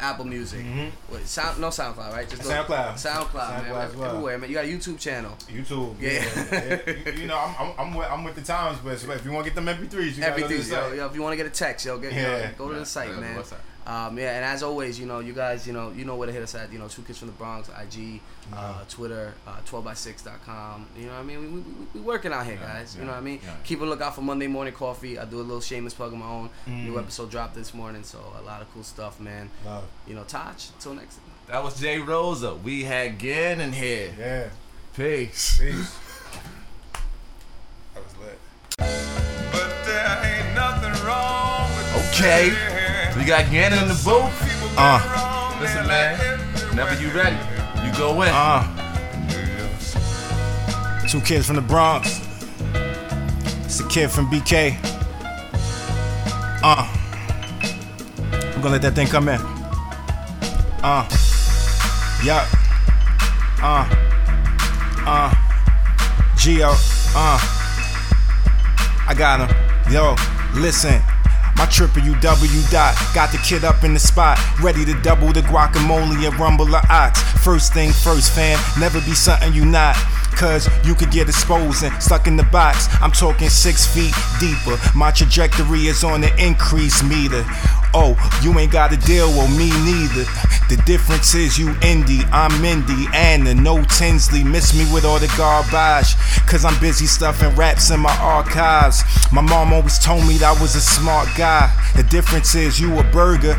Apple 0.00 0.24
Music, 0.26 0.60
Mhm. 0.64 0.90
Wait, 1.10 1.26
sound 1.26 1.58
no 1.60 1.68
SoundCloud, 1.68 2.12
right? 2.12 2.28
Just 2.28 2.42
SoundCloud. 2.42 2.94
SoundCloud, 2.94 3.34
man. 3.34 3.64
SoundCloud 3.64 3.88
as 3.90 3.96
well. 3.96 4.10
Everywhere, 4.10 4.38
man. 4.38 4.48
You 4.50 4.54
got 4.56 4.64
a 4.64 4.68
YouTube 4.68 4.98
channel. 5.00 5.36
YouTube. 5.52 5.96
Yeah. 6.00 6.24
Yeah. 6.52 7.12
you, 7.14 7.20
you 7.22 7.26
know, 7.26 7.36
I'm, 7.36 7.54
I'm, 7.58 7.74
I'm, 7.78 7.94
with, 7.94 8.08
I'm 8.08 8.24
with 8.24 8.34
the 8.36 8.42
times, 8.42 8.78
but 8.84 8.92
if 8.94 9.24
you 9.24 9.32
want 9.32 9.44
to 9.46 9.50
get 9.50 9.54
them 9.56 9.66
MP3s, 9.66 10.16
you 10.16 10.20
gotta 10.22 10.40
go 10.40 10.46
to 10.48 10.54
Everything, 10.54 10.68
the 10.70 10.74
yo, 10.76 10.88
site. 10.88 10.96
yo, 10.98 11.06
if 11.06 11.14
you 11.14 11.22
want 11.22 11.32
to 11.32 11.36
get 11.36 11.46
a 11.46 11.50
text, 11.50 11.84
yo, 11.86 11.98
get, 11.98 12.12
you 12.12 12.22
know, 12.22 12.36
Yeah. 12.38 12.50
go 12.56 12.68
to 12.72 12.78
the 12.78 12.86
site, 12.86 13.08
Yeah, 13.08 13.14
go 13.16 13.20
to 13.20 13.26
man. 13.26 13.44
The 13.88 13.92
website. 13.92 14.06
Um, 14.08 14.18
yeah, 14.18 14.36
and 14.36 14.44
as 14.44 14.62
always, 14.62 14.98
you 15.00 15.06
know, 15.06 15.20
you 15.20 15.32
guys, 15.32 15.66
you 15.66 15.72
know, 15.72 15.90
you 15.92 16.04
know 16.04 16.16
where 16.16 16.26
to 16.26 16.32
hit 16.32 16.42
us 16.42 16.54
at. 16.54 16.72
You 16.72 16.78
know, 16.78 16.88
two 16.88 17.02
kids 17.02 17.18
from 17.18 17.28
the 17.28 17.34
Bronx, 17.34 17.68
IG, 17.68 18.20
uh, 18.54 18.82
Twitter, 18.88 19.34
uh, 19.46 19.56
12by6.com. 19.66 20.86
You 20.98 21.06
know 21.06 21.12
what 21.12 21.18
I 21.18 21.22
mean? 21.22 21.40
We, 21.40 21.46
we, 21.48 21.60
we, 21.60 21.86
we 21.94 22.00
working 22.00 22.32
out 22.32 22.44
here, 22.46 22.58
Yeah, 22.60 22.72
guys. 22.78 22.96
You 22.96 23.02
know 23.04 23.12
what 23.12 23.18
I 23.18 23.20
mean? 23.22 23.40
yeah. 23.44 23.54
Keep 23.64 23.80
a 23.80 23.84
lookout 23.84 24.14
for 24.14 24.22
Monday 24.22 24.46
Morning 24.46 24.74
Coffee. 24.74 25.18
I 25.18 25.24
do 25.24 25.36
a 25.36 25.42
little 25.42 25.60
shameless 25.60 25.94
plug 25.94 26.12
of 26.12 26.18
my 26.18 26.26
own. 26.26 26.50
New 26.66 26.92
Mm. 26.94 26.98
episode 27.00 27.30
dropped 27.30 27.54
this 27.54 27.72
morning, 27.74 28.02
so 28.02 28.18
a 28.38 28.42
lot 28.42 28.60
of 28.62 28.72
cool 28.72 28.82
stuff, 28.84 29.18
man. 29.20 29.50
Love. 29.64 29.84
You 30.06 30.14
know, 30.14 30.24
Taj, 30.24 30.70
until 30.74 30.94
next 30.94 31.16
time. 31.16 31.24
That 31.48 31.62
was 31.64 31.80
Jay 31.80 31.98
Rosa. 31.98 32.54
We 32.54 32.84
had 32.84 33.18
Gannon 33.18 33.72
here. 33.72 34.10
Yeah. 34.18 34.48
Peace. 34.94 35.58
Peace. 35.58 35.96
that 37.94 38.02
was 38.04 38.16
lit. 38.18 38.38
But 38.76 39.84
there 39.86 40.22
ain't 40.24 40.54
nothing 40.54 41.06
wrong 41.06 41.47
Okay. 41.96 42.50
We 43.16 43.24
got 43.24 43.50
Gannon 43.50 43.82
in 43.82 43.88
the 43.88 43.94
booth. 44.04 44.74
Uh, 44.76 45.56
Listen, 45.60 45.86
man. 45.86 46.16
Whenever 46.68 47.00
you 47.00 47.08
ready, 47.10 47.36
you 47.84 47.92
go 47.98 48.22
in. 48.22 48.28
uh. 48.32 48.74
Two 51.08 51.20
kids 51.22 51.46
from 51.46 51.56
the 51.56 51.62
Bronx. 51.62 52.20
It's 53.64 53.80
a 53.80 53.88
kid 53.88 54.10
from 54.10 54.28
BK. 54.30 54.76
Uh. 56.62 56.86
I'm 58.54 58.60
gonna 58.62 58.70
let 58.70 58.82
that 58.82 58.94
thing 58.94 59.06
come 59.08 59.28
in. 59.28 59.40
Uh. 60.82 61.08
Yup. 62.22 62.46
Uh. 63.62 63.88
Uh. 65.06 65.34
Geo. 66.36 66.70
Uh. 67.16 67.38
I 69.10 69.14
got 69.16 69.40
him. 69.48 69.92
Yo, 69.92 70.14
listen. 70.60 71.02
My 71.58 71.66
triple 71.66 72.02
UW 72.02 72.70
dot 72.70 72.94
got 73.12 73.32
the 73.32 73.38
kid 73.38 73.64
up 73.64 73.82
in 73.82 73.92
the 73.92 73.98
spot, 73.98 74.38
ready 74.62 74.84
to 74.84 74.94
double 75.02 75.32
the 75.32 75.40
guacamole 75.40 76.24
and 76.24 76.38
rumble 76.38 76.66
the 76.66 76.80
ox. 76.88 77.20
First 77.44 77.74
thing 77.74 77.90
first, 77.90 78.32
fam, 78.32 78.60
never 78.78 79.00
be 79.00 79.12
something 79.12 79.52
you 79.52 79.64
not. 79.64 79.96
Cause 80.36 80.68
you 80.86 80.94
could 80.94 81.10
get 81.10 81.28
exposed 81.28 81.82
and 81.82 82.00
stuck 82.00 82.28
in 82.28 82.36
the 82.36 82.44
box. 82.44 82.86
I'm 83.02 83.10
talking 83.10 83.48
six 83.48 83.84
feet 83.92 84.14
deeper. 84.38 84.78
My 84.94 85.10
trajectory 85.10 85.88
is 85.88 86.04
on 86.04 86.20
the 86.20 86.30
increase 86.40 87.02
meter. 87.02 87.44
Oh, 87.94 88.16
you 88.42 88.58
ain't 88.58 88.72
gotta 88.72 88.96
deal 88.96 89.28
with 89.28 89.50
me 89.56 89.70
neither. 89.84 90.24
The 90.68 90.76
difference 90.84 91.34
is 91.34 91.58
you 91.58 91.68
indie, 91.80 92.28
I'm 92.30 92.60
Mindy, 92.60 93.06
Anna, 93.14 93.54
no 93.54 93.82
Tinsley. 93.84 94.44
Miss 94.44 94.76
me 94.76 94.84
with 94.92 95.06
all 95.06 95.18
the 95.18 95.32
garbage. 95.38 96.14
Cause 96.46 96.64
I'm 96.64 96.78
busy 96.80 97.06
stuffing 97.06 97.54
raps 97.56 97.90
in 97.90 98.00
my 98.00 98.14
archives. 98.18 99.02
My 99.32 99.40
mom 99.40 99.72
always 99.72 99.98
told 99.98 100.26
me 100.26 100.36
that 100.38 100.56
I 100.56 100.60
was 100.60 100.74
a 100.76 100.80
smart 100.80 101.28
guy. 101.36 101.72
The 101.96 102.02
difference 102.02 102.54
is 102.54 102.78
you 102.78 102.98
a 102.98 103.04
burger. 103.04 103.56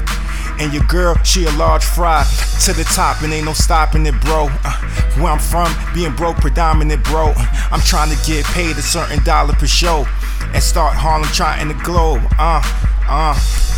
And 0.60 0.74
your 0.74 0.84
girl, 0.84 1.16
she 1.24 1.46
a 1.46 1.52
large 1.52 1.86
fry 1.86 2.24
to 2.66 2.74
the 2.74 2.84
top, 2.84 3.22
and 3.24 3.34
ain't 3.34 3.46
no 3.46 3.54
stopping 3.54 4.06
it, 4.06 4.20
bro. 4.22 4.50
Uh, 4.64 4.74
where 5.18 5.32
I'm 5.32 5.40
from, 5.40 5.74
being 5.94 6.14
broke 6.16 6.38
predominant, 6.38 7.04
bro. 7.06 7.34
I'm 7.72 7.80
trying 7.82 8.16
to 8.16 8.26
get 8.28 8.46
paid 8.46 8.78
a 8.78 8.82
certain 8.82 9.24
dollar 9.24 9.54
per 9.54 9.68
show 9.68 10.06
and 10.54 10.62
start 10.62 10.96
Harlem 10.96 11.30
trying 11.30 11.70
to 11.70 11.84
globe. 11.84 12.22
Uh, 12.38 12.62
uh. 13.08 13.69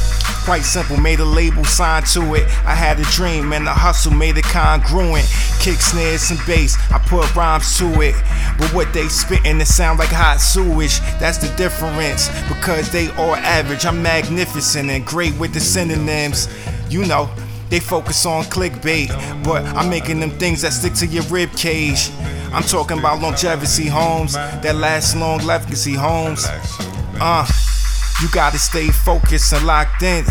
Quite 0.43 0.63
simple, 0.63 0.97
made 0.97 1.19
a 1.19 1.25
label, 1.25 1.63
signed 1.63 2.07
to 2.07 2.33
it. 2.33 2.47
I 2.65 2.73
had 2.73 2.99
a 2.99 3.03
dream 3.03 3.53
and 3.53 3.65
the 3.65 3.71
hustle 3.71 4.11
made 4.11 4.37
it 4.37 4.43
congruent. 4.45 5.27
Kick 5.59 5.79
snares 5.79 6.31
and 6.31 6.39
bass, 6.47 6.75
I 6.91 6.97
put 6.97 7.35
rhymes 7.35 7.77
to 7.77 7.85
it. 8.01 8.15
But 8.57 8.73
what 8.73 8.91
they 8.91 9.07
spittin', 9.07 9.61
it 9.61 9.67
sound 9.67 9.99
like 9.99 10.09
hot 10.09 10.41
sewage. 10.41 10.99
That's 11.19 11.37
the 11.37 11.53
difference, 11.55 12.29
because 12.47 12.91
they 12.91 13.09
all 13.11 13.35
average. 13.35 13.85
I'm 13.85 14.01
magnificent 14.01 14.89
and 14.89 15.05
great 15.05 15.37
with 15.37 15.53
the 15.53 15.59
synonyms. 15.59 16.47
You 16.89 17.05
know, 17.05 17.29
they 17.69 17.79
focus 17.79 18.25
on 18.25 18.43
clickbait, 18.45 19.09
but 19.45 19.63
I'm 19.63 19.89
making 19.89 20.19
them 20.19 20.31
things 20.31 20.63
that 20.63 20.73
stick 20.73 20.95
to 20.95 21.05
your 21.05 21.23
rib 21.25 21.51
cage. 21.53 22.09
I'm 22.51 22.63
talking 22.63 22.97
about 22.99 23.21
longevity 23.21 23.87
homes 23.87 24.33
that 24.33 24.75
last 24.75 25.15
long 25.15 25.39
legacy 25.45 25.93
homes. 25.93 26.47
Uh, 27.19 27.47
you 28.22 28.30
gotta 28.32 28.57
stay 28.59 28.88
focused 28.89 29.53
and 29.53 29.65
locked 29.65 30.03
in. 30.03 30.26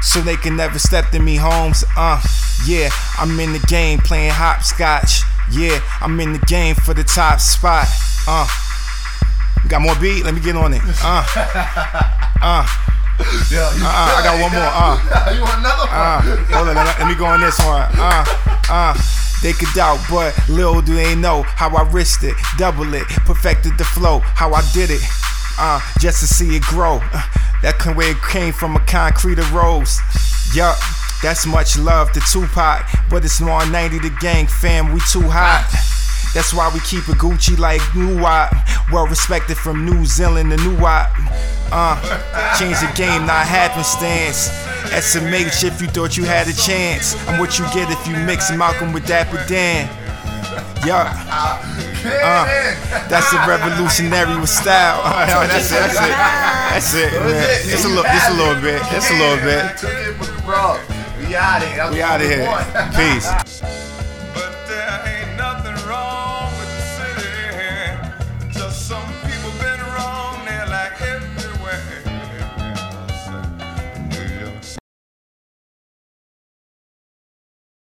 So 0.00 0.20
they 0.20 0.36
can 0.36 0.56
never 0.56 0.78
step 0.78 1.10
to 1.10 1.18
me 1.18 1.36
homes. 1.36 1.82
Uh, 1.96 2.22
yeah, 2.64 2.88
I'm 3.18 3.38
in 3.40 3.52
the 3.52 3.58
game 3.66 3.98
playing 3.98 4.30
hopscotch. 4.30 5.22
Yeah, 5.50 5.80
I'm 6.00 6.18
in 6.20 6.32
the 6.34 6.38
game 6.40 6.74
for 6.76 6.94
the 6.94 7.02
top 7.02 7.40
spot. 7.40 7.86
Uh, 8.26 8.46
got 9.68 9.80
more 9.82 9.96
beat? 9.96 10.24
Let 10.24 10.34
me 10.34 10.40
get 10.40 10.54
on 10.56 10.72
it. 10.74 10.82
Uh, 11.02 11.24
uh. 12.42 12.66
You, 13.50 13.58
Uh, 13.58 14.14
I 14.14 14.20
got 14.22 14.40
one 14.40 14.52
more. 14.52 14.62
Uh. 14.62 15.32
you 15.34 15.40
want 15.42 15.58
another 15.58 15.86
one? 15.86 15.90
Uh, 15.90 16.54
hold 16.54 16.68
on, 16.68 16.74
let 16.76 16.86
me- 16.86 17.04
let 17.04 17.08
me 17.08 17.14
go 17.16 17.26
on 17.26 17.40
this 17.40 17.58
one. 17.58 17.82
Uh, 17.98 18.24
uh. 18.70 18.94
They 19.42 19.52
could 19.52 19.68
doubt, 19.74 19.98
but 20.10 20.34
little 20.48 20.80
do 20.82 20.94
they 20.94 21.14
know 21.14 21.42
how 21.42 21.74
I 21.74 21.82
risked 21.90 22.24
it, 22.24 22.34
double 22.56 22.92
it, 22.94 23.06
perfected 23.24 23.78
the 23.78 23.84
flow, 23.84 24.18
how 24.20 24.52
I 24.52 24.62
did 24.72 24.90
it. 24.90 25.00
Uh, 25.58 25.80
just 25.98 26.20
to 26.20 26.26
see 26.26 26.56
it 26.56 26.62
grow. 26.62 27.00
Uh, 27.12 27.22
that 27.62 27.78
can 27.78 27.96
where 27.96 28.12
it 28.12 28.22
came 28.22 28.52
from 28.52 28.76
a 28.76 28.80
concrete 28.86 29.38
of 29.38 29.52
rose. 29.52 29.98
Yup, 30.54 30.76
that's 31.20 31.46
much 31.46 31.76
love 31.76 32.12
to 32.12 32.20
Tupac, 32.20 32.86
but 33.10 33.24
it's 33.24 33.40
more 33.40 33.66
90 33.66 33.98
the 33.98 34.10
gang 34.20 34.46
fam, 34.46 34.92
we 34.92 35.00
too 35.10 35.22
hot. 35.22 35.66
That's 36.34 36.54
why 36.54 36.70
we 36.72 36.80
keep 36.80 37.08
it 37.08 37.18
Gucci 37.18 37.58
like 37.58 37.82
New 37.96 38.20
Wop. 38.20 38.54
Well 38.92 39.06
respected 39.06 39.56
from 39.56 39.84
New 39.84 40.04
Zealand 40.04 40.50
to 40.50 40.56
New 40.58 40.78
Wop. 40.78 41.10
Uh, 41.72 41.98
change 42.58 42.78
the 42.80 42.92
game, 42.94 43.26
not 43.26 43.46
happenstance. 43.46 44.48
SMH 44.92 45.64
if 45.64 45.82
you 45.82 45.88
thought 45.88 46.16
you 46.16 46.24
had 46.24 46.46
a 46.48 46.52
chance. 46.52 47.16
I'm 47.26 47.40
what 47.40 47.58
you 47.58 47.64
get 47.74 47.90
if 47.90 48.06
you 48.06 48.16
mix 48.16 48.52
Malcolm 48.52 48.92
with 48.92 49.06
Dapper 49.06 49.44
Dan. 49.48 49.88
Yup. 50.86 51.06
Uh, 52.04 52.46
that's 53.08 53.32
a 53.32 53.38
revolutionary 53.46 54.38
with 54.40 54.48
style. 54.48 55.02
That's 55.48 55.70
it. 55.70 55.74
That's 55.74 55.98
it. 55.98 56.12
That's 56.70 56.94
it, 56.94 57.12
man. 57.12 57.68
Just 57.68 57.84
a 57.84 57.88
little. 57.88 58.04
Just 58.04 58.30
a 58.30 58.34
little 58.34 58.62
bit. 58.62 58.82
Just 58.90 59.10
a 59.10 59.18
little 59.18 59.44
bit. 59.44 59.76
Took 59.76 59.90
it 59.90 60.14
from 60.14 60.36
the 60.36 60.42
Bronx. 60.42 60.80
We 61.18 61.34
out 61.36 61.62
of 61.62 61.68
here. 61.68 61.90
We 61.90 62.00
out 62.00 62.20
of 62.20 62.28
here. 62.28 62.48
Peace. 62.94 63.87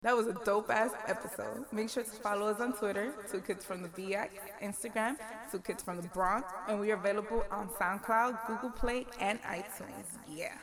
That 0.08 0.16
was 0.16 0.28
a 0.28 0.38
dope 0.46 0.70
ass 0.70 0.92
episode. 1.06 1.66
Make 1.74 1.90
sure 1.90 2.02
to 2.02 2.10
follow 2.10 2.48
us 2.48 2.62
on 2.62 2.72
Twitter, 2.72 3.12
Two 3.30 3.42
Kids 3.42 3.66
from 3.66 3.82
the 3.82 3.90
BX, 3.90 4.30
Instagram, 4.64 5.18
Two 5.52 5.60
Kids 5.60 5.84
from 5.84 5.98
the 5.98 6.08
Bronx, 6.08 6.50
and 6.70 6.80
we 6.80 6.92
are 6.92 6.96
available 6.96 7.44
on 7.52 7.68
SoundCloud, 7.68 8.48
Google 8.48 8.70
Play, 8.70 9.06
and 9.20 9.38
iTunes. 9.42 10.08
Yeah. 10.26 10.54